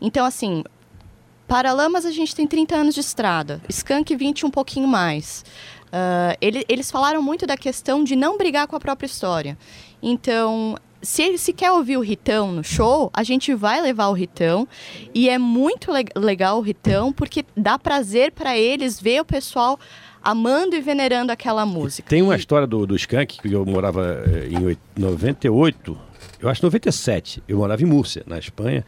Então, 0.00 0.24
assim, 0.24 0.64
Paralamas 1.48 2.04
a 2.04 2.10
gente 2.12 2.36
tem 2.36 2.46
30 2.46 2.76
anos 2.76 2.94
de 2.94 3.00
estrada, 3.00 3.60
Skank 3.68 4.14
20 4.14 4.44
um 4.46 4.50
pouquinho 4.50 4.86
mais. 4.86 5.44
Ah, 5.90 6.36
ele- 6.40 6.64
eles 6.68 6.90
falaram 6.90 7.22
muito 7.22 7.46
da 7.46 7.56
questão 7.56 8.04
de 8.04 8.14
não 8.14 8.36
brigar 8.36 8.66
com 8.66 8.76
a 8.76 8.80
própria 8.80 9.06
história. 9.06 9.56
Então, 10.02 10.76
se 11.00 11.22
ele 11.22 11.38
se 11.38 11.52
quer 11.54 11.72
ouvir 11.72 11.96
o 11.96 12.00
Ritão 12.00 12.52
no 12.52 12.62
show, 12.62 13.10
a 13.14 13.22
gente 13.22 13.54
vai 13.54 13.80
levar 13.80 14.08
o 14.08 14.12
Ritão 14.12 14.68
e 15.14 15.30
é 15.30 15.38
muito 15.38 15.90
le- 15.90 16.04
legal 16.14 16.58
o 16.58 16.60
Ritão 16.60 17.10
porque 17.12 17.42
dá 17.56 17.78
prazer 17.78 18.32
para 18.32 18.56
eles 18.58 19.00
ver 19.00 19.22
o 19.22 19.24
pessoal 19.24 19.80
amando 20.22 20.76
e 20.76 20.80
venerando 20.82 21.32
aquela 21.32 21.64
música. 21.64 22.06
Tem 22.10 22.20
uma 22.20 22.36
história 22.36 22.66
do, 22.66 22.86
do 22.86 22.94
Skank, 22.94 23.38
que 23.40 23.50
eu 23.52 23.64
morava 23.64 24.22
eh, 24.26 24.48
em 24.50 24.62
oit- 24.66 24.80
98, 24.96 25.96
eu 26.40 26.48
acho 26.50 26.62
97. 26.62 27.42
Eu 27.48 27.56
morava 27.58 27.80
em 27.82 27.86
Múrcia, 27.86 28.22
na 28.26 28.38
Espanha. 28.38 28.84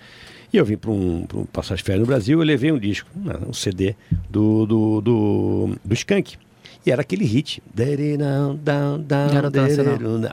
E 0.53 0.57
eu 0.57 0.65
vim 0.65 0.77
para 0.77 0.91
um, 0.91 1.25
pra 1.27 1.39
um 1.39 1.45
passar 1.45 1.75
as 1.75 1.81
férias 1.81 2.01
no 2.01 2.07
Brasil, 2.07 2.39
eu 2.39 2.45
levei 2.45 2.73
um 2.73 2.79
disco, 2.79 3.09
um, 3.17 3.51
um 3.51 3.53
CD 3.53 3.95
do, 4.29 4.67
do, 4.67 5.01
do, 5.01 5.77
do 5.85 5.95
Skank. 5.95 6.37
E 6.85 6.91
era 6.91 7.03
aquele 7.03 7.25
hit. 7.25 7.63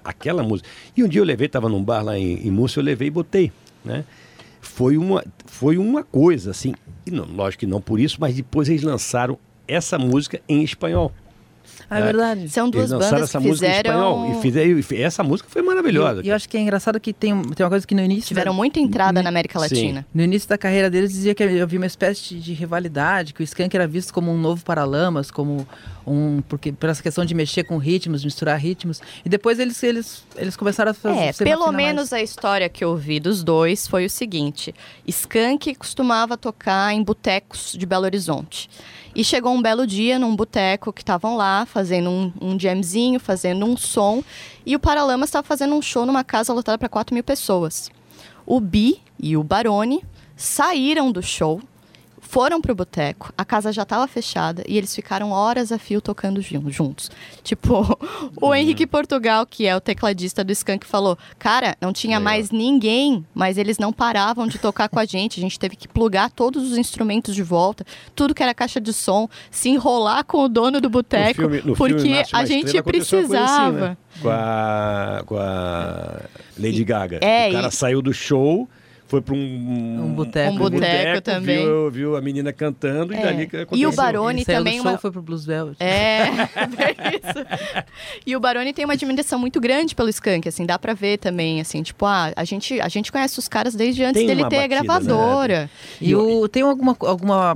Aquela 0.03 0.43
música. 0.43 0.67
E 0.95 1.03
um 1.03 1.07
dia 1.07 1.19
eu 1.19 1.25
levei, 1.25 1.47
estava 1.47 1.67
num 1.67 1.83
bar 1.83 2.01
lá 2.01 2.17
em, 2.17 2.47
em 2.47 2.51
Múrcia, 2.51 2.79
eu 2.79 2.83
levei 2.83 3.09
e 3.09 3.11
botei. 3.11 3.51
Né? 3.83 4.05
Foi, 4.61 4.97
uma, 4.97 5.23
foi 5.45 5.77
uma 5.77 6.03
coisa, 6.03 6.51
assim. 6.51 6.73
E 7.05 7.11
não, 7.11 7.25
lógico 7.25 7.61
que 7.61 7.67
não 7.67 7.81
por 7.81 7.99
isso, 7.99 8.17
mas 8.19 8.35
depois 8.35 8.69
eles 8.69 8.83
lançaram 8.83 9.37
essa 9.67 9.99
música 9.99 10.39
em 10.47 10.63
espanhol. 10.63 11.11
É 11.89 12.01
verdade. 12.01 12.49
São 12.49 12.69
duas 12.69 12.91
Eles 12.91 13.05
bandas 13.05 13.21
essa 13.23 13.39
que 13.39 13.47
música 13.47 13.65
em 13.65 13.69
fizeram... 13.69 13.91
espanhol. 13.91 14.39
E, 14.39 14.41
fizeram, 14.41 14.79
e 14.79 15.01
essa 15.01 15.23
música 15.23 15.49
foi 15.49 15.61
maravilhosa. 15.61 16.21
E 16.23 16.29
eu 16.29 16.35
acho 16.35 16.47
que 16.49 16.57
é 16.57 16.59
engraçado 16.59 16.99
que 16.99 17.13
tem, 17.13 17.41
tem 17.41 17.65
uma 17.65 17.69
coisa 17.69 17.87
que 17.87 17.95
no 17.95 18.01
início. 18.01 18.27
Tiveram 18.27 18.53
muita 18.53 18.79
entrada 18.79 19.23
na 19.23 19.29
América 19.29 19.57
Sim. 19.59 19.65
Latina. 19.65 20.05
No 20.13 20.23
início 20.23 20.49
da 20.49 20.57
carreira 20.57 20.89
deles 20.89 21.11
dizia 21.11 21.33
que 21.33 21.43
havia 21.43 21.79
uma 21.79 21.85
espécie 21.85 22.35
de 22.35 22.53
rivalidade, 22.53 23.33
que 23.33 23.41
o 23.41 23.43
Skank 23.43 23.75
era 23.75 23.87
visto 23.87 24.13
como 24.13 24.31
um 24.31 24.37
novo 24.37 24.63
Paralamas, 24.65 25.31
como 25.31 25.67
um 26.05 26.41
porque 26.47 26.71
por 26.71 26.89
essa 26.89 27.03
questão 27.03 27.25
de 27.25 27.33
mexer 27.33 27.63
com 27.63 27.77
ritmos, 27.77 28.23
misturar 28.23 28.57
ritmos. 28.59 29.01
E 29.25 29.29
depois 29.29 29.59
eles 29.59 29.81
eles 29.83 30.23
eles 30.35 30.55
começaram 30.55 30.91
a 30.91 30.93
fazer 30.93 31.17
É, 31.17 31.33
pelo 31.33 31.63
afinar 31.63 31.71
mais. 31.71 31.75
menos 31.75 32.13
a 32.13 32.21
história 32.21 32.67
que 32.69 32.83
eu 32.83 32.95
vi 32.95 33.19
dos 33.19 33.43
dois 33.43 33.87
foi 33.87 34.05
o 34.05 34.09
seguinte: 34.09 34.73
Skank 35.05 35.75
costumava 35.75 36.37
tocar 36.37 36.93
em 36.93 37.03
botecos 37.03 37.73
de 37.77 37.85
Belo 37.85 38.05
Horizonte. 38.05 38.69
E 39.17 39.23
chegou 39.23 39.51
um 39.51 39.63
belo 39.63 39.87
dia 39.87 40.19
num 40.19 40.35
boteco 40.35 40.93
que 40.93 41.01
estavam 41.01 41.35
lá 41.35 41.65
fazendo 41.65 42.07
um, 42.07 42.31
um 42.39 42.59
jamzinho, 42.59 43.19
fazendo 43.19 43.65
um 43.65 43.75
som, 43.75 44.23
e 44.63 44.75
o 44.75 44.79
Paralamas 44.79 45.29
estava 45.29 45.47
fazendo 45.47 45.73
um 45.73 45.81
show 45.81 46.05
numa 46.05 46.23
casa 46.23 46.53
lotada 46.53 46.77
para 46.77 46.87
4 46.87 47.15
mil 47.15 47.23
pessoas. 47.23 47.89
O 48.45 48.59
Bi 48.59 49.01
e 49.19 49.35
o 49.35 49.43
Barone 49.43 50.05
saíram 50.35 51.11
do 51.11 51.23
show, 51.23 51.59
foram 52.27 52.59
pro 52.61 52.75
boteco, 52.75 53.31
a 53.37 53.45
casa 53.45 53.71
já 53.71 53.83
estava 53.83 54.07
fechada 54.07 54.63
e 54.67 54.77
eles 54.77 54.93
ficaram 54.93 55.31
horas 55.31 55.71
a 55.71 55.79
fio 55.79 56.01
tocando 56.01 56.41
jun- 56.41 56.69
juntos. 56.69 57.09
Tipo, 57.43 57.97
o 58.41 58.53
Henrique 58.53 58.85
Portugal, 58.85 59.45
que 59.45 59.65
é 59.65 59.75
o 59.75 59.79
tecladista 59.81 60.43
do 60.43 60.51
Skank, 60.51 60.85
falou: 60.85 61.17
Cara, 61.39 61.75
não 61.81 61.93
tinha 61.93 62.19
mais 62.19 62.51
ninguém, 62.51 63.25
mas 63.33 63.57
eles 63.57 63.77
não 63.77 63.93
paravam 63.93 64.47
de 64.47 64.57
tocar 64.59 64.89
com 64.89 64.99
a 64.99 65.05
gente. 65.07 65.39
A 65.39 65.41
gente 65.41 65.57
teve 65.57 65.75
que 65.75 65.87
plugar 65.87 66.29
todos 66.29 66.71
os 66.71 66.77
instrumentos 66.77 67.33
de 67.33 67.43
volta, 67.43 67.85
tudo 68.15 68.35
que 68.35 68.43
era 68.43 68.53
caixa 68.53 68.79
de 68.81 68.91
som, 68.93 69.29
se 69.49 69.69
enrolar 69.69 70.25
com 70.25 70.43
o 70.43 70.49
dono 70.49 70.81
do 70.81 70.89
boteco, 70.89 71.41
filme- 71.41 71.61
filme 71.61 71.75
porque 71.77 72.07
uma 72.09 72.23
a 72.33 72.45
gente 72.45 72.63
coisa 72.63 72.79
assim, 72.79 72.81
precisava. 72.83 73.71
né? 73.89 73.97
com, 74.21 74.29
a, 74.29 75.23
com 75.25 75.37
a 75.37 76.21
Lady 76.59 76.83
Gaga. 76.83 77.19
É, 77.21 77.49
o 77.49 77.53
cara 77.53 77.67
e- 77.67 77.71
saiu 77.71 78.01
do 78.01 78.13
show, 78.13 78.67
foi 79.07 79.21
para 79.21 79.33
um, 79.33 79.37
Um 80.05 80.13
boteco. 80.13 80.53
Um 80.53 80.57
boteco 80.57 81.21
também. 81.21 81.65
Viu, 81.65 81.89
viu 81.91 82.15
a 82.17 82.21
menina 82.21 82.51
cantando 82.53 83.13
e 83.13 83.17
É. 83.17 83.21
dali 83.21 83.47
que 83.47 83.55
E 83.57 83.61
aconteceu. 83.61 83.89
o 83.89 83.95
Barone 83.95 84.43
também 84.45 84.79
uma- 84.79 84.97
foi 84.97 85.11
pro 85.11 85.21
Blues 85.21 85.45
Velvet. 85.45 85.77
É, 85.81 86.23
é 86.77 87.15
isso. 87.15 87.45
E 88.25 88.35
o 88.35 88.39
Baroni 88.39 88.73
tem 88.73 88.85
uma 88.85 88.93
admiração 88.93 89.39
muito 89.39 89.59
grande 89.59 89.95
pelo 89.95 90.09
Skank, 90.09 90.47
assim, 90.47 90.65
dá 90.65 90.77
pra 90.77 90.93
ver 90.93 91.17
também, 91.17 91.61
assim, 91.61 91.81
tipo, 91.81 92.05
ah, 92.05 92.31
a 92.35 92.43
gente, 92.43 92.79
a 92.81 92.87
gente 92.89 93.11
conhece 93.11 93.39
os 93.39 93.47
caras 93.47 93.73
desde 93.75 94.03
antes 94.03 94.19
Tem 94.19 94.27
dele 94.27 94.41
ter 94.49 94.57
a 94.57 94.59
batida, 94.59 94.61
né? 94.61 94.67
gravadora. 94.67 95.69
E 96.01 96.13
o, 96.15 96.47
tem 96.47 96.63
alguma 96.63 96.95
alguma 96.99 97.55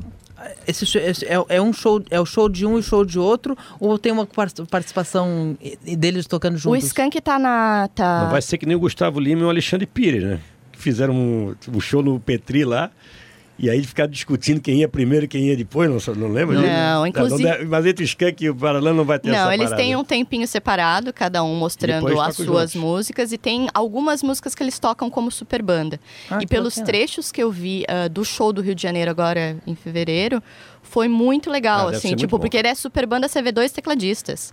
esse, 0.67 0.97
esse 0.97 1.23
é, 1.25 1.35
é 1.49 1.61
um 1.61 1.71
show 1.71 2.01
é 2.09 2.19
o 2.19 2.25
show 2.25 2.49
de 2.49 2.65
um 2.65 2.77
e 2.77 2.79
o 2.79 2.83
show 2.83 3.05
de 3.05 3.19
outro 3.19 3.55
ou 3.79 3.99
tem 3.99 4.11
uma 4.11 4.25
par- 4.25 4.49
participação 4.71 5.55
deles 5.97 6.25
tocando 6.25 6.55
O 6.55 6.57
juntos? 6.57 6.85
Skank 6.85 7.19
tá 7.21 7.37
na. 7.37 7.87
Tá... 7.93 8.23
Não 8.23 8.31
vai 8.31 8.41
ser 8.41 8.57
que 8.57 8.65
nem 8.65 8.75
o 8.75 8.79
Gustavo 8.79 9.19
Lima 9.19 9.41
e 9.41 9.45
o 9.45 9.49
Alexandre 9.49 9.85
Pires, 9.85 10.23
né? 10.23 10.39
Que 10.81 10.83
fizeram 10.83 11.13
um, 11.13 11.55
um 11.73 11.79
show 11.79 12.01
no 12.01 12.19
Petri 12.19 12.65
lá. 12.65 12.89
E 13.59 13.69
aí 13.69 13.83
ficaram 13.83 14.09
discutindo 14.09 14.59
quem 14.59 14.79
ia 14.79 14.87
primeiro 14.89 15.25
e 15.25 15.27
quem 15.27 15.43
ia 15.49 15.55
depois, 15.55 15.87
não, 16.07 16.15
não 16.15 16.29
lembra 16.29 16.55
Não, 16.55 16.63
disso? 16.63 16.73
não, 16.73 17.05
inclusive- 17.05 17.65
mas 17.65 17.85
entre 17.85 18.03
o 18.03 18.05
Skank 18.05 18.43
e 18.43 18.49
o 18.49 18.55
Paralã 18.55 18.91
não 18.91 19.05
vai 19.05 19.19
ter 19.19 19.29
essa 19.29 19.37
Não, 19.45 19.51
eles 19.53 19.65
parada. 19.65 19.83
têm 19.83 19.95
um 19.95 20.03
tempinho 20.03 20.47
separado, 20.47 21.13
cada 21.13 21.43
um 21.43 21.53
mostrando 21.53 22.19
as 22.19 22.35
suas 22.37 22.71
juntos. 22.71 22.75
músicas, 22.75 23.31
e 23.31 23.37
tem 23.37 23.67
algumas 23.71 24.23
músicas 24.23 24.55
que 24.55 24.63
eles 24.63 24.79
tocam 24.79 25.11
como 25.11 25.29
super 25.29 25.61
banda. 25.61 25.99
Ah, 26.27 26.39
e 26.41 26.47
pelos 26.47 26.73
bacana. 26.73 26.85
trechos 26.87 27.31
que 27.31 27.43
eu 27.43 27.51
vi 27.51 27.85
ah, 27.87 28.07
do 28.07 28.25
show 28.25 28.51
do 28.51 28.61
Rio 28.61 28.73
de 28.73 28.81
Janeiro 28.81 29.11
agora 29.11 29.55
em 29.67 29.75
fevereiro, 29.75 30.41
foi 30.81 31.07
muito 31.07 31.47
legal, 31.51 31.89
Ah, 31.89 31.91
assim, 31.91 32.15
tipo, 32.15 32.39
porque 32.39 32.57
ele 32.57 32.67
é 32.69 32.73
super 32.73 33.05
banda, 33.05 33.27
você 33.27 33.43
vê 33.43 33.51
dois 33.51 33.71
tecladistas. 33.71 34.51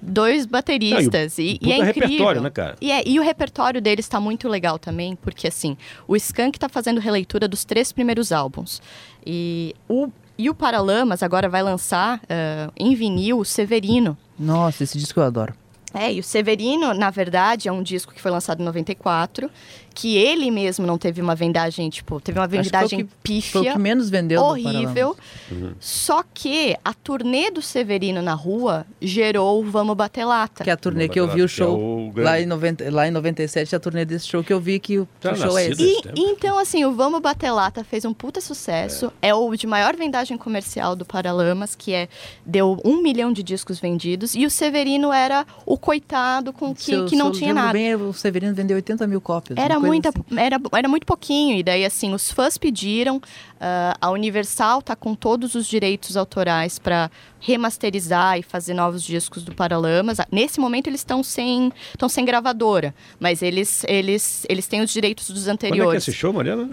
Dois 0.00 0.46
bateristas. 0.46 1.38
Não, 1.38 1.44
e, 1.44 1.58
e 1.60 1.66
o- 1.66 1.68
e 1.68 1.72
é 1.72 1.76
puta 1.76 1.88
incrível. 1.90 2.08
repertório, 2.08 2.40
né, 2.42 2.50
cara? 2.50 2.76
E, 2.80 2.90
é- 2.92 3.02
e 3.06 3.18
o 3.18 3.22
repertório 3.22 3.80
deles 3.82 4.04
está 4.04 4.20
muito 4.20 4.48
legal 4.48 4.78
também, 4.78 5.16
porque 5.16 5.46
assim, 5.48 5.76
o 6.06 6.14
Skank 6.16 6.58
tá 6.58 6.68
fazendo 6.68 7.00
releitura 7.00 7.46
dos 7.48 7.64
três 7.64 7.92
primeiros 7.92 8.30
álbuns. 8.32 8.80
E 9.26 9.74
o, 9.88 10.08
e 10.38 10.48
o 10.48 10.54
Paralamas 10.54 11.22
agora 11.22 11.48
vai 11.48 11.62
lançar 11.62 12.20
ah, 12.28 12.70
em 12.78 12.94
vinil 12.94 13.38
o 13.40 13.44
Severino. 13.44 14.16
Nossa, 14.38 14.84
esse 14.84 14.96
disco 14.98 15.18
eu 15.20 15.24
adoro. 15.24 15.54
É, 15.94 16.12
e 16.12 16.20
o 16.20 16.22
Severino, 16.22 16.92
na 16.92 17.10
verdade, 17.10 17.68
é 17.68 17.72
um 17.72 17.82
disco 17.82 18.12
que 18.12 18.20
foi 18.20 18.30
lançado 18.30 18.60
em 18.60 18.64
94, 18.64 19.50
que 19.94 20.16
ele 20.16 20.50
mesmo 20.50 20.86
não 20.86 20.96
teve 20.98 21.20
uma 21.20 21.34
vendagem, 21.34 21.88
tipo, 21.90 22.20
teve 22.20 22.38
uma 22.38 22.44
Acho 22.44 22.50
que 22.50 22.56
foi 22.56 22.60
o 22.60 22.64
vendagem 22.64 22.98
que- 23.00 23.04
Foi 23.04 23.12
o 23.16 23.22
pífia, 23.22 23.72
que 23.72 23.78
menos 23.78 24.08
vendeu 24.10 24.40
horrível. 24.42 25.16
Uhum. 25.50 25.72
Só 25.80 26.22
que 26.32 26.76
a 26.84 26.92
turnê 26.94 27.50
do 27.50 27.60
Severino 27.62 28.20
na 28.22 28.34
rua 28.34 28.86
gerou 29.00 29.60
o 29.60 29.64
Vamos 29.64 29.96
Bater 29.96 30.24
Lata. 30.26 30.62
Que 30.62 30.70
é 30.70 30.72
a 30.72 30.76
turnê 30.76 31.04
Vamos 31.08 31.14
que 31.14 31.20
eu 31.20 31.26
vi 31.28 31.40
o 31.42 31.46
é 31.46 31.48
show 31.48 31.76
o 32.06 32.10
grande. 32.12 32.20
lá, 32.30 32.40
em 32.40 32.46
90, 32.46 32.90
lá 32.92 33.08
em 33.08 33.10
97, 33.10 33.74
a 33.74 33.80
turnê 33.80 34.04
desse 34.04 34.26
show 34.28 34.44
que 34.44 34.52
eu 34.52 34.60
vi 34.60 34.78
que 34.78 34.98
o, 34.98 35.08
Já 35.22 35.32
o 35.32 35.36
show 35.36 35.58
é 35.58 35.68
esse. 35.68 35.82
E, 35.82 36.02
então, 36.16 36.58
assim, 36.58 36.84
o 36.84 36.92
Vamos 36.92 37.20
Bater 37.20 37.52
Lata 37.52 37.82
fez 37.82 38.04
um 38.04 38.12
puta 38.12 38.40
sucesso. 38.40 39.10
É. 39.22 39.34
o 39.34 39.56
de 39.56 39.66
maior 39.66 39.96
vendagem 39.96 40.36
comercial 40.36 40.94
do 40.94 41.04
Paralamas, 41.04 41.74
que 41.74 41.92
é 41.94 42.08
deu 42.46 42.78
um 42.84 43.02
milhão 43.02 43.32
de 43.32 43.42
discos 43.42 43.80
vendidos. 43.80 44.34
E 44.34 44.44
o 44.44 44.50
Severino 44.50 45.12
era 45.12 45.46
o 45.64 45.77
coitado 45.78 46.52
com 46.52 46.74
que, 46.74 46.82
Se 46.82 46.92
eu- 46.92 47.06
que 47.06 47.16
não 47.16 47.30
tinha 47.32 47.54
nada. 47.54 47.72
Bem, 47.72 47.94
o 47.94 48.12
Severino 48.12 48.54
vendeu 48.54 48.76
80 48.76 49.06
mil 49.06 49.20
cópias. 49.20 49.58
Era, 49.58 49.78
muita, 49.78 50.08
assim. 50.10 50.22
era, 50.38 50.60
era 50.72 50.88
muito 50.88 51.06
pouquinho. 51.06 51.56
E 51.56 51.62
daí, 51.62 51.84
assim, 51.84 52.12
os 52.14 52.30
fãs 52.30 52.56
pediram. 52.58 53.20
ah, 53.60 53.96
a 54.00 54.10
Universal 54.10 54.80
tá 54.82 54.94
com 54.94 55.14
todos 55.14 55.54
os 55.54 55.66
direitos 55.66 56.16
autorais 56.16 56.78
para 56.78 57.10
remasterizar 57.40 58.38
e 58.38 58.42
fazer 58.42 58.72
novos 58.74 59.02
discos 59.02 59.42
do 59.42 59.54
Paralamas. 59.54 60.18
Nesse 60.30 60.60
momento, 60.60 60.86
eles 60.86 61.00
estão 61.00 61.22
sem, 61.22 61.72
estão 61.90 62.08
sem 62.08 62.24
gravadora. 62.24 62.94
Mas 63.18 63.42
eles, 63.42 63.84
eles, 63.88 64.46
eles 64.48 64.66
têm 64.66 64.80
os 64.80 64.90
direitos 64.92 65.28
dos 65.30 65.44
Quando 65.44 65.54
é 65.54 65.58
que 65.58 65.64
é 65.66 65.68
anteriores. 65.70 66.02
esse 66.08 66.16
show, 66.16 66.32
Mariana? 66.32 66.70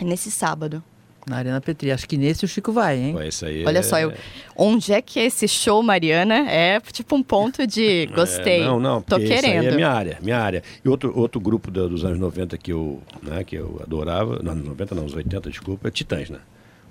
Nesse 0.00 0.30
sábado. 0.30 0.82
Na 1.26 1.36
Arena 1.36 1.60
Petri. 1.60 1.92
Acho 1.92 2.08
que 2.08 2.16
nesse 2.16 2.44
o 2.44 2.48
Chico 2.48 2.72
vai, 2.72 2.98
hein? 2.98 3.14
Ué, 3.14 3.28
isso 3.28 3.44
aí 3.46 3.64
Olha 3.66 3.78
é- 3.78 3.82
só, 3.82 3.98
eu, 3.98 4.12
onde 4.56 4.92
é 4.92 5.00
que 5.02 5.18
é 5.20 5.24
esse 5.26 5.46
show, 5.46 5.82
Mariana? 5.82 6.50
É 6.50 6.80
tipo 6.80 7.14
um 7.14 7.22
ponto 7.22 7.66
de 7.66 8.06
gostei. 8.14 8.62
É, 8.62 8.64
não, 8.64 8.80
não, 8.80 9.00
Tô 9.02 9.16
aí 9.16 9.26
querendo. 9.26 9.66
é 9.66 9.70
minha 9.76 9.90
área, 9.90 10.18
minha 10.22 10.38
área. 10.38 10.62
E 10.84 10.88
outro, 10.88 11.12
outro 11.16 11.40
grupo 11.40 11.70
da- 11.70 11.86
dos 11.86 12.04
anos 12.04 12.18
90 12.18 12.56
que 12.58 12.72
eu, 12.72 13.00
né, 13.22 13.44
que 13.44 13.56
eu 13.56 13.80
adorava, 13.82 14.40
não, 14.42 14.52
anos 14.52 14.64
90 14.64 14.94
não, 14.94 15.04
os 15.04 15.14
80, 15.14 15.50
desculpa, 15.50 15.88
é 15.88 15.90
Titãs, 15.90 16.30
né? 16.30 16.38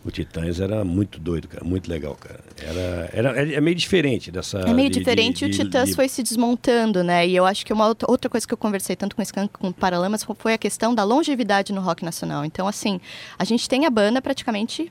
O 0.06 0.10
Titãs 0.12 0.60
era 0.62 0.84
muito 0.86 1.20
doido, 1.20 1.48
cara, 1.50 1.64
muito 1.66 1.90
legal, 1.90 2.16
cara. 2.16 2.40
Era, 2.62 3.10
era, 3.12 3.42
é 3.42 3.54
é 3.56 3.62
meio 3.62 3.76
diferente 3.76 4.32
dessa... 4.32 4.60
É 4.60 4.74
meio 4.74 4.90
de- 4.90 5.00
diferente, 5.00 5.40
de- 5.40 5.52
o 5.62 5.66
Titãs 5.66 5.90
de- 5.90 5.96
foi 5.96 6.08
se 6.08 6.24
desmontando, 6.24 7.04
né? 7.04 7.28
E 7.28 7.36
eu 7.36 7.46
acho 7.46 7.66
que 7.66 7.74
uma 7.74 7.86
outra 8.08 8.30
coisa 8.30 8.48
que 8.48 8.54
eu 8.54 8.58
conversei 8.58 8.96
tanto 8.96 9.16
com 9.16 9.22
o 9.22 9.24
Skank 9.24 9.52
com 9.54 9.68
o 9.68 9.74
Paralamas 9.74 10.26
foi 10.38 10.54
a 10.54 10.58
questão 10.58 10.96
da 10.96 11.04
longevidade 11.04 11.74
no 11.74 11.82
rock 11.82 12.04
nacional. 12.06 12.46
Então, 12.46 12.66
assim, 12.68 13.00
a 13.38 13.44
gente 13.44 13.68
tem 13.68 13.86
a 13.86 13.90
banda 13.90 14.22
praticamente. 14.22 14.90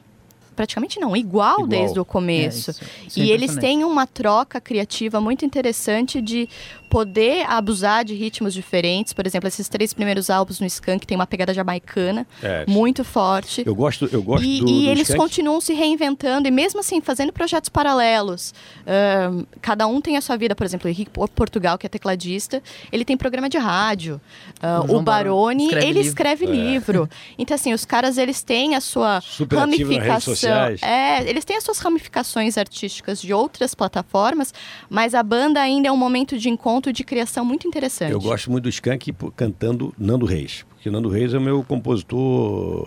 Praticamente 0.59 0.99
não, 0.99 1.17
igual, 1.17 1.55
Igual. 1.61 1.69
desde 1.69 2.01
o 2.01 2.05
começo. 2.05 2.71
É, 2.71 2.73
isso- 2.73 2.85
isso 3.07 3.21
é 3.21 3.23
e 3.23 3.31
eles 3.31 3.51
impressionante. 3.53 3.61
têm 3.61 3.85
uma 3.85 4.07
troca 4.09 4.61
criativa 4.61 5.21
muito 5.21 5.45
interessante 5.45 6.21
de 6.21 6.49
poder 6.91 7.45
abusar 7.49 8.03
de 8.05 8.15
ritmos 8.15 8.53
diferentes. 8.55 9.13
Por 9.13 9.27
exemplo, 9.27 9.47
esses 9.47 9.69
três 9.69 9.93
primeiros 9.95 10.31
álbuns 10.31 10.59
no 10.59 10.67
Skank 10.67 11.07
tem 11.07 11.15
uma 11.17 11.27
pegada 11.27 11.53
jamaicana 11.55 12.27
É, 12.43 12.65
muito 12.67 13.05
forte. 13.05 13.63
Eu 13.65 13.75
gosto, 13.75 14.09
eu 14.11 14.23
gosto 14.23 14.43
E, 14.45 14.61
do, 14.61 14.69
e 14.69 14.85
do 14.85 14.91
eles 14.91 15.03
Skank. 15.11 15.19
continuam 15.21 15.61
se 15.61 15.75
reinventando 15.75 16.49
e 16.49 16.51
mesmo 16.51 16.81
assim 16.81 17.01
fazendo 17.01 17.33
projetos 17.33 17.69
paralelos. 17.69 18.53
Ahn, 18.87 19.45
cada 19.61 19.87
um 19.87 20.01
tem 20.01 20.17
a 20.17 20.21
sua 20.21 20.37
vida, 20.37 20.57
por 20.57 20.65
exemplo, 20.65 20.87
o 20.89 20.91
Henrique 20.91 21.11
Por- 21.11 21.29
Portugal, 21.29 21.77
que 21.79 21.87
é 21.87 21.89
tecladista, 21.91 22.61
ele 22.91 23.05
tem 23.05 23.17
programa 23.17 23.49
de 23.49 23.59
rádio. 23.59 24.21
Ah, 24.63 24.83
O 24.89 25.01
Baroni, 25.03 25.65
escreve 25.67 25.87
ele 25.87 25.93
livro. 25.95 26.09
escreve 26.09 26.47
livro. 26.47 27.09
Então 27.39 27.55
assim, 27.55 27.73
os 27.75 27.85
caras 27.85 28.17
eles 28.19 28.43
têm 28.43 28.75
a 28.75 28.81
sua 28.81 29.21
Super 29.39 29.57
ramificação. 29.59 30.35
Sociais. 30.49 30.83
É, 30.83 31.29
eles 31.29 31.45
têm 31.45 31.57
as 31.57 31.65
suas 31.65 31.79
ramificações 31.79 32.59
artísticas 32.59 33.21
de 33.21 33.33
outras 33.33 33.75
plataformas, 33.75 34.53
mas 34.89 35.15
a 35.15 35.23
banda 35.23 35.61
ainda 35.61 35.89
é 35.89 35.93
um 35.93 35.97
momento 35.97 36.39
de 36.39 36.49
encontro 36.49 36.91
e 36.91 36.93
de 36.93 37.05
criação 37.05 37.45
muito 37.45 37.67
interessante. 37.67 38.13
Eu 38.13 38.21
gosto 38.21 38.51
muito 38.51 38.65
do 38.65 38.69
Skank 38.69 39.13
cantando 39.37 39.95
Nando 39.99 40.27
Reis, 40.27 40.65
porque 40.71 40.91
Nando 40.91 41.09
Reis 41.09 41.35
é 41.35 41.39
o 41.39 41.41
meu 41.41 41.63
compositor 41.63 42.87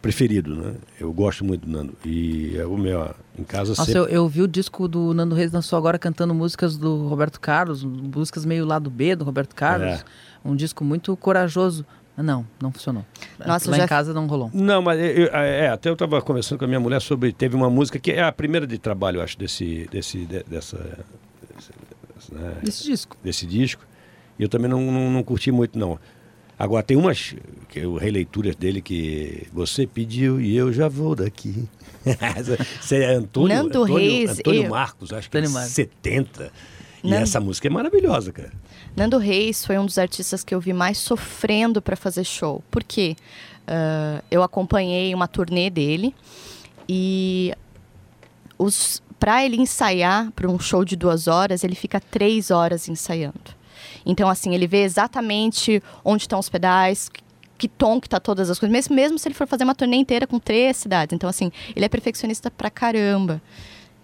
preferido, 0.00 0.54
né? 0.54 0.74
Eu 1.00 1.12
gosto 1.12 1.44
muito 1.44 1.66
do 1.66 1.72
Nando. 1.72 1.94
E 2.04 2.56
é 2.56 2.66
o 2.66 2.76
meu, 2.76 3.14
em 3.38 3.44
casa 3.44 3.70
Nossa, 3.70 3.84
sempre... 3.84 4.00
eu, 4.00 4.06
eu 4.08 4.28
vi 4.28 4.42
o 4.42 4.48
disco 4.48 4.86
do 4.86 5.14
Nando 5.14 5.34
Reis 5.34 5.50
lançou 5.50 5.78
agora 5.78 5.98
cantando 5.98 6.34
músicas 6.34 6.76
do 6.76 7.08
Roberto 7.08 7.40
Carlos, 7.40 7.82
músicas 7.82 8.44
meio 8.44 8.66
lado 8.66 8.90
B 8.90 9.16
do 9.16 9.24
Roberto 9.24 9.54
Carlos. 9.54 9.88
É. 9.88 10.04
Um 10.44 10.54
disco 10.54 10.84
muito 10.84 11.16
corajoso. 11.16 11.86
Não, 12.16 12.46
não 12.62 12.70
funcionou. 12.70 13.04
Nossa, 13.44 13.70
Lá 13.70 13.76
já- 13.78 13.84
em 13.84 13.88
casa 13.88 14.14
não 14.14 14.26
rolou. 14.28 14.48
Não, 14.54 14.80
mas 14.80 14.98
eu- 15.00 15.06
eu- 15.06 15.34
é, 15.34 15.68
até 15.68 15.88
eu 15.88 15.94
estava 15.94 16.22
conversando 16.22 16.58
com 16.60 16.64
a 16.64 16.68
minha 16.68 16.78
mulher 16.80 17.00
sobre. 17.00 17.32
Teve 17.32 17.56
uma 17.56 17.68
música 17.68 17.98
que 17.98 18.12
é 18.12 18.22
a 18.22 18.30
primeira 18.30 18.66
de 18.66 18.78
trabalho, 18.78 19.18
eu 19.18 19.22
acho, 19.22 19.36
desse, 19.38 19.88
desse, 19.90 20.18
de- 20.24 20.44
dessa, 20.44 20.76
desse, 21.56 22.34
né, 22.34 22.54
Esse 22.66 22.84
disco. 22.84 23.16
desse 23.22 23.46
disco. 23.46 23.84
E 24.38 24.42
eu 24.44 24.48
também 24.48 24.70
não, 24.70 24.80
não, 24.92 25.10
não 25.10 25.22
curti 25.24 25.50
muito, 25.50 25.76
não. 25.78 25.98
Agora 26.56 26.84
tem 26.84 26.96
umas 26.96 27.34
que 27.68 27.80
eu 27.80 27.96
releituras 27.96 28.54
dele 28.54 28.80
que 28.80 29.48
você 29.52 29.84
pediu 29.86 30.40
e 30.40 30.56
eu 30.56 30.72
já 30.72 30.88
vou 30.88 31.16
daqui. 31.16 31.68
Você 32.80 32.96
é 32.96 33.14
Antônio, 33.14 33.48
Nando 33.56 33.68
Antônio, 33.82 33.96
Reis, 33.96 34.38
Antônio 34.38 34.62
eu- 34.64 34.68
Marcos, 34.70 35.12
acho 35.12 35.28
que 35.30 35.36
é 35.36 35.40
Antônio 35.40 35.54
Marcos. 35.54 35.72
70. 35.72 36.52
E 37.02 37.08
Nando- 37.10 37.22
essa 37.22 37.40
música 37.40 37.66
é 37.66 37.70
maravilhosa, 37.70 38.30
cara. 38.30 38.52
Nando 38.96 39.18
Reis 39.18 39.64
foi 39.66 39.78
um 39.78 39.86
dos 39.86 39.98
artistas 39.98 40.44
que 40.44 40.54
eu 40.54 40.60
vi 40.60 40.72
mais 40.72 40.98
sofrendo 40.98 41.82
para 41.82 41.96
fazer 41.96 42.24
show. 42.24 42.62
Por 42.70 42.84
quê? 42.84 43.16
Ah, 43.66 44.22
eu 44.30 44.42
acompanhei 44.42 45.14
uma 45.14 45.26
turnê 45.26 45.70
dele 45.70 46.14
e 46.88 47.52
os 48.58 49.02
para 49.18 49.42
ele 49.42 49.56
ensaiar 49.56 50.30
para 50.32 50.50
um 50.50 50.58
show 50.58 50.84
de 50.84 50.96
duas 50.96 51.28
horas, 51.28 51.64
ele 51.64 51.74
fica 51.74 51.98
três 51.98 52.50
horas 52.50 52.88
ensaiando. 52.88 53.54
Então, 54.04 54.28
assim, 54.28 54.54
ele 54.54 54.66
vê 54.66 54.82
exatamente 54.82 55.82
onde 56.04 56.24
estão 56.24 56.38
os 56.38 56.50
pedais, 56.50 57.10
que 57.56 57.66
tom 57.66 57.98
que 57.98 58.08
tá 58.08 58.20
todas 58.20 58.50
as 58.50 58.58
coisas, 58.58 58.70
mesmo, 58.70 58.94
mesmo 58.94 59.18
se 59.18 59.26
ele 59.26 59.34
for 59.34 59.46
fazer 59.46 59.64
uma 59.64 59.74
turnê 59.74 59.96
inteira 59.96 60.26
com 60.26 60.38
três 60.38 60.76
cidades. 60.76 61.14
Então, 61.14 61.30
assim, 61.30 61.50
ele 61.74 61.86
é 61.86 61.88
perfeccionista 61.88 62.50
pra 62.50 62.68
caramba. 62.68 63.40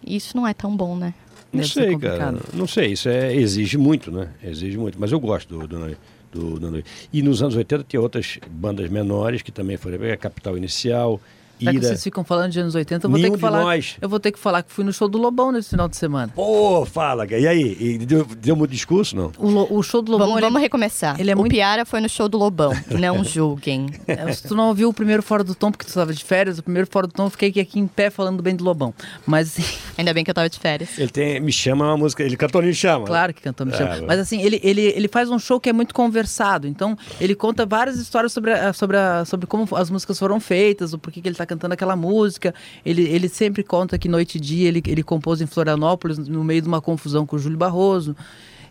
E 0.03 0.16
isso 0.16 0.35
não 0.35 0.46
é 0.46 0.55
tão 0.55 0.74
bom, 0.74 0.96
né? 0.96 1.12
Não 1.53 1.61
Deve 1.63 1.73
sei, 1.73 1.99
cara. 1.99 2.39
Não 2.53 2.67
sei, 2.67 2.93
isso 2.93 3.09
é, 3.09 3.35
exige 3.35 3.77
muito, 3.77 4.11
né? 4.13 4.29
Exige 4.43 4.79
muito. 4.79 4.99
Mas 5.01 5.11
eu 5.11 5.19
gosto 5.19 5.59
do, 5.59 5.67
do, 5.67 5.97
do, 6.33 6.61
do 6.61 6.71
Reis. 6.71 6.85
E 7.13 7.23
nos 7.23 7.43
anos 7.43 7.57
80 7.57 7.85
tinha 7.89 8.01
outras 8.01 8.39
bandas 8.49 8.89
menores 8.89 9.43
que 9.43 9.51
também 9.51 9.77
foram. 9.77 9.99
A 10.13 10.17
Capital 10.17 10.57
Inicial, 10.57 11.21
Já 11.61 11.70
que 11.70 11.77
Ira. 11.77 11.87
vocês 11.88 12.03
ficam 12.03 12.25
falando 12.25 12.51
de 12.53 12.61
anos 12.61 12.75
80, 12.75 13.07
eu 13.07 13.11
vou 13.11 13.18
Nenhum 13.18 13.33
ter 13.33 13.37
que 13.37 13.40
falar. 13.40 13.62
nós. 13.62 13.96
Eu 14.01 14.09
vou 14.09 14.18
ter 14.20 14.33
que 14.33 14.38
falar 14.38 14.62
que 14.62 14.73
fui 14.73 14.85
no 14.85 14.92
show 14.92 15.09
do 15.09 15.18
Lobão 15.18 15.53
nesse 15.53 15.70
final 15.70 15.88
de 15.88 15.96
semana. 15.96 16.33
Pô, 16.35 16.85
fala. 16.87 17.27
E 17.31 17.46
aí? 17.46 17.77
E 17.81 17.99
deu, 17.99 18.25
deu 18.25 18.57
muito 18.57 18.70
discurso, 18.70 19.14
não? 19.16 19.33
O, 19.38 19.79
o 19.79 19.83
show 19.83 20.01
do 20.03 20.12
Lobão. 20.12 20.27
Vamos, 20.29 20.40
ele- 20.42 20.46
vamos 20.46 20.62
recomeçar. 20.62 21.20
ele 21.20 21.31
é 21.31 21.35
o 21.35 21.38
muito- 21.38 21.51
Piara 21.53 21.85
foi 21.85 22.01
no 22.01 22.09
show 22.09 22.29
do 22.29 22.38
Lobão. 22.38 22.73
Não 22.90 23.23
julguem. 23.25 23.87
É, 24.07 24.33
Se 24.33 24.46
tu 24.49 24.55
não 24.55 24.68
ouviu 24.68 24.88
o 24.88 24.92
primeiro 24.94 25.23
Fora 25.23 25.42
do 25.44 25.55
Tom, 25.55 25.70
porque 25.70 25.85
tu 25.85 25.88
estava 25.88 26.12
de 26.12 26.23
férias, 26.25 26.59
o 26.59 26.62
primeiro 26.62 26.88
Fora 26.90 27.07
do 27.07 27.12
Tom 27.12 27.25
eu 27.27 27.31
fiquei 27.31 27.49
aqui 27.62 27.79
em 27.79 27.87
pé 27.87 28.11
falando 28.11 28.42
bem 28.42 28.55
do 28.57 28.64
Lobão. 28.64 28.92
Mas, 29.27 29.57
Ainda 29.99 30.12
bem 30.14 30.25
que 30.25 30.31
eu 30.31 30.35
tava 30.35 30.49
de 30.49 30.59
férias. 30.59 30.99
Ele 30.99 31.11
tem. 31.11 31.40
Me 31.40 31.53
chama 31.53 31.85
uma 31.87 31.96
música. 31.96 32.23
Ele 32.23 32.37
cantou 32.37 32.62
Me 32.62 32.75
Chama. 32.75 33.07
claro 33.07 33.35
que 33.35 33.42
cantou 33.42 33.66
me 33.66 33.73
chama. 33.73 33.96
É, 33.96 34.01
Mas 34.03 34.18
assim, 34.20 34.40
ele, 34.42 34.61
ele, 34.62 34.81
ele 34.83 35.09
faz 35.09 35.29
um 35.31 35.38
show 35.38 35.59
que 35.61 35.68
é 35.68 35.73
muito 35.73 35.94
conversado. 35.94 36.66
Então, 36.66 36.96
ele 37.20 37.35
conta 37.35 37.66
várias 37.66 37.96
histórias 37.99 38.33
sobre, 38.33 38.53
a- 38.53 38.73
sobre, 38.73 38.96
a- 38.96 39.25
sobre 39.25 39.46
como 39.46 39.68
as 39.77 39.90
músicas 39.90 40.18
foram 40.18 40.38
feitas, 40.40 40.92
o 40.92 40.99
porquê 40.99 41.20
que 41.20 41.29
ele 41.29 41.35
está 41.35 41.46
cantando 41.51 41.75
aquela 41.75 41.97
música. 41.97 42.55
Ele, 42.85 43.03
ele 43.03 43.29
sempre 43.29 43.65
conta 43.65 43.99
que 43.99 44.09
Noite 44.09 44.39
e 44.39 44.41
Dia 44.41 44.69
ele, 44.69 44.81
ele 44.87 45.03
compôs 45.03 45.41
em 45.41 45.47
Florianópolis, 45.47 46.17
no 46.17 46.45
meio 46.45 46.63
de 46.63 46.69
uma 46.69 46.81
confusão 46.81 47.27
com 47.27 47.35
o 47.35 47.39
Júlio 47.39 47.59
Barroso. 47.59 48.15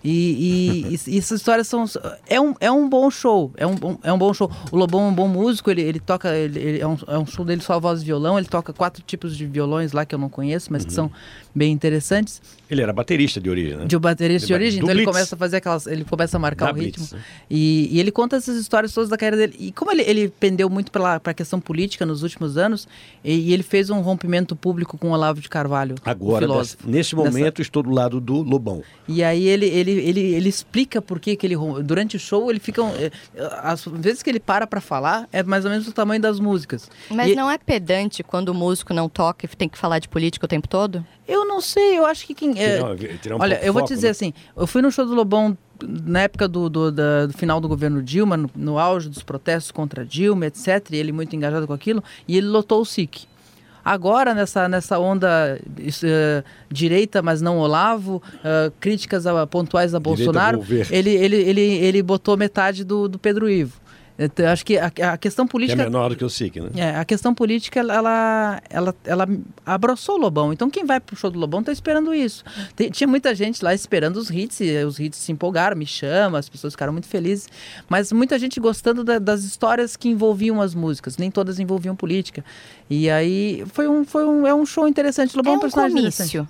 E, 0.04 0.86
e, 1.08 1.18
essas 1.18 1.40
histórias 1.42 1.68
são. 1.68 1.84
É 2.28 2.40
um, 2.40 2.54
é 2.60 2.72
um 2.72 2.88
bom 2.88 3.10
show. 3.12 3.52
É 3.58 3.68
um, 3.68 3.76
é 4.02 4.14
um 4.14 4.18
bom 4.18 4.34
show. 4.34 4.50
O 4.72 4.78
Lobão 4.78 5.02
é 5.06 5.08
um 5.10 5.14
bom 5.14 5.28
músico, 5.28 5.70
ele, 5.70 5.82
ele 5.82 6.00
toca. 6.00 6.34
Ele, 6.36 6.58
ele- 6.60 6.80
é, 6.80 6.88
um, 6.88 6.98
é 7.08 7.18
um 7.18 7.26
show 7.26 7.44
dele 7.44 7.62
só 7.62 7.80
voz 7.80 8.02
e 8.02 8.06
violão. 8.06 8.38
Ele 8.38 8.48
toca 8.48 8.72
quatro 8.72 9.04
tipos 9.06 9.36
de 9.36 9.46
violões 9.46 9.92
lá 9.92 10.06
que 10.06 10.16
eu 10.16 10.20
não 10.20 10.30
conheço, 10.30 10.72
mas 10.72 10.86
que 10.86 10.94
são 10.94 11.12
bem 11.54 11.72
interessantes. 11.74 12.42
Ele 12.70 12.82
era 12.82 12.94
baterista 12.94 13.42
de 13.42 13.50
origem, 13.50 13.76
né? 13.78 13.86
De 13.86 13.98
um 13.98 14.00
baterista 14.00 14.48
de 14.48 14.54
Do 14.54 14.56
origem, 14.56 14.78
então 14.80 14.90
ele 14.90 15.00
Blitz. 15.00 15.12
começa 15.12 15.36
a 15.36 15.38
fazer 15.38 15.58
aquelas. 15.58 15.88
Ele 15.88 16.06
começa 16.06 16.38
a 16.38 16.40
marcar 16.40 16.68
Da 16.68 16.72
o 16.72 16.76
ritmo. 16.76 17.06
Blitz, 17.06 17.12
né? 17.14 17.20
E, 17.50 17.90
e 17.92 18.00
ele 18.00 18.12
conta 18.12 18.36
essas 18.38 18.56
histórias 18.58 18.94
todas 18.94 19.10
da 19.10 19.18
carreira 19.18 19.36
dele. 19.36 19.56
E 19.60 19.72
como 19.72 19.92
ele, 19.92 20.04
ele 20.04 20.30
pendeu 20.30 20.70
muito 20.70 20.92
para 20.92 21.20
a 21.24 21.34
questão 21.34 21.60
política 21.60 22.06
nos 22.06 22.24
últimos 22.24 22.58
anos, 22.58 22.88
e, 23.24 23.34
e 23.50 23.54
ele 23.54 23.64
fez 23.64 23.90
um 23.90 24.00
rompimento 24.02 24.56
público 24.56 24.98
com 24.98 25.10
o 25.10 25.12
Olavo 25.12 25.42
de 25.42 25.50
Carvalho. 25.50 25.96
Agora, 26.06 26.48
dessa- 26.48 26.78
nesse 26.86 27.16
Dessa- 27.16 27.30
momento, 27.32 27.62
estou 27.62 27.84
do 27.84 27.90
lado 27.92 28.22
do 28.22 28.42
Lobão. 28.44 28.82
E 29.08 29.24
aí 29.24 29.46
ele, 29.48 29.66
ele, 29.66 29.89
ele, 29.90 30.20
ele 30.34 30.50
explica 30.50 31.02
por 31.02 31.20
que, 31.20 31.36
que 31.36 31.46
ele. 31.48 31.56
Durante 31.84 32.16
o 32.16 32.20
show, 32.20 32.50
ele 32.50 32.60
fica. 32.60 32.82
eh, 32.84 33.12
As 33.64 33.84
vezes 33.86 34.22
que 34.24 34.30
ele 34.30 34.40
para 34.40 34.66
para 34.68 34.82
falar, 34.82 35.28
é 35.32 35.42
mais 35.44 35.66
ou 35.66 35.72
menos 35.72 35.88
o 35.88 35.92
tamanho 35.92 36.22
das 36.22 36.40
músicas. 36.40 36.90
Mas 37.10 37.32
E- 37.32 37.36
não 37.36 37.50
é 37.50 37.58
pedante 37.58 38.24
quando 38.24 38.50
o 38.50 38.54
músico 38.54 38.94
não 38.94 39.08
toca 39.10 39.46
e 39.46 39.50
tem 39.50 39.68
que 39.70 39.78
falar 39.78 40.00
de 40.00 40.08
política 40.10 40.46
o 40.46 40.50
tempo 40.50 40.68
todo? 40.68 41.06
Eu 41.28 41.46
não 41.46 41.62
sei, 41.62 41.98
eu 41.98 42.06
acho 42.06 42.26
que 42.26 42.34
quem. 42.34 42.52
é, 42.60 42.78
Tirar- 42.78 43.18
tirar 43.20 43.36
um 43.36 43.42
olha, 43.42 43.56
eu 43.64 43.72
vou 43.74 43.82
foco, 43.82 43.88
te 43.88 43.96
dizer 43.96 44.08
né? 44.08 44.12
assim, 44.12 44.34
eu 44.56 44.66
fui 44.68 44.82
no 44.82 44.92
show 44.92 45.06
do 45.06 45.14
Lobão 45.14 45.58
na 45.82 46.22
época 46.22 46.48
do, 46.48 46.70
do, 46.70 46.92
da- 46.92 47.26
do 47.28 47.34
final 47.34 47.62
do 47.62 47.68
governo 47.68 48.02
Dilma, 48.04 48.36
no, 48.36 48.50
no 48.56 48.78
auge 48.80 49.08
dos 49.10 49.24
protestos 49.24 49.72
contra 49.72 50.06
Dilma, 50.06 50.46
etc. 50.48 50.86
E 50.92 50.98
ele 50.98 51.12
muito 51.12 51.36
engajado 51.36 51.66
com 51.68 51.74
aquilo, 51.74 52.04
e 52.28 52.36
ele 52.38 52.48
lotou 52.48 52.82
o 52.82 52.86
SIC. 52.86 53.26
Agora, 53.92 54.36
nessa, 54.36 54.70
nessa 54.70 55.00
onda 55.00 55.60
eh, 56.04 56.44
direita, 56.70 57.24
mas 57.24 57.42
não 57.42 57.58
Olavo, 57.58 58.22
eh, 58.44 58.72
críticas 58.80 59.26
a- 59.26 59.48
pontuais 59.48 59.96
a 59.96 60.00
Bolsonaro, 60.00 60.60
ele, 60.96 61.10
ele, 61.10 61.36
ele, 61.38 61.62
ele 61.62 62.04
botou 62.04 62.38
metade 62.38 62.84
do, 62.84 63.08
do 63.08 63.18
Pedro 63.18 63.50
Ivo. 63.50 63.74
Então, 64.22 64.46
eu 64.46 64.52
acho 64.52 64.66
que 64.66 64.78
a, 64.78 64.92
a 65.14 65.18
questão 65.18 65.46
Que 65.46 65.50
é 65.50 65.52
política. 65.54 65.84
menor 65.84 66.10
do 66.10 66.16
que 66.18 66.26
o 66.26 66.30
SIC, 66.30 66.58
né? 66.60 66.70
É, 66.76 66.96
a 66.98 67.06
questão 67.06 67.34
política, 67.34 67.80
ela, 67.80 67.94
ela, 67.96 68.62
ela, 68.70 68.96
ela 69.06 69.28
abraçou 69.66 70.16
o 70.16 70.18
Lobão. 70.20 70.52
Então, 70.52 70.70
quem 70.70 70.84
vai 70.86 71.00
pro 71.00 71.16
show 71.16 71.32
do 71.32 71.40
Lobão 71.40 71.64
tá 71.64 71.72
esperando 71.72 72.14
isso. 72.14 72.44
Tem- 72.76 72.90
tinha 72.90 73.08
muita 73.08 73.34
gente 73.34 73.64
lá 73.64 73.74
esperando 73.74 74.18
os 74.18 74.30
hits, 74.30 74.60
e 74.60 74.84
os 74.84 75.00
hits 75.00 75.18
se 75.18 75.32
empolgaram, 75.32 75.78
me 75.78 75.86
chama, 75.86 76.38
as 76.38 76.50
pessoas 76.50 76.74
ficaram 76.74 76.92
muito 76.92 77.08
felizes. 77.08 77.48
Mas 77.88 78.12
muita 78.12 78.38
gente 78.38 78.60
gostando 78.60 79.04
da- 79.04 79.20
das 79.20 79.44
histórias 79.46 79.96
que 79.96 80.10
envolviam 80.10 80.62
as 80.62 80.76
músicas, 80.76 81.18
nem 81.18 81.32
todas 81.32 81.58
envolviam 81.58 81.96
política. 81.96 82.44
E 82.90 83.10
aí, 83.10 83.64
foi 83.72 83.88
um, 83.88 84.04
foi 84.04 84.26
um, 84.26 84.46
é 84.46 84.54
um 84.54 84.66
show 84.66 84.86
interessante. 84.88 85.34
O 85.34 85.38
Lobão 85.38 85.54
é 85.54 85.56
é 85.56 85.56
um 85.56 85.60
um 85.60 85.62
personagem 85.62 85.98
interessante. 85.98 86.46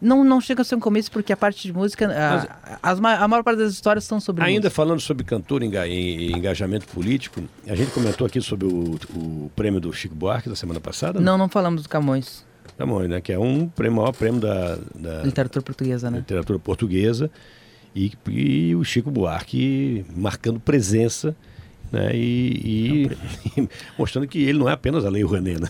Não, 0.00 0.22
não 0.22 0.40
chega 0.40 0.60
a 0.62 0.64
ser 0.64 0.74
um 0.74 0.80
comício, 0.80 1.10
porque 1.10 1.32
a 1.32 1.36
parte 1.36 1.62
de 1.66 1.72
música, 1.72 2.06
a, 2.12 2.90
as, 2.90 3.00
ma- 3.00 3.14
a 3.16 3.26
maior 3.26 3.42
parte 3.42 3.58
das 3.58 3.72
histórias 3.72 4.04
são 4.04 4.20
sobre 4.20 4.44
Ainda 4.44 4.60
música. 4.68 4.70
falando 4.70 5.00
sobre 5.00 5.24
cantor 5.24 5.62
e 5.62 5.66
enga- 5.66 5.86
e 5.86 6.32
engajamento 6.32 6.86
político, 6.88 7.40
a 7.66 7.74
gente 7.74 7.90
comentou 7.92 8.26
aqui 8.26 8.40
sobre 8.40 8.66
o, 8.66 8.98
o 9.14 9.50
prêmio 9.56 9.80
do 9.80 9.90
Chico 9.92 10.14
Buarque 10.14 10.48
da 10.50 10.54
semana 10.56 10.80
passada. 10.80 11.18
né? 11.18 11.24
Não, 11.24 11.38
não 11.38 11.48
falamos 11.48 11.82
do 11.82 11.88
Camões, 11.88 12.44
bom, 12.78 13.00
né? 13.00 13.20
Que 13.22 13.32
é 13.32 13.38
um 13.38 13.66
prêmio, 13.68 13.96
maior 13.96 14.12
prêmio 14.12 14.40
da, 14.40 14.76
da 14.94 15.22
literatura 15.22 15.62
portuguesa, 15.62 16.10
né? 16.10 16.18
literatura 16.18 16.58
portuguesa. 16.58 17.30
E, 17.94 18.12
e 18.28 18.76
o 18.76 18.84
Chico 18.84 19.10
Buarque 19.10 20.04
marcando 20.14 20.60
presença 20.60 21.34
né? 21.92 22.10
e, 22.14 23.08
e 23.56 23.68
mostrando 23.98 24.26
que 24.26 24.42
ele 24.42 24.58
não 24.58 24.68
é 24.68 24.72
apenas 24.72 25.04
a 25.04 25.08
Lei 25.08 25.22
Rouanet, 25.22 25.60
né? 25.60 25.68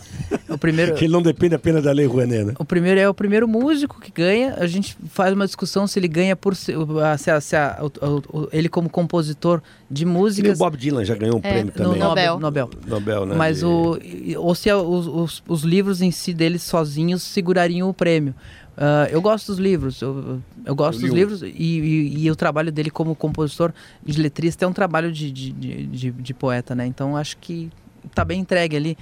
O 0.49 0.57
primeiro... 0.57 0.93
Que 0.97 1.05
ele 1.05 1.13
não 1.13 1.21
depende 1.21 1.55
apenas 1.55 1.83
da 1.83 1.91
Lei 1.91 2.05
Rouanet, 2.05 2.43
né? 2.45 2.53
O 2.59 2.65
primeiro 2.65 2.99
é 2.99 3.07
o 3.09 3.13
primeiro 3.13 3.47
músico 3.47 3.99
que 4.01 4.11
ganha. 4.11 4.55
A 4.57 4.67
gente 4.67 4.97
faz 5.09 5.33
uma 5.33 5.45
discussão 5.45 5.85
se 5.87 5.99
ele 5.99 6.07
ganha 6.07 6.35
por 6.35 6.55
se, 6.55 6.73
se 7.17 7.41
se 7.41 7.55
a- 7.55 7.77
o- 7.81 8.05
o- 8.05 8.39
o- 8.43 8.49
ele 8.51 8.67
como 8.69 8.89
compositor 8.89 9.61
de 9.89 10.03
E 10.03 10.05
o 10.05 10.09
músicas 10.09 10.57
Bob 10.57 10.75
Dylan 10.77 11.05
já 11.05 11.15
ganhou 11.15 11.35
um 11.37 11.41
É, 11.43 11.49
prêmio 11.51 11.65
no 11.77 11.83
também. 11.83 11.99
Nobel. 11.99 12.39
Nobel. 12.39 12.69
Nobel. 12.69 12.81
Nobel, 12.87 13.25
né? 13.25 13.35
Mas 13.35 13.59
de- 13.59 13.65
o 13.65 13.97
ou 14.37 14.55
se 14.55 14.69
a- 14.69 14.77
os, 14.77 15.07
os, 15.07 15.43
os 15.47 15.61
livros 15.63 16.01
em 16.01 16.11
si 16.11 16.33
deles 16.33 16.63
sozinhos 16.63 17.23
segurariam 17.23 17.87
o 17.89 17.93
prêmio. 17.93 18.33
Ah, 18.77 19.07
eu 19.09 19.19
gosto 19.21 19.47
dos 19.47 19.57
livros, 19.57 20.01
eu, 20.01 20.39
eu 20.63 20.75
gosto 20.75 20.99
Eu 21.01 21.07
dos 21.07 21.15
livros 21.17 21.41
e, 21.41 21.47
e- 21.47 22.25
e 22.25 22.31
o 22.31 22.35
trabalho 22.35 22.71
dele 22.71 22.91
como 22.91 23.15
compositor 23.15 23.73
de 24.05 24.21
letrista 24.21 24.65
é 24.65 24.67
um 24.67 24.73
trabalho 24.73 25.11
de, 25.11 25.31
de, 25.31 25.51
de, 25.51 25.87
de- 25.87 26.11
de 26.11 26.33
poeta, 26.33 26.75
né? 26.75 26.85
Então 26.85 27.17
acho 27.17 27.37
que 27.37 27.71
tá 28.13 28.23
bem 28.23 28.39
entregue 28.39 28.75
ali, 28.77 28.97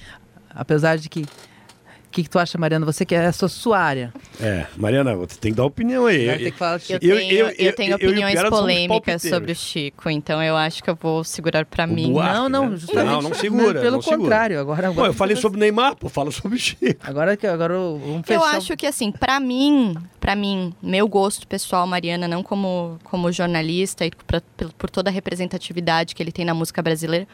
apesar 0.50 0.98
de 0.98 1.10
que 1.10 1.26
que, 2.16 2.24
que 2.24 2.30
tu 2.30 2.40
acha, 2.40 2.58
Mariana? 2.58 2.86
Você 2.86 3.06
que 3.06 3.14
é 3.14 3.26
a 3.26 3.32
sua, 3.34 3.50
sua 3.50 3.78
área. 3.80 4.14
É, 4.42 4.66
Mariana, 4.78 5.16
você 5.16 5.38
tem 5.38 5.52
que 5.52 5.58
dar 5.58 5.66
opinião 5.66 6.06
aí. 6.06 6.26
Vai 6.28 6.38
ter 6.38 6.52
que 6.52 6.58
falar 6.58 6.78
de 6.78 6.94
Eu 6.94 7.00
Eu- 7.02 7.18
tenho, 7.18 7.32
eu- 7.34 7.48
eu, 7.48 7.54
eu- 7.58 7.76
tenho 7.76 7.92
eu 7.92 8.00
e 8.00 8.06
o 8.06 8.10
opiniões 8.10 8.50
polêmicas 8.50 9.22
sobre 9.22 9.52
o 9.52 9.56
Chico, 9.56 10.10
então 10.10 10.42
eu 10.42 10.56
acho 10.56 10.84
que 10.84 10.90
eu 10.90 10.96
vou 10.96 11.24
segurar 11.24 11.66
pra 11.66 11.86
O 11.86 11.88
mim. 11.88 12.12
Buarque, 12.14 12.34
não, 12.36 12.50
não, 12.50 12.70
né? 12.70 12.78
justamente. 12.78 13.06
Não, 13.08 13.22
não 13.22 13.34
segura, 13.34 13.82
Pelo 13.82 13.92
não 13.98 14.02
segura. 14.02 14.20
contrário, 14.22 14.60
agora, 14.60 14.84
Pô, 14.84 14.92
agora 14.94 15.10
eu 15.10 15.14
falei 15.14 15.36
sobre 15.36 15.58
o 15.58 15.60
Neymar, 15.60 15.96
pô, 15.96 16.08
fala 16.10 16.32
sobre 16.32 16.58
o 16.58 16.60
Chico. 16.60 16.80
Agora 17.04 17.36
que 17.36 17.46
agora 17.46 17.74
vamos 17.76 18.26
fechar. 18.26 18.40
Eu 18.40 18.46
acho 18.46 18.78
que 18.78 18.86
assim, 18.88 19.12
pra 19.12 19.40
mim, 19.40 19.96
para 20.20 20.36
mim, 20.36 20.74
meu 20.82 21.08
gosto 21.08 21.46
pessoal, 21.48 21.86
Mariana, 21.86 22.28
não 22.28 22.42
como 22.42 22.98
como 23.04 23.32
jornalista 23.32 24.06
e 24.06 24.12
pra- 24.26 24.42
por 24.78 24.90
toda 24.90 25.10
a 25.10 25.14
representatividade 25.14 26.16
que 26.16 26.24
ele 26.24 26.32
tem 26.32 26.46
na 26.46 26.54
música 26.54 26.82
brasileira. 26.82 27.28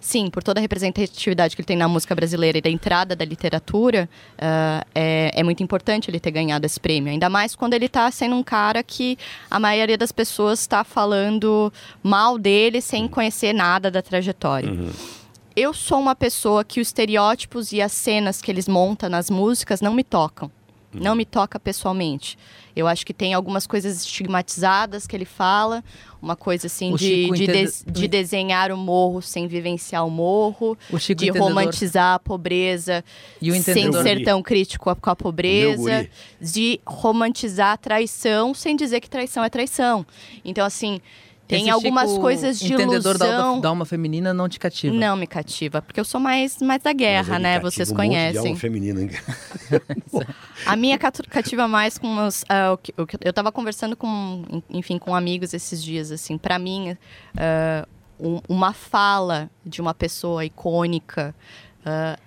Sim, 0.00 0.28
por 0.30 0.42
toda 0.42 0.60
a 0.60 0.62
representatividade 0.62 1.56
que 1.56 1.62
ele 1.62 1.66
tem 1.66 1.76
na 1.76 1.88
música 1.88 2.14
brasileira 2.14 2.58
e 2.58 2.60
da 2.60 2.70
entrada 2.70 3.16
da 3.16 3.24
literatura, 3.24 4.08
ah, 4.38 4.84
é, 4.94 5.30
é 5.34 5.42
muito 5.42 5.62
importante 5.62 6.10
ele 6.10 6.20
ter 6.20 6.30
ganhado 6.30 6.66
esse 6.66 6.78
prêmio. 6.78 7.10
Ainda 7.10 7.28
mais 7.28 7.56
quando 7.56 7.74
ele 7.74 7.86
está 7.86 8.10
sendo 8.10 8.36
um 8.36 8.42
cara 8.42 8.82
que 8.82 9.18
a 9.50 9.58
maioria 9.58 9.96
das 9.96 10.12
pessoas 10.12 10.60
está 10.60 10.84
falando 10.84 11.72
mal 12.02 12.38
dele 12.38 12.80
sem 12.80 13.08
conhecer 13.08 13.52
nada 13.52 13.90
da 13.90 14.02
trajetória. 14.02 14.70
Eu 15.56 15.72
sou 15.72 16.00
uma 16.00 16.16
pessoa 16.16 16.64
que 16.64 16.80
os 16.80 16.88
estereótipos 16.88 17.72
e 17.72 17.80
as 17.80 17.92
cenas 17.92 18.42
que 18.42 18.50
eles 18.50 18.66
montam 18.66 19.08
nas 19.08 19.30
músicas 19.30 19.80
não 19.80 19.94
me 19.94 20.02
tocam. 20.02 20.50
Não 20.94 21.14
me 21.14 21.24
toca 21.24 21.58
pessoalmente. 21.58 22.38
Eu 22.76 22.86
acho 22.88 23.04
que 23.06 23.12
tem 23.14 23.34
algumas 23.34 23.66
coisas 23.66 24.04
estigmatizadas 24.04 25.06
que 25.06 25.14
ele 25.16 25.24
fala, 25.24 25.82
uma 26.20 26.34
coisa 26.36 26.66
assim 26.66 26.94
de, 26.94 27.06
de, 27.06 27.24
entende- 27.26 27.46
des- 27.46 27.84
de 27.86 28.08
desenhar 28.08 28.72
o 28.72 28.76
morro 28.76 29.20
sem 29.22 29.46
vivenciar 29.46 30.06
o 30.06 30.10
morro, 30.10 30.76
O 30.90 30.98
Chico 30.98 31.18
de 31.20 31.26
entendedor. 31.28 31.48
romantizar 31.48 32.14
a 32.14 32.18
pobreza 32.18 33.04
E 33.40 33.50
o 33.50 33.62
sem 33.62 33.92
ser 33.92 34.24
tão 34.24 34.42
crítico 34.42 34.94
com 34.96 35.10
a- 35.10 35.16
pobreza, 35.16 36.08
de 36.40 36.80
romantizar 36.86 37.72
a 37.72 37.76
traição 37.76 38.52
sem 38.54 38.74
dizer 38.76 39.00
que 39.00 39.08
traição 39.10 39.44
é 39.44 39.48
traição. 39.50 40.04
Então, 40.44 40.64
assim, 40.66 41.00
Tem 41.46 41.60
Esse 41.62 41.70
algumas 41.70 42.08
Chico 42.08 42.20
coisas 42.22 42.58
de 42.58 42.72
entendedor 42.72 43.16
ilusão. 43.16 43.48
alma, 43.50 43.60
da 43.60 43.68
alma 43.68 43.84
feminina 43.84 44.32
não 44.32 44.48
te 44.48 44.58
cativa. 44.58 44.94
Não 44.94 45.14
me 45.14 45.26
cativa, 45.26 45.82
porque 45.82 46.00
eu 46.00 46.04
sou 46.04 46.18
mais, 46.18 46.56
mais 46.62 46.82
da 46.82 46.92
guerra, 46.92 47.38
né? 47.38 47.60
Vocês 47.60 47.90
um 47.90 47.94
monte 47.94 48.02
de 48.02 48.08
conhecem. 48.08 48.38
alma 48.48 48.56
feminina, 48.56 49.02
hein? 49.02 49.10
A 50.66 50.76
minha 50.76 50.98
cativa 50.98 51.68
mais 51.68 51.98
com 51.98 52.26
os, 52.26 52.44
ah, 52.48 52.72
o 52.72 52.78
que- 52.78 52.94
o 52.96 53.06
que- 53.06 53.18
eu 53.22 53.32
tava 53.32 53.52
conversando 53.52 53.96
com, 53.96 54.62
enfim, 54.70 54.98
com 54.98 55.14
amigos 55.14 55.52
esses 55.52 55.82
dias, 55.82 56.10
assim, 56.10 56.38
para 56.38 56.58
mim, 56.58 56.96
ah, 57.36 57.86
um- 58.18 58.40
uma 58.48 58.72
fala 58.72 59.50
de 59.64 59.80
uma 59.80 59.92
pessoa 59.92 60.44
icônica 60.44 61.34
ah, 61.84 62.18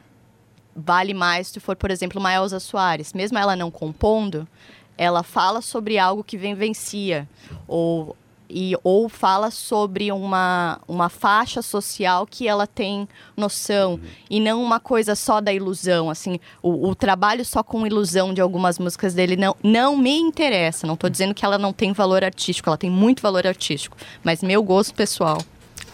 vale 0.75 1.13
mais 1.15 1.47
se 1.47 1.59
for, 1.59 1.75
por 1.75 1.89
exemplo, 1.89 2.19
uma 2.19 2.31
Elza 2.31 2.59
Soares. 2.59 3.13
Mesmo 3.13 3.37
ela 3.39 3.55
não 3.55 3.71
compondo, 3.71 4.47
ela 4.95 5.23
fala 5.23 5.59
sobre 5.61 5.97
algo 5.97 6.23
que 6.23 6.37
vivencia 6.37 7.27
ou 7.67 8.15
e, 8.49 8.75
ou 8.83 9.09
fala 9.09 9.51
sobre 9.51 10.11
uma, 10.11 10.79
uma 10.87 11.09
faixa 11.09 11.61
social 11.61 12.25
que 12.25 12.47
ela 12.47 12.65
tem 12.65 13.07
noção 13.35 13.99
e 14.29 14.39
não 14.39 14.63
uma 14.63 14.79
coisa 14.79 15.15
só 15.15 15.39
da 15.41 15.53
ilusão 15.53 16.09
assim 16.09 16.39
o, 16.61 16.89
o 16.89 16.95
trabalho 16.95 17.43
só 17.45 17.61
com 17.63 17.85
ilusão 17.85 18.33
de 18.33 18.41
algumas 18.41 18.79
músicas 18.79 19.13
dele 19.13 19.35
não, 19.35 19.55
não 19.63 19.97
me 19.97 20.17
interessa 20.17 20.87
não 20.87 20.93
estou 20.93 21.09
dizendo 21.09 21.33
que 21.33 21.43
ela 21.45 21.57
não 21.57 21.73
tem 21.73 21.93
valor 21.93 22.23
artístico 22.23 22.69
ela 22.69 22.77
tem 22.77 22.89
muito 22.89 23.21
valor 23.21 23.45
artístico 23.45 23.97
mas 24.23 24.41
meu 24.43 24.63
gosto 24.63 24.93
pessoal 24.93 25.37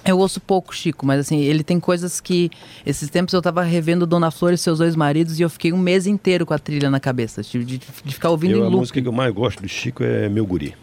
Eu 0.05 0.19
ouço 0.19 0.41
pouco 0.41 0.75
Chico, 0.75 1.05
mas 1.05 1.19
assim, 1.21 1.39
ele 1.39 1.63
tem 1.63 1.79
coisas 1.79 2.19
que. 2.19 2.51
Esses 2.85 3.09
tempos 3.09 3.33
eu 3.33 3.41
tava 3.41 3.63
revendo 3.63 4.05
Dona 4.05 4.31
Flor 4.31 4.51
e 4.51 4.57
seus 4.57 4.79
dois 4.79 4.97
maridos 4.97 5.39
e 5.39 5.43
eu 5.43 5.49
fiquei 5.49 5.71
um 5.71 5.77
mês 5.77 6.05
inteiro 6.05 6.45
com 6.45 6.53
a 6.53 6.59
trilha 6.59 6.89
na 6.89 6.99
cabeça. 6.99 7.41
De, 7.41 7.63
de- 7.63 7.77
de 8.03 8.13
ficar 8.13 8.29
ouvindo 8.29 8.51
Eu, 8.51 8.57
em 8.57 8.61
a 8.61 8.65
loop. 8.65 8.79
música 8.79 9.01
que 9.01 9.07
eu 9.07 9.13
mais 9.13 9.33
gosto 9.33 9.61
do 9.61 9.67
Chico 9.69 10.03
é 10.03 10.27
Meu 10.27 10.45
Guri. 10.45 10.75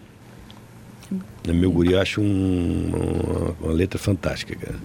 É 1.48 1.52
Meu 1.52 1.70
Guri 1.72 1.92
eu 1.92 2.00
acho 2.00 2.20
um- 2.20 2.90
uma, 3.60 3.66
uma 3.68 3.72
letra 3.72 3.98
fantástica, 3.98 4.54
cara. 4.56 4.78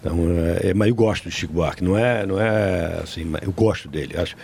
Então, 0.00 0.16
é, 0.62 0.70
é- 0.70 0.74
mas 0.74 0.88
eu 0.88 0.94
gosto 0.94 1.24
do 1.24 1.30
Chico 1.30 1.52
Buarque, 1.52 1.84
não 1.84 1.96
é, 1.98 2.24
não 2.24 2.40
é 2.40 3.00
assim, 3.02 3.24
mas 3.24 3.42
eu 3.42 3.52
gosto 3.52 3.88
dele. 3.88 4.14
Eu 4.14 4.22
acho, 4.22 4.34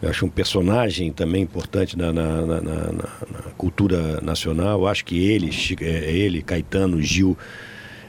eu 0.00 0.08
acho 0.10 0.24
um 0.24 0.28
personagem 0.30 1.10
também 1.12 1.42
importante 1.42 1.98
na, 1.98 2.12
na- 2.12 2.42
na- 2.46 2.60
na- 2.60 2.74
na- 2.92 2.92
na 3.32 3.40
cultura 3.58 4.20
nacional. 4.20 4.80
Eu 4.80 4.86
acho 4.86 5.04
que 5.04 5.18
ele, 5.18 5.50
Chico, 5.50 5.82
é, 5.82 5.88
é 5.88 6.12
ele, 6.12 6.42
Caetano, 6.42 7.02
Gil, 7.02 7.36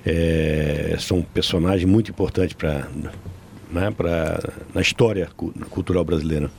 é, 0.05 0.95
são 0.99 1.22
personagem 1.22 1.86
muito 1.88 2.12
importante 2.12 2.55
para 2.55 2.88
né, 3.72 3.89
na 4.74 4.82
história 4.82 5.30
cu- 5.36 5.53
cultural 5.70 6.03
brasileira. 6.03 6.49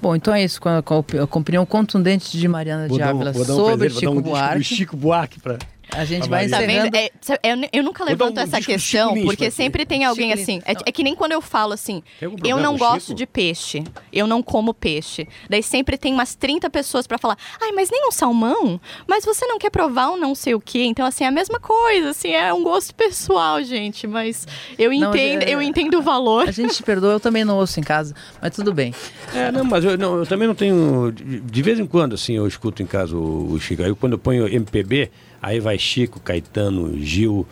Bom, 0.00 0.14
então 0.14 0.34
é 0.34 0.44
isso, 0.44 0.60
com 0.60 0.68
a, 0.68 0.82
com 0.82 0.94
a 0.94 1.38
opinião 1.38 1.64
contundente 1.64 2.36
de 2.36 2.46
Mariana 2.46 2.88
de 2.88 3.00
Ávila 3.00 3.32
sobre 3.32 3.88
presente, 3.88 4.04
vou 4.04 4.14
Chico 4.14 4.14
dar 4.14 4.18
um 4.18 4.22
Buarque. 4.22 4.64
Chico 4.64 4.96
Buarque 4.96 5.40
para 5.40 5.58
A 5.96 6.04
gente 6.04 6.24
A 6.24 6.28
vai. 6.28 6.48
Tá 6.48 6.62
encerrando. 6.62 6.96
É, 6.96 7.10
eu, 7.42 7.68
eu 7.72 7.82
nunca 7.82 8.04
dar 8.04 8.04
um 8.04 8.08
levanto 8.10 8.38
essa 8.38 8.60
questão, 8.60 9.14
porque 9.24 9.50
sempre 9.50 9.84
tem 9.86 10.04
alguém 10.04 10.30
Chico 10.30 10.42
assim. 10.42 10.62
É, 10.66 10.72
é 10.72 10.92
que 10.92 11.02
nem 11.02 11.14
quando 11.14 11.32
eu 11.32 11.40
falo 11.40 11.72
assim, 11.72 12.02
eu 12.44 12.58
não 12.58 12.76
gosto 12.76 13.14
de 13.14 13.26
peixe, 13.26 13.82
eu 14.12 14.26
não 14.26 14.42
como 14.42 14.74
peixe. 14.74 15.26
Daí 15.48 15.62
sempre 15.62 15.96
tem 15.96 16.12
umas 16.12 16.34
30 16.34 16.68
pessoas 16.70 17.06
pra 17.06 17.18
falar, 17.18 17.36
ai, 17.60 17.72
mas 17.72 17.90
nem 17.90 18.06
um 18.06 18.12
salmão? 18.12 18.80
Mas 19.06 19.24
você 19.24 19.46
não 19.46 19.58
quer 19.58 19.70
provar 19.70 20.10
um 20.10 20.16
não 20.16 20.34
sei 20.34 20.54
o 20.54 20.60
quê? 20.60 20.84
Então, 20.84 21.06
assim, 21.06 21.24
é 21.24 21.28
a 21.28 21.32
mesma 21.32 21.58
coisa, 21.58 22.10
assim, 22.10 22.30
é 22.30 22.52
um 22.52 22.62
gosto 22.62 22.94
pessoal, 22.94 23.62
gente. 23.62 24.06
Mas 24.06 24.46
eu 24.78 24.90
Não, 24.90 25.10
entendo, 25.10 25.42
é- 25.42 25.50
eu 25.50 25.62
entendo 25.62 25.98
o 25.98 26.02
valor. 26.02 26.48
A 26.48 26.52
gente 26.52 26.74
te 26.74 26.82
perdoa, 26.82 27.12
eu 27.14 27.20
também 27.20 27.44
não 27.44 27.56
ouço 27.56 27.80
em 27.80 27.82
casa, 27.82 28.14
mas 28.40 28.54
tudo 28.54 28.72
bem. 28.72 28.94
É, 29.34 29.50
não, 29.50 29.64
mas 29.64 29.84
eu, 29.84 29.96
não, 29.96 30.18
eu 30.18 30.26
também 30.26 30.46
não 30.46 30.54
tenho. 30.54 31.10
De, 31.12 31.40
de 31.40 31.62
vez 31.62 31.78
em 31.78 31.86
quando, 31.86 32.14
assim, 32.14 32.34
eu 32.34 32.46
escuto 32.46 32.82
em 32.82 32.86
casa 32.86 33.16
o, 33.16 33.52
o 33.52 33.60
Chico. 33.60 33.82
Aí 33.82 33.94
quando 33.94 34.12
eu 34.12 34.18
ponho 34.18 34.46
MPB, 34.48 35.10
aí 35.40 35.60
vai 35.60 35.78
Chico, 35.78 36.20
Caetano, 36.20 36.98
Gil. 37.00 37.46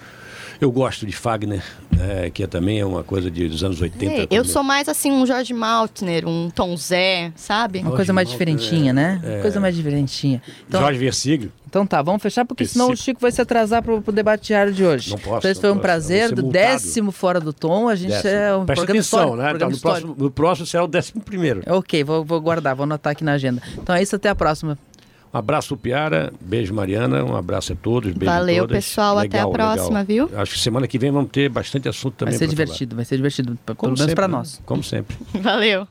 Eu 0.60 0.70
gosto 0.70 1.04
de 1.04 1.12
Fagner, 1.12 1.62
né, 1.90 2.30
que 2.30 2.42
é, 2.42 2.46
também 2.46 2.78
é 2.78 2.86
uma 2.86 3.02
coisa 3.02 3.30
de, 3.30 3.48
dos 3.48 3.62
anos 3.64 3.80
80. 3.80 4.14
É, 4.14 4.26
eu 4.30 4.44
sou 4.44 4.62
mais 4.62 4.88
assim 4.88 5.10
um 5.10 5.26
Jorge 5.26 5.52
Maltner, 5.52 6.26
um 6.26 6.48
Tom 6.48 6.76
Zé, 6.76 7.32
sabe? 7.34 7.80
Uma 7.80 7.90
coisa 7.90 8.12
mais 8.12 8.28
Malta, 8.28 8.32
diferentinha, 8.32 8.92
né? 8.92 9.20
é. 9.24 9.40
Coisa 9.40 9.58
mais 9.60 9.74
diferentinha. 9.74 10.40
Então, 10.66 10.80
Jorge 10.80 10.98
Versiglio. 10.98 11.52
então 11.68 11.84
tá, 11.84 12.00
vamos 12.00 12.22
fechar, 12.22 12.44
porque 12.44 12.64
senão 12.64 12.90
o. 12.90 12.96
Chico 12.96 13.20
vai 13.20 13.32
se 13.32 13.42
atrasar 13.42 13.82
pro, 13.82 14.00
pro 14.00 14.12
debate 14.12 14.46
diário 14.46 14.72
de 14.72 14.84
hoje. 14.84 15.10
Não 15.10 15.18
posso, 15.18 15.38
Então 15.38 15.50
esse 15.50 15.60
foi 15.60 15.70
um 15.70 15.74
posso, 15.74 15.82
prazer, 15.82 16.32
do 16.32 16.44
décimo 16.44 17.10
Fora 17.10 17.40
do 17.40 17.52
Tom. 17.52 17.88
A 17.88 17.96
gente 17.96 18.12
Décimo. 18.12 18.32
é 18.32 18.56
um 18.56 18.64
Presta 18.64 18.84
atenção, 18.84 19.00
histórico, 19.00 19.36
né? 19.36 19.48
Programa 19.48 19.70
no, 19.70 19.76
histórico. 19.76 20.06
próximo, 20.06 20.24
no 20.24 20.30
próximo 20.30 20.66
será 20.66 20.84
o 20.84 20.88
décimo 20.88 21.20
primeiro. 21.20 21.62
Ok, 21.66 22.04
vou, 22.04 22.24
vou 22.24 22.40
guardar, 22.40 22.74
vou 22.76 22.84
anotar 22.84 23.10
aqui 23.10 23.24
na 23.24 23.32
agenda. 23.32 23.60
Então 23.76 23.94
é 23.94 24.02
isso, 24.02 24.14
até 24.14 24.28
a 24.28 24.34
próxima. 24.34 24.78
Um 25.34 25.38
abraço, 25.38 25.76
Piara. 25.76 26.32
Beijo, 26.40 26.72
Mariana. 26.72 27.24
Um 27.24 27.34
abraço 27.34 27.72
a 27.72 27.76
todos. 27.76 28.12
Beijo 28.12 28.30
a 28.32 28.38
Valeu, 28.38 28.68
todas. 28.68 28.84
pessoal. 28.84 29.18
Até 29.18 29.40
a 29.40 29.46
Legal, 29.46 29.50
próxima, 29.50 29.98
legal. 30.02 30.28
viu? 30.28 30.38
Acho 30.40 30.52
que 30.54 30.60
semana 30.60 30.86
que 30.86 30.96
vem 30.96 31.10
vamos 31.10 31.30
ter 31.30 31.48
bastante 31.48 31.88
assunto 31.88 32.14
também 32.14 32.32
Vai 32.32 32.38
ser 32.38 32.46
pra 32.46 32.54
falar. 32.54 32.64
divertido, 32.66 32.96
vai 32.96 33.04
ser 33.04 33.16
divertido, 33.16 33.58
pelo 33.66 33.78
menos 33.82 34.06
né? 34.06 34.26
nós. 34.28 34.62
Como 34.64 34.84
sempre. 34.84 35.16
Valeu. 35.42 35.88